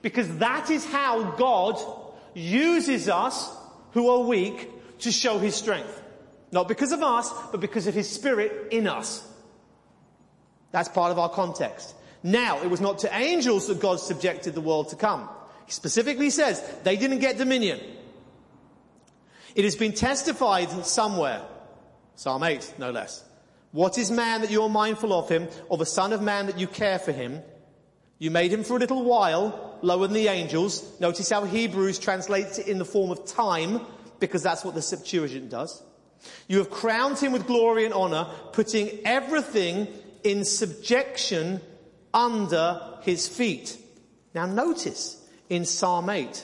because 0.02 0.38
that 0.38 0.70
is 0.70 0.86
how 0.86 1.32
God 1.32 1.80
uses 2.34 3.10
us 3.10 3.50
who 3.92 4.10
are 4.10 4.28
weak 4.28 4.70
to 5.00 5.12
show 5.12 5.38
his 5.38 5.56
strength. 5.56 6.02
Not 6.52 6.68
because 6.68 6.92
of 6.92 7.04
us, 7.04 7.32
but 7.52 7.62
because 7.62 7.88
of 7.88 7.94
his 7.94 8.10
spirit 8.10 8.70
in 8.72 8.88
us. 8.88 9.26
That's 10.72 10.90
part 10.90 11.12
of 11.12 11.20
our 11.20 11.30
context. 11.30 11.96
Now, 12.24 12.62
it 12.62 12.70
was 12.70 12.82
not 12.82 13.00
to 13.00 13.16
angels 13.16 13.68
that 13.68 13.80
God 13.80 14.00
subjected 14.00 14.54
the 14.54 14.62
world 14.62 14.90
to 14.90 14.96
come. 14.96 15.30
He 15.66 15.72
specifically 15.72 16.30
says 16.30 16.64
they 16.84 16.98
didn't 16.98 17.20
get 17.20 17.38
dominion. 17.38 17.80
It 19.56 19.64
has 19.64 19.76
been 19.76 19.94
testified 19.94 20.86
somewhere, 20.86 21.42
Psalm 22.16 22.44
8, 22.44 22.76
no 22.78 22.92
less. 22.92 23.24
What 23.72 23.98
is 23.98 24.10
man 24.10 24.42
that 24.42 24.52
you 24.52 24.64
are 24.64 24.70
mindful 24.70 25.14
of 25.14 25.30
him, 25.30 25.48
or 25.68 25.78
the 25.78 25.86
son 25.86 26.14
of 26.14 26.22
man 26.22 26.48
that 26.48 26.60
you 26.60 26.68
care 26.68 27.00
for 27.00 27.12
him? 27.12 27.42
You 28.18 28.32
made 28.32 28.52
him 28.52 28.64
for 28.64 28.76
a 28.76 28.80
little 28.80 29.04
while, 29.04 29.78
lower 29.82 30.08
than 30.08 30.14
the 30.14 30.28
angels. 30.28 31.00
Notice 31.00 31.30
how 31.30 31.46
Hebrews 31.46 32.00
translates 32.00 32.58
it 32.58 32.68
in 32.68 32.80
the 32.80 32.86
form 32.86 33.12
of 33.12 33.26
time, 33.26 33.82
because 34.20 34.44
that's 34.44 34.66
what 34.66 34.76
the 34.76 34.82
Septuagint 34.82 35.50
does. 35.50 35.82
You 36.48 36.58
have 36.58 36.70
crowned 36.70 37.18
him 37.18 37.32
with 37.32 37.48
glory 37.48 37.86
and 37.86 37.94
honor, 37.94 38.28
putting 38.52 39.00
everything 39.06 39.88
in 40.24 40.44
subjection 40.44 41.62
under 42.14 42.82
his 43.02 43.28
feet. 43.28 43.78
Now 44.34 44.46
notice 44.46 45.24
in 45.50 45.64
Psalm 45.64 46.10
8, 46.10 46.44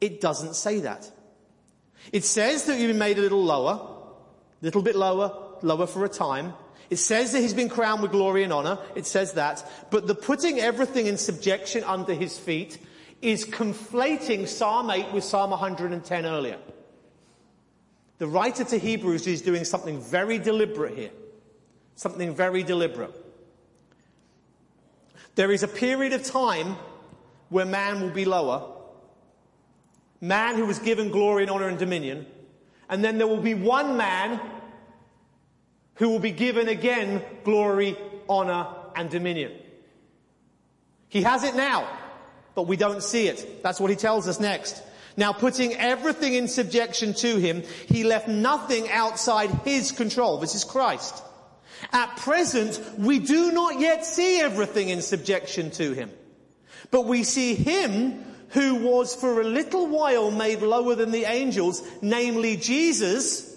it 0.00 0.20
doesn't 0.20 0.54
say 0.56 0.80
that. 0.80 1.10
It 2.12 2.24
says 2.24 2.64
that 2.64 2.78
you've 2.78 2.88
been 2.88 2.98
made 2.98 3.18
a 3.18 3.22
little 3.22 3.42
lower, 3.42 3.72
a 3.72 4.64
little 4.64 4.82
bit 4.82 4.96
lower, 4.96 5.32
lower 5.62 5.86
for 5.86 6.04
a 6.04 6.08
time. 6.08 6.54
It 6.88 6.96
says 6.96 7.32
that 7.32 7.40
he's 7.40 7.54
been 7.54 7.68
crowned 7.68 8.02
with 8.02 8.10
glory 8.10 8.42
and 8.42 8.52
honor. 8.52 8.78
It 8.96 9.06
says 9.06 9.34
that. 9.34 9.64
But 9.90 10.06
the 10.06 10.14
putting 10.14 10.58
everything 10.58 11.06
in 11.06 11.18
subjection 11.18 11.84
under 11.84 12.14
his 12.14 12.36
feet 12.38 12.78
is 13.22 13.44
conflating 13.44 14.48
Psalm 14.48 14.90
8 14.90 15.12
with 15.12 15.22
Psalm 15.22 15.50
110 15.50 16.26
earlier. 16.26 16.58
The 18.18 18.26
writer 18.26 18.64
to 18.64 18.78
Hebrews 18.78 19.26
is 19.26 19.40
doing 19.40 19.64
something 19.64 20.00
very 20.00 20.38
deliberate 20.38 20.96
here. 20.96 21.10
Something 21.94 22.34
very 22.34 22.62
deliberate. 22.62 23.14
There 25.36 25.52
is 25.52 25.62
a 25.62 25.68
period 25.68 26.12
of 26.12 26.24
time 26.24 26.76
where 27.50 27.64
man 27.64 28.00
will 28.00 28.10
be 28.10 28.24
lower 28.24 28.79
man 30.20 30.56
who 30.56 30.66
was 30.66 30.78
given 30.78 31.10
glory 31.10 31.42
and 31.42 31.50
honor 31.50 31.68
and 31.68 31.78
dominion. 31.78 32.26
And 32.88 33.04
then 33.04 33.18
there 33.18 33.26
will 33.26 33.40
be 33.40 33.54
one 33.54 33.96
man 33.96 34.40
who 35.94 36.08
will 36.08 36.18
be 36.18 36.32
given 36.32 36.68
again 36.68 37.22
glory, 37.44 37.96
honor, 38.28 38.66
and 38.96 39.10
dominion. 39.10 39.52
He 41.08 41.22
has 41.22 41.44
it 41.44 41.54
now, 41.54 41.88
but 42.54 42.66
we 42.66 42.76
don't 42.76 43.02
see 43.02 43.26
it. 43.28 43.62
That's 43.62 43.80
what 43.80 43.90
he 43.90 43.96
tells 43.96 44.28
us 44.28 44.40
next. 44.40 44.82
Now 45.16 45.32
putting 45.32 45.74
everything 45.74 46.34
in 46.34 46.48
subjection 46.48 47.14
to 47.14 47.36
him, 47.36 47.62
he 47.86 48.04
left 48.04 48.28
nothing 48.28 48.88
outside 48.90 49.50
his 49.64 49.92
control. 49.92 50.38
This 50.38 50.54
is 50.54 50.64
Christ. 50.64 51.22
At 51.92 52.16
present, 52.16 52.80
we 52.98 53.18
do 53.18 53.52
not 53.52 53.80
yet 53.80 54.04
see 54.04 54.40
everything 54.40 54.88
in 54.88 55.02
subjection 55.02 55.70
to 55.72 55.92
him. 55.92 56.10
But 56.90 57.06
we 57.06 57.24
see 57.24 57.54
him 57.54 58.24
who 58.50 58.76
was 58.76 59.14
for 59.14 59.40
a 59.40 59.44
little 59.44 59.86
while 59.86 60.30
made 60.30 60.62
lower 60.62 60.94
than 60.94 61.10
the 61.10 61.24
angels, 61.24 61.82
namely 62.02 62.56
Jesus, 62.56 63.56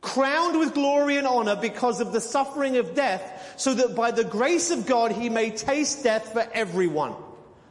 crowned 0.00 0.58
with 0.58 0.74
glory 0.74 1.16
and 1.16 1.26
honor 1.26 1.56
because 1.56 2.00
of 2.00 2.12
the 2.12 2.20
suffering 2.20 2.76
of 2.76 2.94
death, 2.94 3.54
so 3.56 3.74
that 3.74 3.94
by 3.94 4.10
the 4.10 4.24
grace 4.24 4.70
of 4.70 4.86
God 4.86 5.12
he 5.12 5.28
may 5.28 5.50
taste 5.50 6.02
death 6.02 6.32
for 6.32 6.46
everyone. 6.52 7.14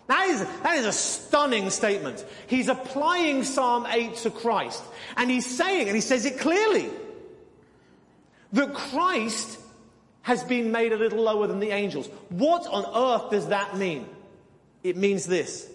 That 0.07 0.27
is, 0.27 0.45
that 0.63 0.77
is 0.77 0.85
a 0.85 0.91
stunning 0.91 1.69
statement. 1.69 2.25
He's 2.47 2.67
applying 2.67 3.43
Psalm 3.43 3.85
8 3.85 4.15
to 4.17 4.29
Christ. 4.29 4.83
And 5.15 5.31
he's 5.31 5.45
saying, 5.45 5.87
and 5.87 5.95
he 5.95 6.01
says 6.01 6.25
it 6.25 6.39
clearly, 6.39 6.89
that 8.51 8.73
Christ 8.73 9.57
has 10.23 10.43
been 10.43 10.71
made 10.71 10.91
a 10.91 10.97
little 10.97 11.23
lower 11.23 11.47
than 11.47 11.59
the 11.59 11.71
angels. 11.71 12.07
What 12.29 12.67
on 12.67 12.85
earth 12.93 13.31
does 13.31 13.47
that 13.47 13.77
mean? 13.77 14.05
It 14.83 14.97
means 14.97 15.25
this, 15.25 15.70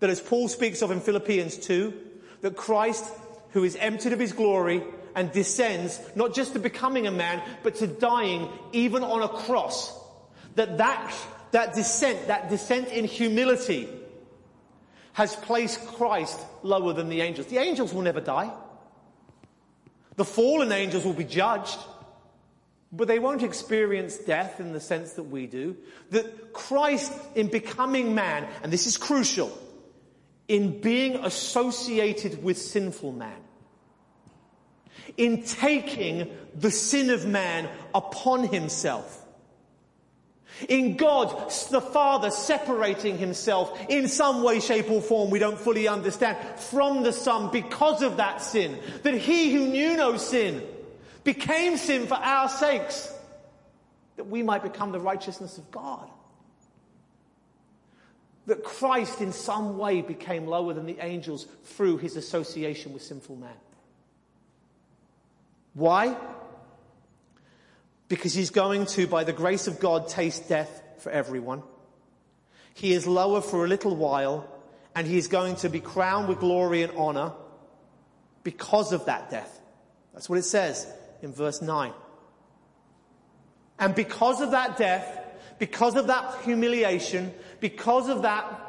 that 0.00 0.10
as 0.10 0.20
Paul 0.20 0.48
speaks 0.48 0.82
of 0.82 0.90
in 0.90 1.00
Philippians 1.00 1.56
2, 1.58 1.92
that 2.42 2.56
Christ, 2.56 3.10
who 3.50 3.64
is 3.64 3.76
emptied 3.76 4.12
of 4.12 4.18
his 4.18 4.32
glory 4.32 4.82
and 5.14 5.32
descends 5.32 6.00
not 6.14 6.34
just 6.34 6.52
to 6.52 6.58
becoming 6.58 7.06
a 7.06 7.10
man, 7.10 7.42
but 7.62 7.76
to 7.76 7.86
dying 7.86 8.48
even 8.72 9.02
on 9.02 9.22
a 9.22 9.28
cross, 9.28 9.98
that 10.56 10.78
that, 10.78 11.14
that 11.52 11.74
descent, 11.74 12.26
that 12.26 12.50
descent 12.50 12.88
in 12.88 13.04
humility 13.04 13.88
has 15.14 15.34
placed 15.34 15.86
Christ 15.86 16.38
lower 16.62 16.92
than 16.92 17.08
the 17.08 17.22
angels. 17.22 17.46
The 17.46 17.56
angels 17.56 17.94
will 17.94 18.02
never 18.02 18.20
die. 18.20 18.52
The 20.16 20.26
fallen 20.26 20.72
angels 20.72 21.04
will 21.04 21.14
be 21.14 21.24
judged. 21.24 21.78
But 22.92 23.08
they 23.08 23.18
won't 23.18 23.42
experience 23.42 24.16
death 24.18 24.60
in 24.60 24.72
the 24.72 24.80
sense 24.80 25.14
that 25.14 25.24
we 25.24 25.46
do. 25.46 25.76
That 26.10 26.52
Christ, 26.52 27.12
in 27.34 27.48
becoming 27.48 28.14
man, 28.14 28.46
and 28.62 28.72
this 28.72 28.86
is 28.86 28.96
crucial, 28.96 29.56
in 30.48 30.80
being 30.80 31.16
associated 31.24 32.42
with 32.42 32.58
sinful 32.58 33.12
man, 33.12 33.40
in 35.16 35.42
taking 35.42 36.30
the 36.54 36.70
sin 36.70 37.10
of 37.10 37.26
man 37.26 37.68
upon 37.94 38.44
himself, 38.44 39.26
in 40.68 40.96
God, 40.96 41.50
the 41.70 41.82
Father 41.82 42.30
separating 42.30 43.18
himself 43.18 43.78
in 43.90 44.08
some 44.08 44.42
way, 44.42 44.60
shape 44.60 44.90
or 44.90 45.02
form 45.02 45.28
we 45.28 45.38
don't 45.38 45.58
fully 45.58 45.86
understand 45.86 46.38
from 46.58 47.02
the 47.02 47.12
Son 47.12 47.50
because 47.50 48.02
of 48.02 48.16
that 48.16 48.40
sin. 48.40 48.78
That 49.02 49.14
he 49.14 49.52
who 49.52 49.66
knew 49.66 49.96
no 49.96 50.16
sin 50.16 50.66
became 51.24 51.76
sin 51.76 52.06
for 52.06 52.14
our 52.14 52.48
sakes, 52.48 53.12
that 54.16 54.28
we 54.28 54.42
might 54.42 54.62
become 54.62 54.92
the 54.92 55.00
righteousness 55.00 55.58
of 55.58 55.70
God. 55.70 56.08
That 58.46 58.62
Christ 58.62 59.20
in 59.20 59.32
some 59.32 59.76
way 59.76 60.02
became 60.02 60.46
lower 60.46 60.72
than 60.72 60.86
the 60.86 60.98
angels 61.00 61.46
through 61.64 61.98
his 61.98 62.16
association 62.16 62.92
with 62.92 63.02
sinful 63.02 63.36
man. 63.36 63.56
Why? 65.74 66.16
Because 68.08 68.32
he's 68.32 68.50
going 68.50 68.86
to, 68.86 69.06
by 69.06 69.24
the 69.24 69.32
grace 69.32 69.66
of 69.66 69.80
God, 69.80 70.08
taste 70.08 70.48
death 70.48 70.82
for 70.98 71.10
everyone. 71.10 71.62
He 72.72 72.92
is 72.92 73.06
lower 73.06 73.40
for 73.40 73.64
a 73.64 73.68
little 73.68 73.96
while, 73.96 74.48
and 74.94 75.06
he 75.06 75.18
is 75.18 75.28
going 75.28 75.56
to 75.56 75.68
be 75.68 75.80
crowned 75.80 76.28
with 76.28 76.38
glory 76.38 76.82
and 76.82 76.92
honor 76.96 77.32
because 78.42 78.92
of 78.92 79.06
that 79.06 79.30
death. 79.30 79.60
That's 80.12 80.28
what 80.28 80.38
it 80.38 80.44
says 80.44 80.86
in 81.20 81.32
verse 81.32 81.60
9. 81.60 81.92
And 83.78 83.94
because 83.94 84.40
of 84.40 84.52
that 84.52 84.76
death, 84.76 85.24
because 85.58 85.96
of 85.96 86.06
that 86.06 86.42
humiliation, 86.42 87.34
because 87.60 88.08
of 88.08 88.22
that, 88.22 88.62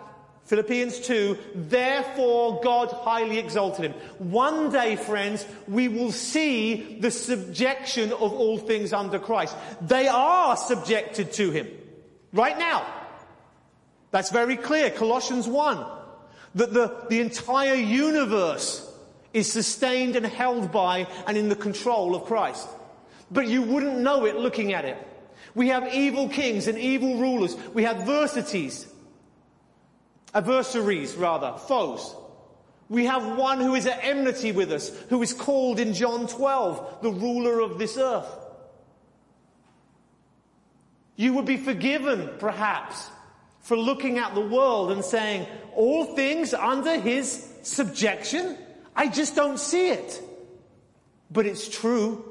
Philippians 0.45 1.01
2, 1.01 1.37
therefore 1.55 2.61
God 2.63 2.89
highly 2.89 3.37
exalted 3.37 3.91
him. 3.91 3.93
One 4.17 4.71
day, 4.71 4.95
friends, 4.95 5.45
we 5.67 5.89
will 5.89 6.13
see 6.13 6.99
the 6.99 7.11
subjection 7.11 8.13
of 8.13 8.31
all 8.31 8.57
things 8.57 8.93
under 8.93 9.19
Christ. 9.19 9.57
They 9.81 10.07
are 10.07 10.55
subjected 10.55 11.33
to 11.33 11.51
him. 11.51 11.67
Right 12.31 12.57
now. 12.57 12.85
That's 14.11 14.31
very 14.31 14.55
clear. 14.55 14.89
Colossians 14.89 15.47
1. 15.47 15.85
That 16.55 16.73
the, 16.73 17.05
the 17.09 17.19
entire 17.19 17.75
universe 17.75 18.89
is 19.33 19.51
sustained 19.51 20.15
and 20.15 20.25
held 20.25 20.71
by 20.71 21.07
and 21.27 21.37
in 21.37 21.49
the 21.49 21.55
control 21.55 22.15
of 22.15 22.23
Christ. 22.23 22.67
But 23.29 23.47
you 23.47 23.61
wouldn't 23.61 23.99
know 23.99 24.25
it 24.25 24.37
looking 24.37 24.71
at 24.71 24.85
it. 24.85 24.97
We 25.55 25.69
have 25.69 25.93
evil 25.93 26.29
kings 26.29 26.67
and 26.67 26.77
evil 26.77 27.17
rulers. 27.17 27.55
We 27.73 27.83
have 27.83 28.01
adversities, 28.01 28.87
adversaries 30.33 31.15
rather, 31.15 31.57
foes. 31.57 32.15
We 32.89 33.05
have 33.05 33.37
one 33.37 33.59
who 33.59 33.75
is 33.75 33.85
at 33.85 33.99
enmity 34.01 34.51
with 34.51 34.71
us, 34.71 34.89
who 35.09 35.21
is 35.21 35.33
called 35.33 35.79
in 35.79 35.93
John 35.93 36.27
12, 36.27 37.01
the 37.01 37.11
ruler 37.11 37.59
of 37.59 37.77
this 37.77 37.97
earth. 37.97 38.27
You 41.17 41.33
would 41.33 41.45
be 41.45 41.57
forgiven, 41.57 42.29
perhaps, 42.39 43.09
for 43.61 43.75
looking 43.75 44.19
at 44.19 44.35
the 44.35 44.41
world 44.41 44.91
and 44.91 45.03
saying, 45.03 45.47
all 45.75 46.15
things 46.15 46.53
under 46.53 46.99
his 46.99 47.53
subjection? 47.63 48.57
I 48.95 49.07
just 49.07 49.35
don't 49.35 49.59
see 49.59 49.89
it. 49.89 50.21
But 51.29 51.45
it's 51.45 51.67
true. 51.67 52.23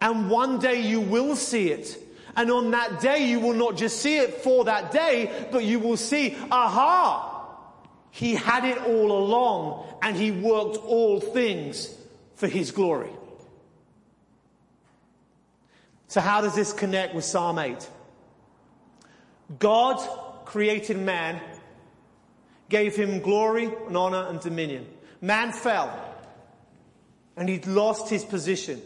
And 0.00 0.30
one 0.30 0.60
day 0.60 0.80
you 0.80 1.00
will 1.00 1.36
see 1.36 1.70
it. 1.70 1.98
And 2.38 2.52
on 2.52 2.70
that 2.70 3.00
day 3.00 3.28
you 3.28 3.40
will 3.40 3.52
not 3.52 3.76
just 3.76 4.00
see 4.00 4.16
it 4.16 4.32
for 4.32 4.64
that 4.66 4.92
day, 4.92 5.48
but 5.50 5.64
you 5.64 5.80
will 5.80 5.96
see, 5.96 6.36
aha! 6.52 7.34
He 8.12 8.36
had 8.36 8.64
it 8.64 8.78
all 8.78 9.10
along 9.10 9.84
and 10.02 10.16
he 10.16 10.30
worked 10.30 10.76
all 10.76 11.18
things 11.18 11.92
for 12.36 12.46
his 12.46 12.70
glory. 12.70 13.10
So 16.06 16.20
how 16.20 16.40
does 16.40 16.54
this 16.54 16.72
connect 16.72 17.12
with 17.12 17.24
Psalm 17.24 17.58
8? 17.58 17.88
God 19.58 19.98
created 20.44 20.96
man, 20.96 21.40
gave 22.68 22.94
him 22.94 23.18
glory 23.18 23.68
and 23.88 23.96
honor 23.96 24.28
and 24.28 24.38
dominion. 24.38 24.86
Man 25.20 25.50
fell 25.50 25.92
and 27.36 27.48
he 27.48 27.58
lost 27.58 28.08
his 28.08 28.24
position. 28.24 28.80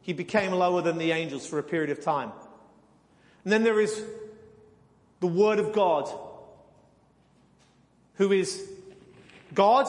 He 0.00 0.14
became 0.14 0.52
lower 0.52 0.80
than 0.80 0.96
the 0.96 1.12
angels 1.12 1.46
for 1.46 1.58
a 1.58 1.62
period 1.62 1.90
of 1.90 2.02
time. 2.02 2.32
And 3.46 3.52
then 3.52 3.62
there 3.62 3.78
is 3.78 4.02
the 5.20 5.28
Word 5.28 5.60
of 5.60 5.72
God, 5.72 6.10
who 8.14 8.32
is 8.32 8.68
God, 9.54 9.86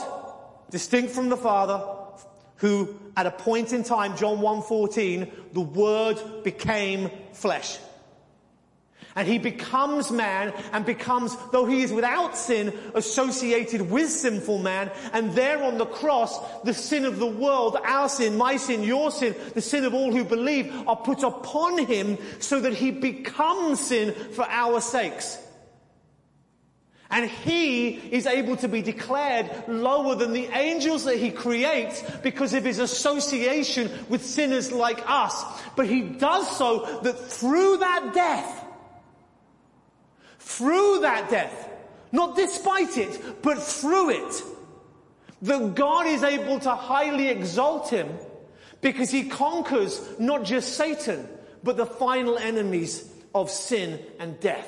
distinct 0.69 1.11
from 1.11 1.29
the 1.29 1.37
Father, 1.37 1.83
who 2.57 2.95
at 3.15 3.25
a 3.25 3.31
point 3.31 3.73
in 3.73 3.81
time, 3.81 4.15
John 4.15 4.37
1.14, 4.37 5.53
the 5.53 5.61
Word 5.61 6.43
became 6.43 7.09
flesh. 7.33 7.79
And 9.17 9.27
he 9.27 9.39
becomes 9.39 10.11
man 10.11 10.53
and 10.73 10.85
becomes, 10.85 11.35
though 11.51 11.65
he 11.65 11.81
is 11.81 11.91
without 11.91 12.37
sin, 12.37 12.71
associated 12.93 13.89
with 13.89 14.11
sinful 14.11 14.59
man. 14.59 14.91
And 15.11 15.33
there 15.33 15.63
on 15.63 15.79
the 15.79 15.87
cross, 15.87 16.39
the 16.61 16.75
sin 16.75 17.03
of 17.03 17.17
the 17.17 17.25
world, 17.25 17.77
our 17.83 18.09
sin, 18.09 18.37
my 18.37 18.57
sin, 18.57 18.83
your 18.83 19.09
sin, 19.09 19.35
the 19.55 19.61
sin 19.61 19.85
of 19.85 19.95
all 19.95 20.11
who 20.11 20.23
believe 20.23 20.71
are 20.87 20.95
put 20.95 21.23
upon 21.23 21.83
him 21.87 22.19
so 22.39 22.59
that 22.59 22.75
he 22.75 22.91
becomes 22.91 23.79
sin 23.79 24.13
for 24.33 24.45
our 24.45 24.79
sakes. 24.81 25.39
And 27.09 27.27
he 27.27 27.95
is 27.95 28.27
able 28.27 28.57
to 28.57 28.67
be 28.67 28.83
declared 28.83 29.49
lower 29.67 30.13
than 30.13 30.33
the 30.33 30.45
angels 30.55 31.05
that 31.05 31.17
he 31.17 31.31
creates 31.31 32.03
because 32.21 32.53
of 32.53 32.63
his 32.63 32.77
association 32.77 33.89
with 34.09 34.23
sinners 34.23 34.71
like 34.71 35.01
us. 35.09 35.43
But 35.75 35.87
he 35.87 36.01
does 36.01 36.55
so 36.55 36.99
that 37.01 37.17
through 37.17 37.77
that 37.77 38.13
death, 38.13 38.65
through 40.47 40.99
that 41.01 41.29
death, 41.29 41.69
not 42.13 42.37
despite 42.37 42.97
it, 42.97 43.41
but 43.41 43.61
through 43.61 44.11
it, 44.11 44.43
that 45.41 45.75
God 45.75 46.07
is 46.07 46.23
able 46.23 46.59
to 46.61 46.71
highly 46.73 47.27
exalt 47.27 47.89
him 47.89 48.09
because 48.79 49.11
he 49.11 49.25
conquers 49.25 50.01
not 50.19 50.45
just 50.45 50.75
Satan, 50.75 51.27
but 51.63 51.75
the 51.75 51.85
final 51.85 52.37
enemies 52.37 53.11
of 53.35 53.51
sin 53.51 53.99
and 54.19 54.39
death. 54.39 54.67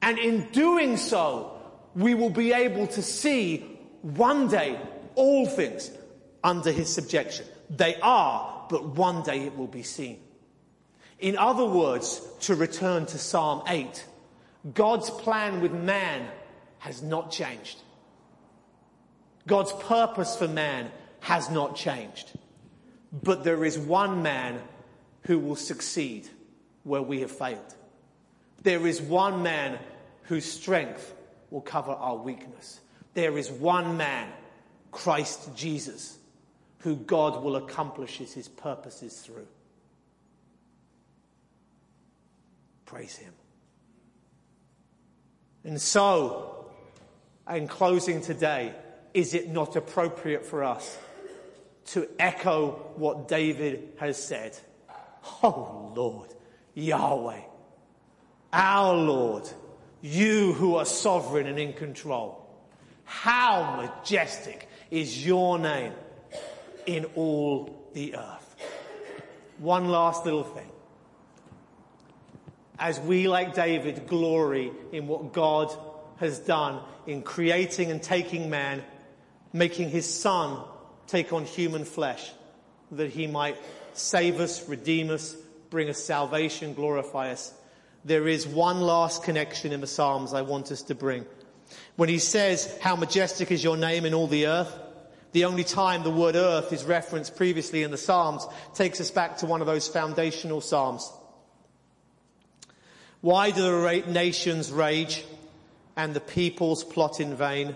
And 0.00 0.18
in 0.18 0.48
doing 0.50 0.96
so, 0.96 1.60
we 1.94 2.14
will 2.14 2.30
be 2.30 2.52
able 2.54 2.86
to 2.88 3.02
see 3.02 3.58
one 4.00 4.48
day 4.48 4.78
all 5.16 5.46
things 5.46 5.90
under 6.42 6.72
his 6.72 6.92
subjection. 6.92 7.44
They 7.68 7.96
are, 8.00 8.66
but 8.70 8.86
one 8.96 9.22
day 9.22 9.40
it 9.44 9.56
will 9.56 9.66
be 9.66 9.82
seen. 9.82 10.20
In 11.18 11.36
other 11.36 11.64
words, 11.64 12.20
to 12.40 12.54
return 12.54 13.06
to 13.06 13.18
Psalm 13.18 13.62
8, 13.68 14.04
God's 14.72 15.10
plan 15.10 15.60
with 15.60 15.72
man 15.72 16.26
has 16.78 17.02
not 17.02 17.30
changed. 17.30 17.78
God's 19.46 19.72
purpose 19.72 20.36
for 20.36 20.48
man 20.48 20.90
has 21.20 21.50
not 21.50 21.76
changed. 21.76 22.30
But 23.12 23.44
there 23.44 23.64
is 23.64 23.78
one 23.78 24.22
man 24.22 24.60
who 25.22 25.38
will 25.38 25.56
succeed 25.56 26.28
where 26.82 27.02
we 27.02 27.20
have 27.20 27.30
failed. 27.30 27.74
There 28.62 28.86
is 28.86 29.00
one 29.00 29.42
man 29.42 29.78
whose 30.24 30.44
strength 30.44 31.14
will 31.50 31.60
cover 31.60 31.92
our 31.92 32.16
weakness. 32.16 32.80
There 33.12 33.36
is 33.38 33.50
one 33.50 33.96
man, 33.96 34.28
Christ 34.90 35.54
Jesus, 35.54 36.18
who 36.78 36.96
God 36.96 37.42
will 37.42 37.56
accomplish 37.56 38.18
his 38.18 38.48
purposes 38.48 39.20
through. 39.20 39.46
Praise 42.86 43.16
him. 43.16 43.32
And 45.64 45.80
so, 45.80 46.66
in 47.50 47.68
closing 47.68 48.20
today, 48.20 48.74
is 49.14 49.32
it 49.34 49.48
not 49.48 49.76
appropriate 49.76 50.44
for 50.44 50.62
us 50.62 50.98
to 51.86 52.08
echo 52.18 52.72
what 52.96 53.28
David 53.28 53.94
has 53.98 54.22
said? 54.22 54.56
Oh 55.42 55.92
Lord, 55.96 56.34
Yahweh, 56.74 57.40
our 58.52 58.94
Lord, 58.94 59.48
you 60.02 60.52
who 60.52 60.76
are 60.76 60.84
sovereign 60.84 61.46
and 61.46 61.58
in 61.58 61.72
control. 61.72 62.46
How 63.04 63.76
majestic 63.76 64.68
is 64.90 65.24
your 65.24 65.58
name 65.58 65.92
in 66.86 67.06
all 67.14 67.88
the 67.94 68.16
earth. 68.16 68.56
One 69.58 69.88
last 69.88 70.24
little 70.24 70.44
thing. 70.44 70.70
As 72.78 72.98
we, 72.98 73.28
like 73.28 73.54
David, 73.54 74.06
glory 74.06 74.72
in 74.92 75.06
what 75.06 75.32
God 75.32 75.74
has 76.16 76.38
done 76.38 76.80
in 77.06 77.22
creating 77.22 77.90
and 77.90 78.02
taking 78.02 78.50
man, 78.50 78.82
making 79.52 79.90
his 79.90 80.12
son 80.12 80.62
take 81.06 81.32
on 81.32 81.44
human 81.44 81.84
flesh, 81.84 82.32
that 82.92 83.10
he 83.10 83.26
might 83.26 83.56
save 83.92 84.40
us, 84.40 84.68
redeem 84.68 85.10
us, 85.10 85.36
bring 85.70 85.88
us 85.88 86.02
salvation, 86.02 86.74
glorify 86.74 87.30
us. 87.30 87.52
There 88.04 88.28
is 88.28 88.46
one 88.46 88.80
last 88.80 89.22
connection 89.22 89.72
in 89.72 89.80
the 89.80 89.86
Psalms 89.86 90.34
I 90.34 90.42
want 90.42 90.70
us 90.72 90.82
to 90.82 90.94
bring. 90.94 91.24
When 91.96 92.08
he 92.08 92.18
says, 92.18 92.76
how 92.80 92.96
majestic 92.96 93.50
is 93.50 93.64
your 93.64 93.76
name 93.76 94.04
in 94.04 94.14
all 94.14 94.26
the 94.26 94.46
earth, 94.46 94.72
the 95.32 95.46
only 95.46 95.64
time 95.64 96.02
the 96.02 96.10
word 96.10 96.36
earth 96.36 96.72
is 96.72 96.84
referenced 96.84 97.36
previously 97.36 97.82
in 97.82 97.90
the 97.90 97.96
Psalms 97.96 98.46
takes 98.74 99.00
us 99.00 99.10
back 99.10 99.38
to 99.38 99.46
one 99.46 99.60
of 99.60 99.66
those 99.66 99.88
foundational 99.88 100.60
Psalms. 100.60 101.10
Why 103.24 103.52
do 103.52 103.62
the 103.62 104.02
nations 104.06 104.70
rage 104.70 105.24
and 105.96 106.12
the 106.12 106.20
peoples 106.20 106.84
plot 106.84 107.20
in 107.20 107.34
vain? 107.34 107.74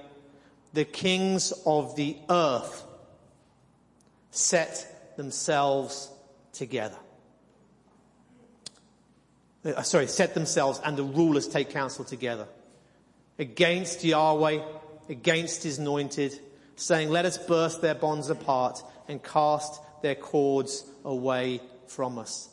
The 0.75 0.85
kings 0.85 1.55
of 1.65 1.97
the 1.97 2.19
earth 2.29 2.85
set 4.31 5.17
themselves 5.17 6.11
together. 6.53 6.99
Uh, 9.65 9.81
sorry, 9.81 10.07
set 10.09 10.35
themselves 10.35 10.83
and 10.85 10.99
the 10.99 11.03
rulers 11.03 11.49
take 11.49 11.71
counsel 11.71 12.05
together 12.05 12.47
against 13.39 14.05
Yahweh, 14.05 14.63
against 15.09 15.63
his 15.63 15.79
anointed, 15.79 16.39
saying, 16.77 17.09
let 17.09 17.25
us 17.25 17.39
burst 17.39 17.81
their 17.81 17.95
bonds 17.95 18.29
apart 18.29 18.83
and 19.09 19.25
cast 19.25 19.81
their 20.03 20.15
cords 20.15 20.85
away 21.07 21.63
from 21.87 22.19
us. 22.19 22.51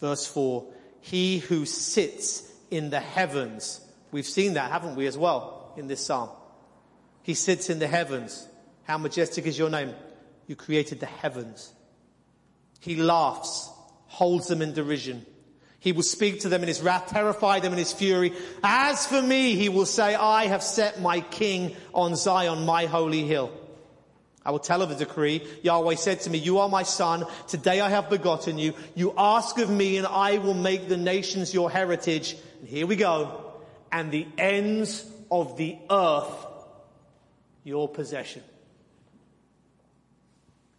Verse 0.00 0.26
four, 0.26 0.72
he 1.02 1.38
who 1.38 1.66
sits 1.66 2.50
in 2.70 2.88
the 2.90 3.00
heavens. 3.00 3.80
We've 4.12 4.24
seen 4.24 4.54
that, 4.54 4.70
haven't 4.70 4.96
we, 4.96 5.06
as 5.06 5.18
well, 5.18 5.74
in 5.76 5.88
this 5.88 6.04
psalm. 6.04 6.30
He 7.22 7.34
sits 7.34 7.68
in 7.68 7.78
the 7.78 7.86
heavens. 7.86 8.48
How 8.84 8.98
majestic 8.98 9.46
is 9.46 9.58
your 9.58 9.68
name? 9.68 9.92
You 10.46 10.56
created 10.56 11.00
the 11.00 11.06
heavens. 11.06 11.72
He 12.80 12.96
laughs, 12.96 13.70
holds 14.06 14.48
them 14.48 14.62
in 14.62 14.72
derision. 14.72 15.26
He 15.78 15.92
will 15.92 16.02
speak 16.02 16.40
to 16.40 16.48
them 16.48 16.62
in 16.62 16.68
his 16.68 16.80
wrath, 16.80 17.08
terrify 17.08 17.58
them 17.58 17.72
in 17.72 17.78
his 17.78 17.92
fury. 17.92 18.32
As 18.62 19.06
for 19.06 19.20
me, 19.20 19.56
he 19.56 19.68
will 19.68 19.86
say, 19.86 20.14
I 20.14 20.46
have 20.46 20.62
set 20.62 21.00
my 21.00 21.20
king 21.20 21.74
on 21.92 22.14
Zion, 22.14 22.64
my 22.64 22.86
holy 22.86 23.24
hill. 23.24 23.52
I 24.44 24.50
will 24.50 24.58
tell 24.58 24.82
of 24.82 24.88
the 24.88 24.96
decree. 24.96 25.46
Yahweh 25.62 25.94
said 25.94 26.20
to 26.22 26.30
me, 26.30 26.38
you 26.38 26.58
are 26.58 26.68
my 26.68 26.82
son. 26.82 27.24
Today 27.46 27.80
I 27.80 27.88
have 27.88 28.10
begotten 28.10 28.58
you. 28.58 28.74
You 28.94 29.14
ask 29.16 29.58
of 29.58 29.70
me 29.70 29.96
and 29.96 30.06
I 30.06 30.38
will 30.38 30.54
make 30.54 30.88
the 30.88 30.96
nations 30.96 31.54
your 31.54 31.70
heritage. 31.70 32.36
And 32.60 32.68
here 32.68 32.86
we 32.86 32.96
go. 32.96 33.52
And 33.92 34.10
the 34.10 34.26
ends 34.38 35.04
of 35.30 35.56
the 35.56 35.78
earth 35.90 36.46
your 37.64 37.88
possession. 37.88 38.42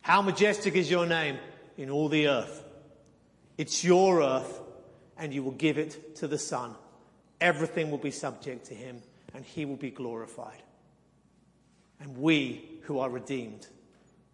How 0.02 0.22
majestic 0.22 0.76
is 0.76 0.92
your 0.92 1.06
name 1.06 1.38
in 1.78 1.90
all 1.90 2.10
the 2.10 2.28
earth. 2.28 2.64
It's 3.58 3.84
your 3.84 4.22
earth 4.22 4.60
and 5.18 5.34
you 5.34 5.44
will 5.44 5.52
give 5.52 5.78
it 5.78 6.18
to 6.18 6.28
the 6.28 6.38
Son. 6.38 6.76
Everything 7.40 7.92
will 7.92 7.98
be 7.98 8.12
subject 8.12 8.66
to 8.66 8.74
him 8.74 9.02
and 9.34 9.46
he 9.46 9.66
will 9.66 9.78
be 9.78 9.92
glorified. 9.92 10.62
And 12.04 12.18
we 12.18 12.70
who 12.82 13.00
are 13.00 13.10
redeemed 13.10 13.66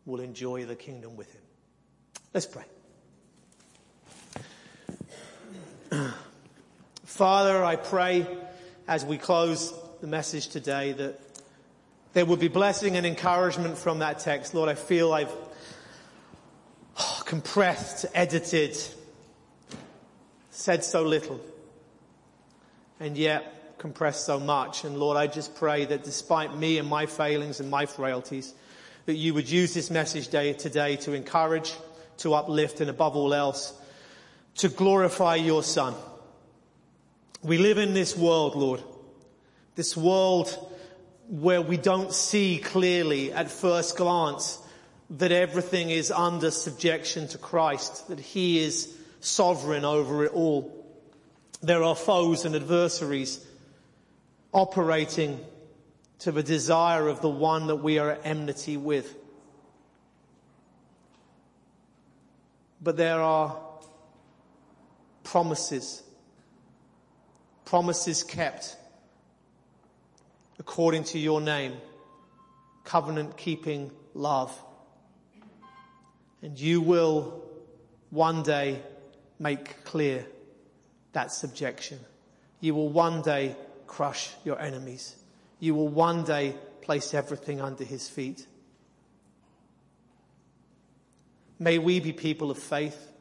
will 0.08 0.20
enjoy 0.22 0.66
the 0.66 0.76
kingdom 0.76 1.16
with 1.16 1.32
him. 1.32 1.42
Let's 2.34 2.48
pray. 2.48 2.64
Father, 7.04 7.64
I 7.64 7.76
pray 7.76 8.26
as 8.88 9.06
we 9.06 9.20
close 9.20 9.72
the 10.02 10.08
message 10.08 10.48
today 10.48 10.94
that 10.94 11.20
there 12.14 12.26
will 12.26 12.38
be 12.38 12.48
blessing 12.48 12.98
and 12.98 13.06
encouragement 13.06 13.78
from 13.78 14.00
that 14.00 14.18
text. 14.18 14.56
Lord, 14.56 14.68
I 14.68 14.74
feel 14.74 15.14
I've 15.14 15.32
compressed, 17.26 18.08
edited, 18.16 18.76
said 20.50 20.84
so 20.84 21.04
little 21.04 21.40
and 23.00 23.16
yet 23.16 23.59
compressed 23.80 24.26
so 24.26 24.40
much. 24.40 24.84
And 24.84 24.98
Lord, 24.98 25.18
I 25.18 25.28
just 25.28 25.56
pray 25.56 25.86
that 25.86 26.04
despite 26.04 26.56
me 26.56 26.78
and 26.78 26.88
my 26.88 27.06
failings 27.06 27.60
and 27.60 27.72
my 27.72 27.86
frailties, 27.86 28.54
that 29.06 29.16
you 29.16 29.34
would 29.34 29.50
use 29.50 29.74
this 29.74 29.90
message 29.90 30.28
day 30.28 30.54
today 30.54 30.98
to 30.98 31.14
encourage, 31.14 31.74
to 32.18 32.36
uplift, 32.36 32.82
and 32.82 32.90
above 32.90 33.16
all 33.16 33.34
else, 33.34 33.74
to 34.58 34.70
glorify 34.70 35.36
your 35.36 35.64
son. 35.64 35.96
We 37.42 37.58
live 37.58 37.78
in 37.78 37.94
this 37.94 38.16
world, 38.16 38.56
Lord, 38.56 38.84
this 39.76 39.96
world 39.96 40.54
where 41.30 41.62
we 41.62 41.78
don't 41.78 42.14
see 42.14 42.60
clearly 42.60 43.32
at 43.32 43.50
first 43.50 43.96
glance 43.98 44.60
that 45.12 45.32
everything 45.32 45.90
is 45.90 46.12
under 46.12 46.52
subjection 46.52 47.28
to 47.30 47.38
Christ, 47.38 48.10
that 48.10 48.20
he 48.20 48.60
is 48.60 48.94
sovereign 49.22 49.86
over 49.86 50.26
it 50.26 50.34
all. 50.34 50.76
There 51.62 51.84
are 51.84 51.96
foes 51.96 52.46
and 52.46 52.56
adversaries 52.56 53.46
operating 54.52 55.40
to 56.20 56.32
the 56.32 56.44
desire 56.44 57.08
of 57.08 57.22
the 57.22 57.30
one 57.30 57.68
that 57.68 57.78
we 57.78 58.00
are 58.00 58.12
at 58.12 58.22
enmity 58.26 58.78
with. 58.78 59.16
But 62.82 62.98
there 62.98 63.22
are 63.22 63.60
promises, 65.24 66.02
promises 67.66 68.24
kept 68.24 68.78
according 70.60 71.04
to 71.06 71.20
your 71.20 71.42
name, 71.42 71.74
covenant 72.84 73.38
keeping 73.38 73.92
love. 74.14 74.56
And 76.42 76.60
you 76.60 76.82
will 76.82 77.44
one 78.10 78.44
day 78.44 78.82
make 79.40 79.84
clear 79.84 80.26
that 81.14 81.32
subjection. 81.32 82.00
You 82.60 82.76
will 82.76 82.90
one 82.90 83.22
day 83.22 83.56
crush 83.90 84.30
your 84.46 84.62
enemies. 84.62 85.16
You 85.60 85.74
will 85.76 85.88
one 85.90 86.24
day 86.24 86.56
place 86.82 87.14
everything 87.14 87.60
under 87.60 87.84
his 87.84 88.08
feet. 88.08 88.46
May 91.58 91.80
we 91.80 92.00
be 92.00 92.14
people 92.14 92.52
of 92.52 92.60
faith, 92.60 93.12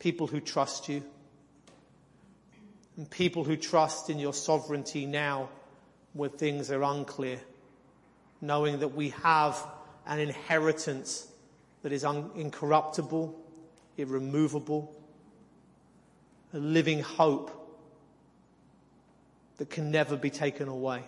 people 0.00 0.26
who 0.26 0.40
trust 0.40 0.88
you, 0.88 1.02
and 2.96 3.08
people 3.08 3.44
who 3.44 3.56
trust 3.56 4.10
in 4.10 4.18
your 4.18 4.34
sovereignty 4.34 5.06
now 5.06 5.48
where 6.12 6.28
things 6.28 6.70
are 6.70 6.82
unclear, 6.82 7.40
knowing 8.40 8.80
that 8.80 8.94
we 8.94 9.10
have 9.22 9.56
an 10.06 10.18
inheritance 10.18 11.26
that 11.82 11.92
is 11.92 12.04
un- 12.04 12.30
incorruptible, 12.34 13.34
irremovable, 13.96 14.94
a 16.52 16.58
living 16.58 17.00
hope 17.00 17.61
that 19.62 19.70
can 19.70 19.92
never 19.92 20.16
be 20.16 20.28
taken 20.28 20.66
away. 20.66 21.04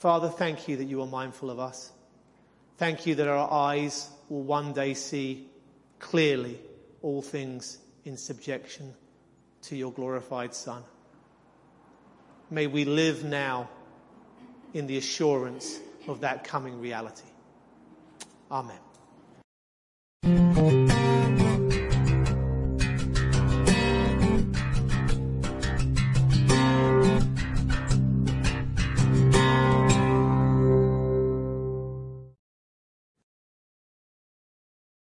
Father, 0.00 0.28
thank 0.28 0.66
you 0.66 0.78
that 0.78 0.86
you 0.86 1.00
are 1.00 1.06
mindful 1.06 1.48
of 1.48 1.60
us. 1.60 1.92
Thank 2.76 3.06
you 3.06 3.14
that 3.14 3.28
our 3.28 3.48
eyes 3.48 4.10
will 4.28 4.42
one 4.42 4.72
day 4.72 4.94
see 4.94 5.46
clearly 6.00 6.58
all 7.02 7.22
things 7.22 7.78
in 8.04 8.16
subjection 8.16 8.92
to 9.62 9.76
your 9.76 9.92
glorified 9.92 10.54
Son. 10.54 10.82
May 12.50 12.66
we 12.66 12.84
live 12.84 13.22
now 13.22 13.70
in 14.74 14.88
the 14.88 14.98
assurance 14.98 15.78
of 16.08 16.22
that 16.22 16.42
coming 16.42 16.80
reality. 16.80 17.28
Amen. 18.50 18.80